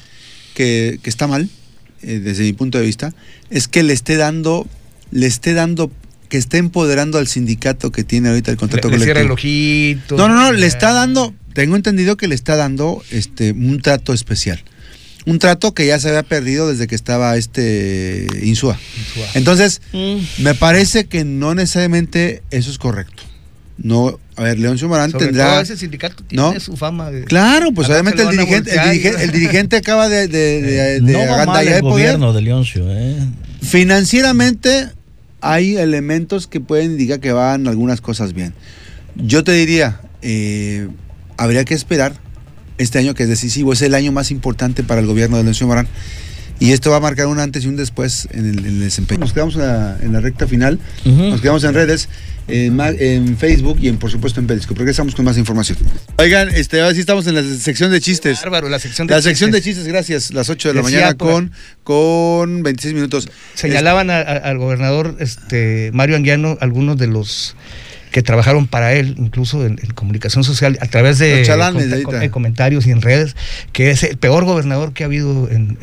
que, 0.53 0.99
que 1.01 1.09
está 1.09 1.27
mal, 1.27 1.47
eh, 2.01 2.19
desde 2.19 2.43
mi 2.43 2.53
punto 2.53 2.77
de 2.77 2.85
vista, 2.85 3.13
es 3.49 3.67
que 3.69 3.83
le 3.83 3.93
esté 3.93 4.17
dando, 4.17 4.67
le 5.11 5.27
esté 5.27 5.53
dando, 5.53 5.91
que 6.29 6.37
esté 6.37 6.57
empoderando 6.57 7.17
al 7.17 7.27
sindicato 7.27 7.91
que 7.91 8.03
tiene 8.03 8.29
ahorita 8.29 8.51
el 8.51 8.57
contrato 8.57 8.89
Le, 8.89 8.97
le 8.99 9.03
cierra 9.03 9.21
el 9.21 9.27
colectivo. 9.27 9.99
ojito. 9.99 10.17
No, 10.17 10.27
no, 10.29 10.35
no, 10.35 10.51
le 10.53 10.65
está 10.67 10.93
dando, 10.93 11.33
tengo 11.53 11.75
entendido 11.75 12.15
que 12.17 12.27
le 12.27 12.35
está 12.35 12.55
dando 12.55 13.03
este 13.11 13.51
un 13.51 13.81
trato 13.81 14.13
especial. 14.13 14.63
Un 15.25 15.37
trato 15.37 15.73
que 15.73 15.85
ya 15.85 15.99
se 15.99 16.07
había 16.07 16.23
perdido 16.23 16.69
desde 16.69 16.87
que 16.87 16.95
estaba 16.95 17.35
este 17.35 18.25
Insúa. 18.41 18.79
Entonces, 19.33 19.81
Mm. 19.91 20.43
me 20.43 20.55
parece 20.55 21.05
que 21.07 21.25
no 21.25 21.53
necesariamente 21.55 22.41
eso 22.51 22.71
es 22.71 22.77
correcto. 22.77 23.23
No, 23.81 24.19
a 24.35 24.43
ver, 24.43 24.59
León 24.59 24.77
Morán 24.87 25.09
Sobre 25.11 25.27
tendrá 25.27 25.51
todo 25.51 25.61
ese 25.61 25.77
sindicato 25.77 26.21
tiene 26.25 26.43
¿no? 26.43 26.59
su 26.59 26.75
fama 26.75 27.11
de. 27.11 27.23
Claro, 27.23 27.71
pues 27.73 27.87
obviamente 27.89 28.23
el 28.23 28.29
dirigente, 28.31 28.71
el, 28.75 28.89
dirigente, 28.91 29.23
el 29.23 29.31
dirigente 29.31 29.75
acaba 29.77 30.09
de, 30.09 30.27
de, 30.27 30.61
de- 30.61 30.99
de 31.01 31.13
no 31.13 31.19
va 31.31 31.45
mal 31.45 31.65
el 31.67 31.73
el 31.75 31.79
poder. 31.81 31.91
gobierno 31.93 32.33
de 32.33 32.41
Leoncio, 32.41 32.85
¿eh? 32.89 33.15
Financieramente 33.61 34.89
hay 35.41 35.77
elementos 35.77 36.47
que 36.47 36.59
pueden 36.59 36.91
indicar 36.91 37.19
que 37.19 37.31
van 37.31 37.67
algunas 37.67 38.01
cosas 38.01 38.33
bien. 38.33 38.53
Yo 39.15 39.43
te 39.43 39.51
diría, 39.53 40.01
eh, 40.21 40.87
habría 41.37 41.65
que 41.65 41.73
esperar 41.73 42.13
este 42.77 42.99
año 42.99 43.13
que 43.13 43.23
es 43.23 43.29
decisivo, 43.29 43.73
es 43.73 43.81
el 43.81 43.93
año 43.93 44.11
más 44.11 44.31
importante 44.31 44.83
para 44.83 45.01
el 45.01 45.07
gobierno 45.07 45.37
de 45.37 45.43
Leoncio 45.43 45.67
Morán. 45.67 45.87
Y 46.59 46.71
esto 46.73 46.91
va 46.91 46.97
a 46.97 46.99
marcar 46.99 47.27
un 47.27 47.39
antes 47.39 47.63
y 47.63 47.67
un 47.67 47.75
después 47.77 48.27
en 48.31 48.49
el, 48.49 48.59
en 48.59 48.65
el 48.65 48.79
desempeño. 48.81 49.21
Nos 49.21 49.31
quedamos 49.33 49.55
en 49.55 49.61
la, 49.61 49.97
en 50.01 50.11
la 50.13 50.19
recta 50.19 50.45
final, 50.47 50.77
nos 51.05 51.39
quedamos 51.41 51.63
en 51.63 51.73
redes, 51.73 52.09
en, 52.49 53.37
Facebook 53.37 53.77
y 53.81 53.87
en, 53.87 53.97
por 53.97 54.11
supuesto 54.11 54.39
en 54.39 54.47
Periscope. 54.47 54.79
Regresamos 54.79 55.15
con 55.15 55.23
más 55.23 55.37
información. 55.37 55.77
Oigan, 56.17 56.49
este, 56.49 56.81
ahora 56.81 56.93
sí 56.93 56.99
estamos 56.99 57.25
en 57.27 57.35
la 57.35 57.43
sección 57.43 57.91
de 57.91 58.01
chistes. 58.01 58.41
Bárbaro, 58.41 58.67
la 58.69 58.79
sección 58.79 59.07
de 59.07 59.13
La 59.13 59.21
sección 59.21 59.51
de 59.51 59.59
chistes. 59.59 59.75
chistes, 59.85 59.87
gracias. 59.87 60.33
Las 60.33 60.49
8 60.49 60.69
de 60.69 60.73
la 60.75 60.81
mañana 60.81 61.13
con, 61.13 61.51
con 61.83 62.61
26 62.63 62.93
minutos. 62.93 63.29
Señalaban 63.53 64.09
a- 64.09 64.17
a- 64.19 64.21
al 64.21 64.57
gobernador 64.57 65.15
este, 65.19 65.91
Mario 65.93 66.15
Anguiano 66.17 66.57
algunos 66.59 66.97
de 66.97 67.07
los 67.07 67.55
que 68.11 68.23
trabajaron 68.23 68.67
para 68.67 68.93
él, 68.93 69.15
incluso 69.17 69.65
en, 69.65 69.79
en 69.81 69.91
comunicación 69.91 70.43
social, 70.43 70.77
a 70.81 70.87
través 70.87 71.19
de 71.19 71.43
de 71.43 72.29
comentarios 72.31 72.87
y 72.87 72.91
en 72.91 73.01
redes, 73.01 73.35
que 73.71 73.91
es 73.91 74.03
el 74.03 74.17
peor 74.17 74.45
gobernador 74.45 74.93
que 74.93 75.03
ha 75.03 75.07
habido 75.07 75.49
en... 75.49 75.77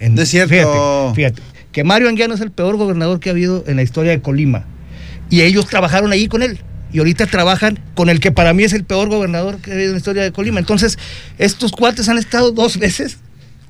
en, 0.00 0.18
es 0.18 0.28
cierto. 0.28 1.12
Fíjate, 1.14 1.14
fíjate, 1.14 1.42
que 1.72 1.84
Mario 1.84 2.08
Anguiano 2.08 2.34
es 2.34 2.40
el 2.40 2.50
peor 2.50 2.76
gobernador 2.76 3.18
que 3.18 3.30
ha 3.30 3.32
habido 3.32 3.64
en 3.66 3.76
la 3.76 3.82
historia 3.82 4.12
de 4.12 4.20
Colima. 4.20 4.64
Y 5.30 5.40
ellos 5.40 5.66
trabajaron 5.66 6.12
ahí 6.12 6.28
con 6.28 6.42
él. 6.42 6.60
Y 6.92 6.98
ahorita 6.98 7.26
trabajan 7.26 7.80
con 7.94 8.10
el 8.10 8.20
que 8.20 8.32
para 8.32 8.52
mí 8.52 8.64
es 8.64 8.74
el 8.74 8.84
peor 8.84 9.08
gobernador 9.08 9.58
que 9.58 9.70
ha 9.70 9.74
habido 9.74 9.88
en 9.88 9.94
la 9.94 9.98
historia 9.98 10.22
de 10.22 10.32
Colima. 10.32 10.60
Entonces, 10.60 10.98
estos 11.38 11.72
cuates 11.72 12.08
han 12.08 12.18
estado 12.18 12.52
dos 12.52 12.78
veces 12.78 13.18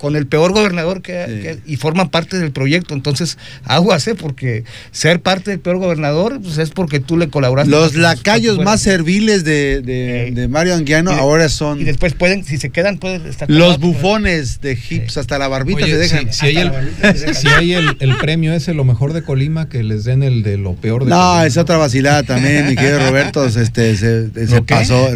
con 0.03 0.17
el 0.17 0.27
peor 0.27 0.53
gobernador 0.53 1.01
que, 1.01 1.25
Sí. 1.27 1.33
que- 1.43 1.59
y 1.65 1.77
forman 1.77 2.11
parte 2.11 2.37
del 2.39 2.51
proyecto. 2.51 2.93
Entonces, 2.93 3.39
aguas, 3.65 4.07
¿eh? 4.09 4.17
porque 4.17 4.65
ser 4.91 5.21
parte 5.23 5.53
del 5.53 5.61
peor 5.61 5.79
gobernador 5.79 6.41
pues, 6.43 6.59
es 6.59 6.71
porque 6.71 6.99
tú 6.99 7.17
le 7.17 7.29
colaboraste. 7.29 7.71
Los 7.71 7.95
lacayos 7.95 8.59
más 8.59 8.81
serviles 8.83 9.45
de, 9.45 9.81
de- 9.81 10.29
Eh, 10.29 10.31
de 10.33 10.49
Mario 10.49 10.75
Anguiano 10.75 11.13
de- 11.13 11.17
ahora 11.19 11.49
son 11.49 11.81
Y 11.81 11.85
después 11.85 12.15
pueden, 12.15 12.45
si 12.45 12.59
se 12.59 12.71
quedan, 12.71 12.99
pueden 12.99 13.25
estar 13.27 13.49
los 13.49 13.77
otro. 13.77 13.87
bufones 13.89 14.61
de 14.61 14.73
hips, 14.91 15.17
hasta 15.19 15.39
la 15.39 15.47
barbita 15.47 15.85
Oye, 15.85 15.93
se 15.93 15.99
dejan. 15.99 16.33
Si, 16.33 16.41
si 16.41 16.47
hay, 16.47 16.57
el, 16.59 16.73
dejan. 17.01 17.35
si 17.37 17.47
hay 17.49 17.73
el, 17.75 17.97
el 18.01 18.17
premio 18.19 18.53
ese, 18.53 18.75
lo 18.75 18.83
mejor 18.85 19.13
de 19.13 19.23
Colima, 19.23 19.69
que 19.69 19.85
les 19.85 20.03
den 20.03 20.25
el 20.25 20.43
de 20.43 20.59
lo 20.59 20.75
peor 20.75 21.05
de 21.05 21.11
No, 21.11 21.17
Colima. 21.17 21.47
es 21.47 21.57
otra 21.57 21.77
vacilada 21.77 22.25
también, 22.25 22.67
mi 22.69 22.75
querido 22.75 22.99
Roberto, 22.99 23.47
este, 23.47 23.97
se, 23.97 24.31
se 24.49 24.63
pasó. 24.63 25.09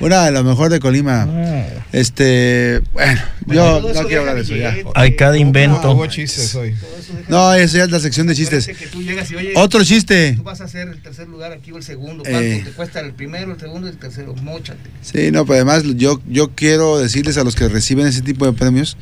Una 0.00 0.24
de 0.24 0.30
lo 0.32 0.42
mejor 0.44 0.70
de 0.70 0.80
Colima. 0.80 1.28
Ah. 1.28 1.66
Este, 1.92 2.80
bueno, 2.92 3.20
yo 3.46 3.90
eso 3.90 4.02
no 4.02 4.08
quiero 4.08 4.22
hablar 4.22 4.36
de 4.36 4.42
eso 4.42 4.56
ya. 4.56 4.74
Hay 4.94 5.14
cada 5.16 5.36
invento. 5.36 5.94
No, 5.94 6.06
chistes 6.06 6.54
hoy. 6.54 6.70
eso 6.70 7.12
No, 7.28 7.52
esa 7.54 7.78
ya 7.78 7.84
es 7.84 7.90
la 7.90 8.00
sección 8.00 8.26
de 8.26 8.34
chistes. 8.34 8.64
Acuérdate 8.64 8.84
que 8.86 8.90
tú 8.90 9.02
llegas 9.02 9.30
y, 9.30 9.34
oye, 9.36 9.52
Otro 9.56 9.84
chiste. 9.84 10.34
Tú 10.36 10.42
vas 10.42 10.60
a 10.60 10.64
hacer 10.64 10.88
el 10.88 11.02
tercer 11.02 11.28
lugar 11.28 11.52
aquí 11.52 11.70
o 11.72 11.76
el 11.76 11.82
segundo. 11.82 12.22
¿Cuánto 12.22 12.40
Eh. 12.40 12.62
te 12.64 12.70
cuesta 12.70 13.00
el 13.00 13.12
primero, 13.12 13.52
el 13.52 13.60
segundo 13.60 13.88
y 13.88 13.90
el 13.90 13.98
tercero? 13.98 14.34
Móchate. 14.36 14.78
Sí, 15.02 15.30
no, 15.30 15.44
pero 15.44 15.56
además 15.56 15.82
yo, 15.96 16.20
yo 16.28 16.50
quiero 16.54 16.98
decirles 16.98 17.36
a 17.36 17.44
los 17.44 17.54
que 17.54 17.68
reciben 17.68 18.06
ese 18.06 18.22
tipo 18.22 18.46
de 18.46 18.52
premios 18.52 18.96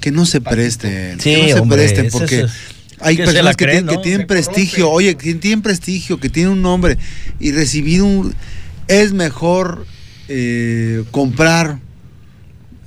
que 0.00 0.10
no 0.10 0.24
se 0.26 0.40
presten. 0.40 1.20
Sí, 1.20 1.34
que 1.34 1.54
no 1.54 1.62
se 1.64 1.68
presten 1.68 2.08
porque 2.10 2.40
es- 2.42 2.52
hay 3.00 3.16
que 3.16 3.24
personas 3.24 3.56
que, 3.56 3.66
tienen, 4.02 4.26
prestigio, 4.28 4.88
oye, 4.90 5.16
que 5.16 5.34
tienen 5.34 5.60
prestigio, 5.60 6.18
que 6.20 6.28
tienen 6.28 6.52
un 6.52 6.62
nombre 6.62 6.96
y 7.40 7.50
recibir 7.52 8.00
un... 8.02 8.32
Es 8.88 9.12
mejor 9.12 9.86
eh, 10.28 11.04
comprar... 11.10 11.78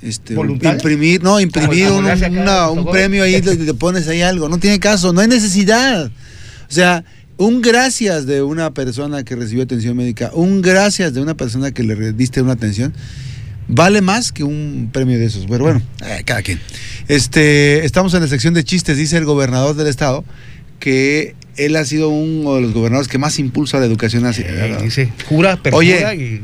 Este, 0.02 0.34
¿Voluntario? 0.34 0.76
imprimir, 0.76 1.22
no, 1.22 1.40
imprimir 1.40 1.88
un, 1.90 2.04
una- 2.04 2.90
premio 2.92 3.24
ahí, 3.24 3.40
le, 3.40 3.54
le 3.56 3.74
pones 3.74 4.06
ahí 4.06 4.20
algo, 4.20 4.48
no 4.48 4.58
tiene 4.58 4.78
caso, 4.78 5.12
no 5.12 5.20
hay 5.20 5.26
necesidad. 5.26 6.06
O 6.06 6.72
sea, 6.72 7.02
un 7.38 7.60
gracias 7.60 8.26
de 8.26 8.42
una 8.42 8.72
persona 8.72 9.24
que 9.24 9.34
recibió 9.34 9.64
atención 9.64 9.96
médica, 9.96 10.30
un 10.34 10.62
gracias 10.62 11.12
de 11.14 11.20
una 11.20 11.34
persona 11.34 11.72
que 11.72 11.82
le 11.82 12.12
diste 12.12 12.40
una 12.42 12.52
atención, 12.52 12.92
vale 13.68 14.00
más 14.00 14.32
que 14.32 14.44
un 14.44 14.90
premio 14.92 15.18
de 15.18 15.24
esos. 15.24 15.46
Pero 15.48 15.64
bueno, 15.64 15.82
eh, 16.04 16.22
cada 16.24 16.42
quien. 16.42 16.60
Este, 17.08 17.84
estamos 17.84 18.14
en 18.14 18.20
la 18.20 18.28
sección 18.28 18.54
de 18.54 18.62
chistes, 18.64 18.98
dice 18.98 19.16
el 19.16 19.24
gobernador 19.24 19.74
del 19.76 19.88
estado 19.88 20.24
que 20.78 21.34
él 21.56 21.74
ha 21.76 21.84
sido 21.86 22.10
uno 22.10 22.56
de 22.56 22.60
los 22.60 22.74
gobernadores 22.74 23.08
que 23.08 23.18
más 23.18 23.38
impulsa 23.38 23.80
la 23.80 23.86
educación 23.86 24.24
hacia. 24.26 24.44
Eh, 24.46 24.78
dice, 24.82 25.10
jura, 25.28 25.56
perjura 25.56 25.78
Oye, 25.78 26.14
y 26.16 26.42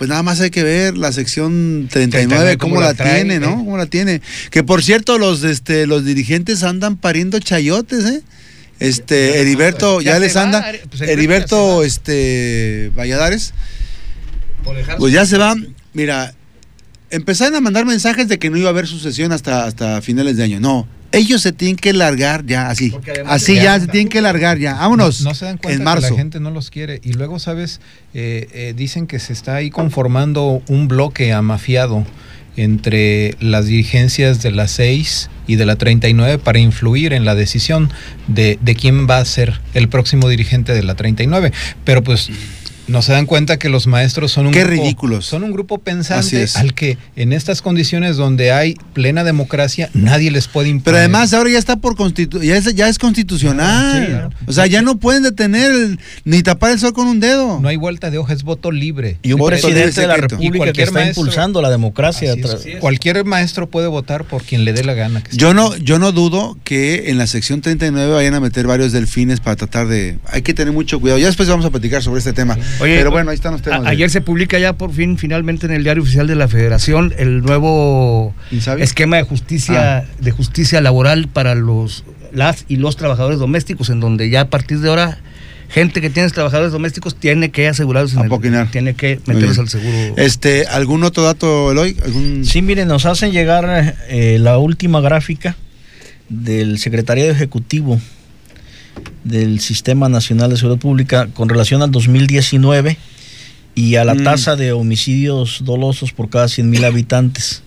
Pues 0.00 0.08
nada 0.08 0.22
más 0.22 0.40
hay 0.40 0.48
que 0.48 0.62
ver 0.62 0.96
la 0.96 1.12
sección 1.12 1.86
39, 1.90 2.56
39, 2.56 2.56
cómo, 2.56 2.76
cómo 2.76 2.86
la, 2.86 2.94
tiene, 2.94 3.38
¿no? 3.38 3.48
eh. 3.50 3.54
Cómo 3.56 3.76
la 3.76 3.84
tiene. 3.84 4.22
Que 4.50 4.62
por 4.62 4.82
cierto, 4.82 5.18
los 5.18 5.44
este 5.44 5.86
los 5.86 6.06
dirigentes 6.06 6.62
andan 6.62 6.96
pariendo 6.96 7.38
chayotes, 7.38 8.06
¿eh? 8.06 8.22
Este, 8.78 9.42
Heriberto, 9.42 10.00
Ya 10.00 10.18
les 10.18 10.34
va, 10.34 10.44
anda. 10.44 10.64
pues, 10.88 11.02
Heriberto 11.02 11.04
ya 11.04 11.12
Heriberto, 11.12 11.84
este, 11.84 12.90
Valladares, 12.96 13.52
pues 14.96 15.12
ya 15.12 15.26
se 15.26 15.36
va. 15.36 15.54
Mira, 15.92 16.32
empezaron 17.10 17.54
a 17.56 17.60
mandar 17.60 17.84
mensajes 17.84 18.26
de 18.26 18.38
que 18.38 18.48
no 18.48 18.56
iba 18.56 18.68
a 18.68 18.70
haber 18.70 18.86
sucesión 18.86 19.32
hasta, 19.32 19.66
hasta 19.66 20.00
finales 20.00 20.38
de 20.38 20.44
año. 20.44 20.60
No, 20.60 20.88
ellos 21.12 21.42
se 21.42 21.52
tienen 21.52 21.76
que 21.76 21.92
largar 21.92 22.46
ya, 22.46 22.68
así. 22.68 22.92
Así 23.26 23.56
ya 23.56 23.78
se 23.78 23.86
tienen 23.86 24.08
que 24.08 24.20
largar 24.20 24.58
ya. 24.58 24.74
Vámonos. 24.74 25.20
No, 25.22 25.30
no 25.30 25.34
se 25.34 25.44
dan 25.44 25.58
cuenta 25.58 25.92
en 25.92 25.96
que 25.96 26.10
la 26.10 26.16
gente 26.16 26.40
no 26.40 26.50
los 26.50 26.70
quiere. 26.70 27.00
Y 27.02 27.12
luego, 27.12 27.38
¿sabes? 27.38 27.80
Eh, 28.14 28.48
eh, 28.52 28.74
dicen 28.76 29.06
que 29.06 29.18
se 29.18 29.32
está 29.32 29.56
ahí 29.56 29.70
conformando 29.70 30.62
un 30.68 30.88
bloque 30.88 31.32
amafiado 31.32 32.06
entre 32.56 33.36
las 33.40 33.66
dirigencias 33.66 34.42
de 34.42 34.50
la 34.50 34.68
6 34.68 35.30
y 35.46 35.56
de 35.56 35.66
la 35.66 35.76
39 35.76 36.38
para 36.38 36.58
influir 36.58 37.12
en 37.12 37.24
la 37.24 37.34
decisión 37.34 37.90
de, 38.26 38.58
de 38.60 38.74
quién 38.74 39.08
va 39.08 39.18
a 39.18 39.24
ser 39.24 39.60
el 39.74 39.88
próximo 39.88 40.28
dirigente 40.28 40.74
de 40.74 40.82
la 40.82 40.94
39. 40.94 41.52
Pero 41.84 42.02
pues 42.02 42.30
no 42.90 43.02
se 43.02 43.12
dan 43.12 43.26
cuenta 43.26 43.58
que 43.58 43.68
los 43.68 43.86
maestros 43.86 44.32
son 44.32 44.46
un 44.48 44.52
Qué 44.52 44.64
grupo, 44.64 44.82
ridículos. 44.82 45.26
son 45.26 45.44
un 45.44 45.52
grupo 45.52 45.78
pensante 45.78 46.42
es. 46.42 46.56
al 46.56 46.74
que 46.74 46.98
en 47.16 47.32
estas 47.32 47.62
condiciones 47.62 48.16
donde 48.16 48.52
hay 48.52 48.74
plena 48.92 49.24
democracia 49.24 49.88
nadie 49.94 50.30
les 50.30 50.48
puede 50.48 50.68
imponer. 50.68 50.84
Pero 50.84 50.96
además 50.98 51.32
ahora 51.32 51.50
ya 51.50 51.58
está 51.58 51.76
por 51.76 51.96
constitu 51.96 52.42
ya 52.42 52.56
es, 52.56 52.74
ya 52.74 52.88
es 52.88 52.98
constitucional. 52.98 54.00
Sí, 54.00 54.06
claro. 54.10 54.30
O 54.46 54.52
sea, 54.52 54.66
ya 54.66 54.82
no 54.82 54.98
pueden 54.98 55.22
detener 55.22 55.70
el- 55.72 55.98
ni 56.24 56.42
tapar 56.42 56.72
el 56.72 56.78
sol 56.78 56.92
con 56.92 57.06
un 57.06 57.20
dedo. 57.20 57.60
no 57.60 57.68
hay 57.68 57.76
vuelta 57.76 58.10
de 58.10 58.18
hoja, 58.18 58.32
es 58.32 58.42
voto 58.42 58.70
libre. 58.72 59.18
Y 59.22 59.32
un 59.32 59.44
presidente 59.46 60.00
de 60.00 60.06
la. 60.06 60.16
República 60.16 60.52
que 60.52 60.58
cualquier 60.58 60.88
está 60.88 61.00
maestro- 61.00 61.20
impulsando 61.22 61.62
la 61.62 61.70
democracia. 61.70 62.32
Así 62.32 62.40
es. 62.40 62.46
tra- 62.46 62.78
Cualquier 62.80 63.24
maestro 63.24 63.68
puede 63.70 63.86
votar 63.86 64.24
por 64.24 64.42
quien 64.42 64.64
le 64.64 64.72
dé 64.72 64.84
la 64.84 64.94
gana. 64.94 65.22
que 65.22 65.36
Yo 65.36 65.54
no, 65.54 65.76
yo 65.76 65.98
no 65.98 66.12
dudo 66.12 66.58
que 66.64 67.10
en 67.10 67.18
la 67.18 67.26
sección 67.26 67.60
39 67.60 68.12
vayan 68.12 68.34
a 68.34 68.40
meter 68.40 68.66
varios 68.66 68.92
delfines 68.92 69.40
para 69.40 69.56
tratar 69.56 69.86
de. 69.86 70.18
Hay 70.26 70.42
que 70.42 70.54
tener 70.54 70.72
mucho 70.72 71.00
cuidado. 71.00 71.18
Ya 71.18 71.26
después 71.26 71.48
vamos 71.48 71.64
a 71.66 71.70
platicar 71.70 72.02
sobre 72.02 72.18
este 72.18 72.32
tema. 72.32 72.58
Oye, 72.80 72.96
Pero 72.96 73.10
bueno, 73.10 73.30
ahí 73.30 73.34
están 73.34 73.52
los 73.52 73.62
temas. 73.62 73.84
A- 73.84 73.88
ayer 73.90 74.10
se 74.10 74.20
publica 74.20 74.58
ya 74.58 74.72
por 74.72 74.92
fin, 74.92 75.18
finalmente, 75.18 75.66
en 75.66 75.72
el 75.72 75.82
diario 75.84 76.02
oficial 76.02 76.26
de 76.26 76.34
la 76.34 76.48
Federación, 76.48 77.12
el 77.18 77.42
nuevo 77.42 78.34
¿Insabi? 78.50 78.82
esquema 78.82 79.16
de 79.16 79.22
justicia, 79.24 79.98
Ah. 79.98 80.04
de 80.20 80.30
justicia 80.30 80.80
laboral 80.80 81.28
para 81.28 81.54
los 81.54 82.04
las 82.32 82.64
y 82.68 82.76
los 82.76 82.96
trabajadores 82.96 83.38
domésticos, 83.40 83.90
en 83.90 83.98
donde 84.00 84.30
ya 84.30 84.42
a 84.42 84.50
partir 84.50 84.78
de 84.78 84.88
ahora, 84.88 85.18
gente 85.68 86.00
que 86.00 86.10
tiene 86.10 86.28
trabajadores 86.30 86.70
domésticos 86.72 87.16
tiene 87.16 87.50
que 87.50 87.66
asegurarlos, 87.68 88.12
en 88.14 88.20
el- 88.20 88.70
tiene 88.70 88.94
que 88.94 89.18
bien. 89.26 89.60
al 89.60 89.68
seguro. 89.68 90.14
Este, 90.16 90.66
¿algún 90.68 91.02
otro 91.04 91.22
dato, 91.24 91.72
Eloy? 91.72 91.96
¿Algún... 92.04 92.44
Sí, 92.44 92.62
miren, 92.62 92.86
nos 92.88 93.04
hacen 93.06 93.32
llegar 93.32 93.96
eh, 94.08 94.38
la 94.40 94.58
última 94.58 95.00
gráfica 95.00 95.56
del 96.28 96.78
Secretariado 96.78 97.32
Ejecutivo 97.32 98.00
del 99.24 99.60
Sistema 99.60 100.08
Nacional 100.08 100.50
de 100.50 100.56
Seguridad 100.56 100.80
Pública 100.80 101.28
con 101.34 101.48
relación 101.48 101.82
al 101.82 101.90
2019 101.90 102.96
y 103.74 103.96
a 103.96 104.04
la 104.04 104.14
Mm. 104.14 104.24
tasa 104.24 104.56
de 104.56 104.72
homicidios 104.72 105.60
dolosos 105.64 106.12
por 106.12 106.28
cada 106.30 106.48
100 106.48 106.70
mil 106.70 106.84
habitantes. 106.84 107.62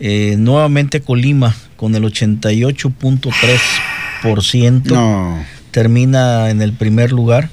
Eh, 0.00 0.36
nuevamente 0.38 1.00
Colima 1.00 1.54
con 1.76 1.94
el 1.94 2.04
88.3% 2.04 4.94
No. 4.94 5.38
termina 5.70 6.50
en 6.50 6.62
el 6.62 6.72
primer 6.72 7.12
lugar. 7.12 7.50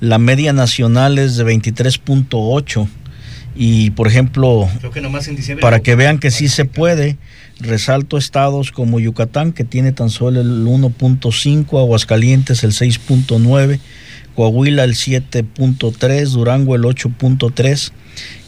La 0.00 0.18
media 0.18 0.52
nacional 0.52 1.18
es 1.18 1.36
de 1.36 1.44
23.8 1.44 2.88
y 3.54 3.90
por 3.90 4.06
ejemplo 4.06 4.68
Creo 4.78 4.90
que 4.90 5.00
nomás 5.00 5.28
en 5.28 5.36
diciembre. 5.36 5.62
para 5.62 5.80
que 5.80 5.94
vean 5.94 6.18
que 6.18 6.30
sí 6.30 6.48
se 6.48 6.64
puede. 6.64 7.16
Resalto 7.58 8.16
estados 8.16 8.72
como 8.72 9.00
Yucatán, 9.00 9.52
que 9.52 9.64
tiene 9.64 9.92
tan 9.92 10.08
solo 10.08 10.40
el 10.40 10.64
1.5, 10.64 11.78
Aguascalientes 11.78 12.64
el 12.64 12.72
6.9, 12.72 13.80
Coahuila 14.34 14.84
el 14.84 14.94
7.3, 14.94 16.24
Durango 16.30 16.74
el 16.74 16.84
8.3, 16.84 17.92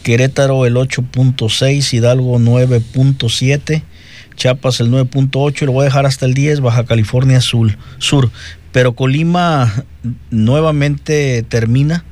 Querétaro 0.03 0.65
el 0.65 0.77
8.6, 0.77 1.93
Hidalgo 1.93 2.39
9.7, 2.39 3.83
Chiapas 4.35 4.81
el 4.81 4.91
9.8, 4.91 5.63
y 5.63 5.67
lo 5.67 5.73
voy 5.73 5.83
a 5.83 5.85
dejar 5.85 6.07
hasta 6.07 6.25
el 6.25 6.33
10, 6.33 6.61
Baja 6.61 6.85
California 6.85 7.43
Sur. 7.43 7.77
Sur. 7.99 8.31
Pero 8.73 8.95
Colima 8.95 9.85
nuevamente 10.31 11.43
termina 11.43 12.07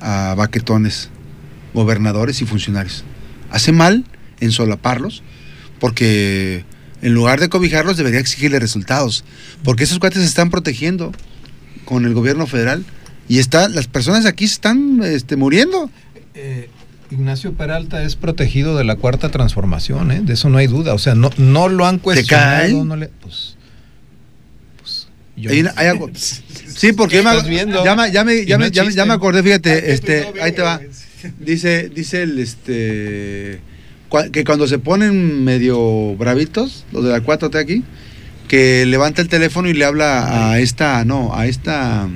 a 0.00 0.34
baquetones, 0.36 1.10
gobernadores 1.72 2.40
y 2.42 2.46
funcionarios. 2.46 3.04
Hace 3.50 3.72
mal 3.72 4.04
en 4.40 4.52
solaparlos 4.52 5.22
porque 5.80 6.64
en 7.02 7.14
lugar 7.14 7.40
de 7.40 7.48
cobijarlos 7.48 7.96
debería 7.96 8.20
exigirle 8.20 8.58
resultados. 8.58 9.24
Porque 9.62 9.84
esos 9.84 9.98
cuates 9.98 10.20
se 10.20 10.28
están 10.28 10.50
protegiendo 10.50 11.12
con 11.84 12.04
el 12.04 12.14
gobierno 12.14 12.46
federal 12.46 12.84
y 13.28 13.40
las 13.50 13.86
personas 13.86 14.26
aquí 14.26 14.44
están 14.44 15.00
este, 15.02 15.36
muriendo. 15.36 15.90
Eh, 16.34 16.68
Ignacio 17.10 17.52
Peralta 17.52 18.02
es 18.02 18.16
protegido 18.16 18.76
de 18.76 18.84
la 18.84 18.96
cuarta 18.96 19.30
transformación, 19.30 20.10
¿eh? 20.10 20.20
de 20.22 20.32
eso 20.34 20.48
no 20.48 20.58
hay 20.58 20.66
duda. 20.66 20.94
O 20.94 20.98
sea, 20.98 21.14
no, 21.14 21.30
no 21.36 21.68
lo 21.68 21.86
han 21.86 21.98
cuestionado. 21.98 22.56
cae? 22.62 22.72
No 22.72 22.96
le, 22.96 23.08
pues, 23.08 23.56
pues, 24.80 25.08
yo- 25.36 25.50
Hay, 25.50 25.64
hay 25.76 25.86
algo- 25.88 26.10
Sí, 26.14 26.92
porque 26.92 27.22
ya 27.22 27.30
Estás 27.30 27.44
me, 27.44 27.50
viendo. 27.50 27.84
ya 27.84 27.94
me, 27.94 28.10
ya 28.10 28.24
me- 28.24 28.34
Y 28.36 28.46
ya 28.46 28.56
no 28.56 28.62
me- 28.62 28.66
es 28.66 28.72
ya 28.72 28.82
me- 28.82 28.88
chiste. 28.88 28.98
ya 28.98 29.04
me 29.04 29.12
acordé, 29.14 29.42
fíjate, 29.42 29.92
este, 29.92 30.22
pues, 30.22 30.34
no, 30.36 30.42
ahí 30.42 30.52
te 30.52 30.62
va. 30.62 30.80
Dice, 31.38 31.88
dice 31.94 32.22
el 32.22 32.38
este 32.38 33.60
que 34.32 34.44
cuando 34.44 34.66
se 34.68 34.78
ponen 34.78 35.42
medio 35.44 36.14
bravitos, 36.16 36.84
los 36.92 37.02
de 37.04 37.10
la 37.10 37.20
4T 37.20 37.58
aquí, 37.58 37.82
que 38.48 38.84
levanta 38.86 39.22
el 39.22 39.28
teléfono 39.28 39.68
y 39.68 39.72
le 39.74 39.84
habla 39.84 40.50
a 40.52 40.58
esta, 40.60 41.04
no, 41.04 41.34
a 41.34 41.46
esta 41.46 42.06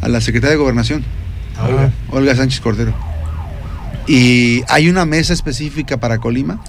a 0.00 0.08
la 0.08 0.20
secretaria 0.20 0.52
de 0.52 0.56
Gobernación, 0.58 1.04
Ah, 1.56 1.66
Olga. 1.68 1.92
Olga 2.10 2.36
Sánchez 2.36 2.60
Cordero. 2.60 2.94
Y 4.06 4.62
hay 4.68 4.88
una 4.88 5.04
mesa 5.06 5.32
específica 5.32 5.98
para 5.98 6.18
Colima 6.18 6.62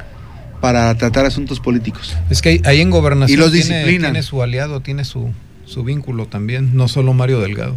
para 0.62 0.96
tratar 0.96 1.26
asuntos 1.26 1.60
políticos. 1.60 2.16
Es 2.30 2.42
que 2.42 2.62
ahí, 2.66 2.82
en 2.82 2.90
gobernación 2.90 3.38
Y 3.38 3.40
los 3.40 3.52
tiene, 3.52 3.66
disciplinan. 3.80 4.12
tiene 4.14 4.24
su 4.24 4.42
aliado, 4.42 4.80
tiene 4.82 5.06
su, 5.06 5.32
su 5.66 5.84
vínculo 5.84 6.28
también, 6.28 6.76
no 6.76 6.88
solo 6.88 7.14
Mario 7.14 7.40
Delgado. 7.42 7.76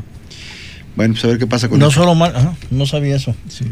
Bueno, 0.97 1.15
pues 1.15 1.25
a 1.25 1.29
ver 1.29 1.39
qué 1.39 1.47
pasa 1.47 1.69
con 1.69 1.79
no 1.79 1.89
eso. 1.89 2.01
solo 2.01 2.15
Mar- 2.15 2.33
ajá, 2.35 2.55
no 2.71 2.87
sabía 2.87 3.17
eso 3.17 3.35
Sí. 3.49 3.65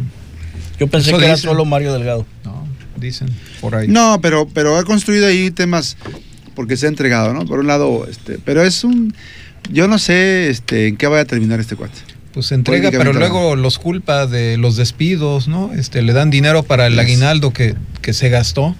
yo 0.79 0.87
pensé 0.89 1.11
Eso 1.11 1.19
que 1.19 1.25
era 1.25 1.37
solo 1.37 1.65
Mario 1.65 1.93
Delgado 1.93 2.25
No, 2.45 2.67
dicen 2.97 3.29
por 3.61 3.75
ahí. 3.75 3.89
No, 3.89 4.21
pero, 4.21 4.47
pero 4.53 4.77
ha 4.77 4.85
construido 4.85 5.27
ahí 5.27 5.51
temas 5.51 5.97
porque 6.55 6.77
se 6.77 6.87
ha 6.87 6.89
entregado, 6.89 7.33
¿no? 7.33 7.45
Por 7.47 7.59
un 7.61 7.67
lado, 7.67 8.07
este, 8.09 8.39
pero 8.45 8.63
es 8.63 8.85
un, 8.85 9.15
yo 9.71 9.89
no 9.89 9.99
sé, 9.99 10.51
este, 10.51 10.89
en 10.89 10.97
qué 10.97 11.07
vaya 11.07 11.23
a 11.23 11.27
terminar 11.27 11.59
este 11.61 11.75
cuate. 11.77 11.99
Pues 12.37 12.49
se 12.49 12.55
entrega, 12.55 12.91
pero 12.91 13.15
luego 13.15 13.57
los 13.57 13.79
culpa 13.79 14.27
de 14.27 14.59
los 14.59 14.77
despidos, 14.77 15.49
¿no? 15.49 15.73
Este, 15.73 16.03
le 16.03 16.13
dan 16.13 16.29
dinero 16.29 16.65
para 16.65 16.87
el 16.87 16.99
aguinaldo 16.99 17.51
que, 17.51 17.75
que 18.03 18.13
se 18.13 18.29
gastó. 18.29 18.77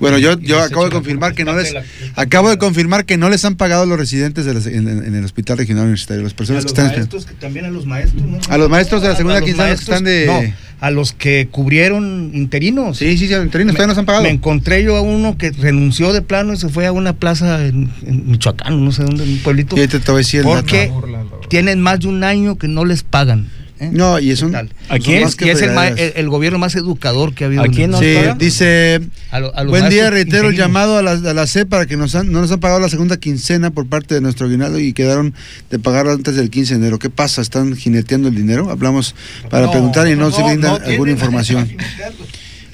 Bueno, 0.00 0.18
yo, 0.18 0.38
yo 0.40 0.60
acabo 0.60 0.84
de 0.84 0.90
confirmar 0.90 1.34
que 1.34 1.44
no 1.44 1.54
les, 1.56 1.74
acabo 2.16 2.48
de 2.50 2.58
confirmar 2.58 3.04
que 3.04 3.16
no 3.16 3.28
les 3.28 3.44
han 3.44 3.56
pagado 3.56 3.84
los 3.86 3.98
residentes 3.98 4.44
de 4.46 4.54
las- 4.54 4.66
en, 4.66 4.88
el 5.14 5.24
Hospital 5.24 5.58
Regional 5.58 5.84
Universitario, 5.84 6.22
las 6.22 6.32
A 6.32 6.36
personas 6.36 6.64
los 6.64 6.72
que 6.72 6.80
están 6.80 6.96
maestros, 6.96 7.26
que 7.26 7.34
también 7.34 7.64
a 7.66 7.70
los 7.70 7.86
maestros, 7.86 8.22
¿no? 8.22 8.38
A 8.48 8.58
los 8.58 8.68
maestros 8.70 9.02
de 9.02 9.08
la 9.08 9.14
A- 9.14 9.16
segunda 9.16 9.38
a 9.38 9.42
quincena 9.42 9.66
que 9.68 9.74
están 9.74 10.04
de- 10.04 10.26
No, 10.26 10.54
a 10.80 10.90
los 10.90 11.12
que 11.12 11.48
cubrieron 11.50 12.30
interinos. 12.34 12.96
Sí, 12.98 13.18
sí, 13.18 13.28
sí, 13.28 13.34
interinos, 13.34 13.74
todavía 13.74 13.88
no 13.88 13.94
se 13.94 14.00
han 14.00 14.06
pagado. 14.06 14.24
Me 14.24 14.30
encontré 14.30 14.82
yo 14.82 14.96
a 14.96 15.02
uno 15.02 15.36
que 15.36 15.50
renunció 15.50 16.12
de 16.14 16.22
plano 16.22 16.54
y 16.54 16.56
se 16.56 16.70
fue 16.70 16.86
a 16.86 16.92
una 16.92 17.12
plaza 17.12 17.66
en, 17.66 17.90
en 18.06 18.30
Michoacán, 18.30 18.82
no 18.82 18.90
sé 18.92 19.02
dónde, 19.02 19.24
en 19.24 19.30
un 19.32 19.38
pueblito. 19.40 19.76
Y 19.76 19.80
ahorita 19.80 19.98
te 20.00 20.10
voy 20.10 20.18
a 20.20 20.24
decir 20.24 20.40
el 20.40 20.46
¿Por 20.46 20.54
dato. 20.56 20.66
qué? 20.68 20.86
Burla, 20.88 21.18
la 21.18 21.24
verdad. 21.24 21.48
Tienen 21.50 21.80
más 21.82 22.00
de 22.00 22.08
un 22.08 22.24
año 22.24 22.56
que 22.56 22.68
no 22.68 22.86
les 22.86 23.02
pagan. 23.02 23.48
¿Eh? 23.80 23.88
No, 23.92 24.18
y 24.18 24.30
es 24.30 24.42
un, 24.42 24.52
Tal. 24.52 24.70
¿A 24.88 24.94
son 24.94 24.98
quién? 25.02 25.22
más 25.24 25.34
que 25.36 25.46
y 25.46 25.48
es 25.50 25.62
el, 25.62 25.72
ma- 25.72 25.82
fregaderas. 25.86 26.14
el, 26.16 26.20
el 26.24 26.28
gobierno 26.30 26.58
más 26.58 26.74
educador 26.76 27.34
que 27.34 27.44
ha 27.44 27.46
habido. 27.48 27.62
¿A 27.62 27.66
en 27.66 27.72
quién 27.72 27.84
el- 27.86 27.90
no 27.92 27.98
Sí, 27.98 28.14
dice, 28.38 29.00
a 29.30 29.40
lo- 29.40 29.54
a 29.56 29.64
los 29.64 29.70
buen 29.70 29.88
día, 29.88 30.10
reitero 30.10 30.50
el 30.50 30.56
llamado 30.56 30.98
a 30.98 31.02
la, 31.02 31.12
a 31.12 31.34
la 31.34 31.46
C 31.46 31.66
para 31.66 31.86
que 31.86 31.96
nos 31.96 32.14
han- 32.14 32.30
no 32.30 32.40
nos 32.40 32.52
han 32.52 32.60
pagado 32.60 32.78
la 32.80 32.88
segunda 32.88 33.16
quincena 33.18 33.70
por 33.70 33.86
parte 33.86 34.14
de 34.14 34.20
nuestro 34.20 34.46
aguinaldo 34.46 34.78
y 34.78 34.92
quedaron 34.92 35.34
de 35.70 35.78
pagar 35.78 36.06
antes 36.08 36.36
del 36.36 36.50
15 36.50 36.74
de 36.74 36.80
enero. 36.80 36.98
¿Qué 36.98 37.10
pasa? 37.10 37.40
¿Están 37.42 37.74
jineteando 37.74 38.28
el 38.28 38.34
dinero? 38.34 38.70
Hablamos 38.70 39.14
para 39.50 39.66
No, 39.66 39.72
preguntar 39.72 40.06
y 40.08 40.16
no, 40.16 40.28
no, 40.28 40.32
se 40.32 40.42
brinda 40.42 40.78
no 40.78 40.84
alguna 40.84 41.10
información. 41.12 41.68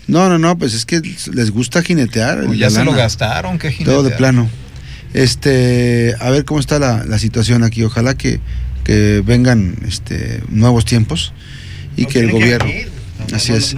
No, 0.08 0.28
no, 0.28 0.38
no, 0.38 0.56
pues 0.56 0.72
es 0.72 0.86
que 0.86 1.00
les 1.32 1.50
gusta 1.50 1.82
jinetear. 1.82 2.44
Pues 2.46 2.60
ya 2.60 2.70
se 2.70 2.84
lo 2.84 2.92
gastaron, 2.92 3.58
qué 3.58 3.72
Todo 3.84 4.04
de 4.04 4.10
plano. 4.12 4.48
Este, 5.14 6.14
a 6.20 6.30
ver 6.30 6.44
cómo 6.44 6.60
está 6.60 6.78
la, 6.78 7.04
la 7.04 7.18
situación 7.18 7.64
aquí. 7.64 7.82
Ojalá 7.82 8.14
que, 8.16 8.38
que 8.86 9.20
vengan 9.26 9.76
este, 9.86 10.40
nuevos 10.48 10.84
tiempos 10.84 11.32
y 11.96 12.02
No 12.04 12.08
que 12.08 12.20
el 12.20 12.30
gobierno. 12.30 12.70
Así 13.32 13.52
es. 13.52 13.74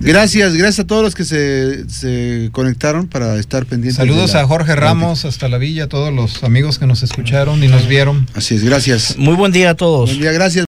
Gracias, 0.00 0.52
gracias 0.54 0.80
a 0.80 0.86
todos 0.86 1.02
los 1.02 1.14
que 1.14 1.24
se, 1.24 1.88
se 1.88 2.50
conectaron 2.52 3.06
para 3.06 3.38
estar 3.38 3.64
pendientes. 3.64 3.96
Saludos 3.96 4.34
la- 4.34 4.40
a 4.42 4.46
Jorge 4.46 4.76
Ramos 4.76 5.24
hasta 5.24 5.48
la 5.48 5.56
villa, 5.56 5.84
a 5.84 5.86
todos 5.88 6.12
los 6.12 6.42
amigos 6.44 6.78
que 6.78 6.86
nos 6.86 7.02
escucharon 7.02 7.64
y 7.64 7.68
nos 7.68 7.86
vieron. 7.88 8.26
Así 8.34 8.56
es, 8.56 8.64
gracias. 8.64 9.16
Muy 9.16 9.36
buen 9.36 9.52
día 9.52 9.70
a 9.70 9.74
todos. 9.74 10.10
Buen 10.10 10.20
día, 10.20 10.32
gracias. 10.32 10.58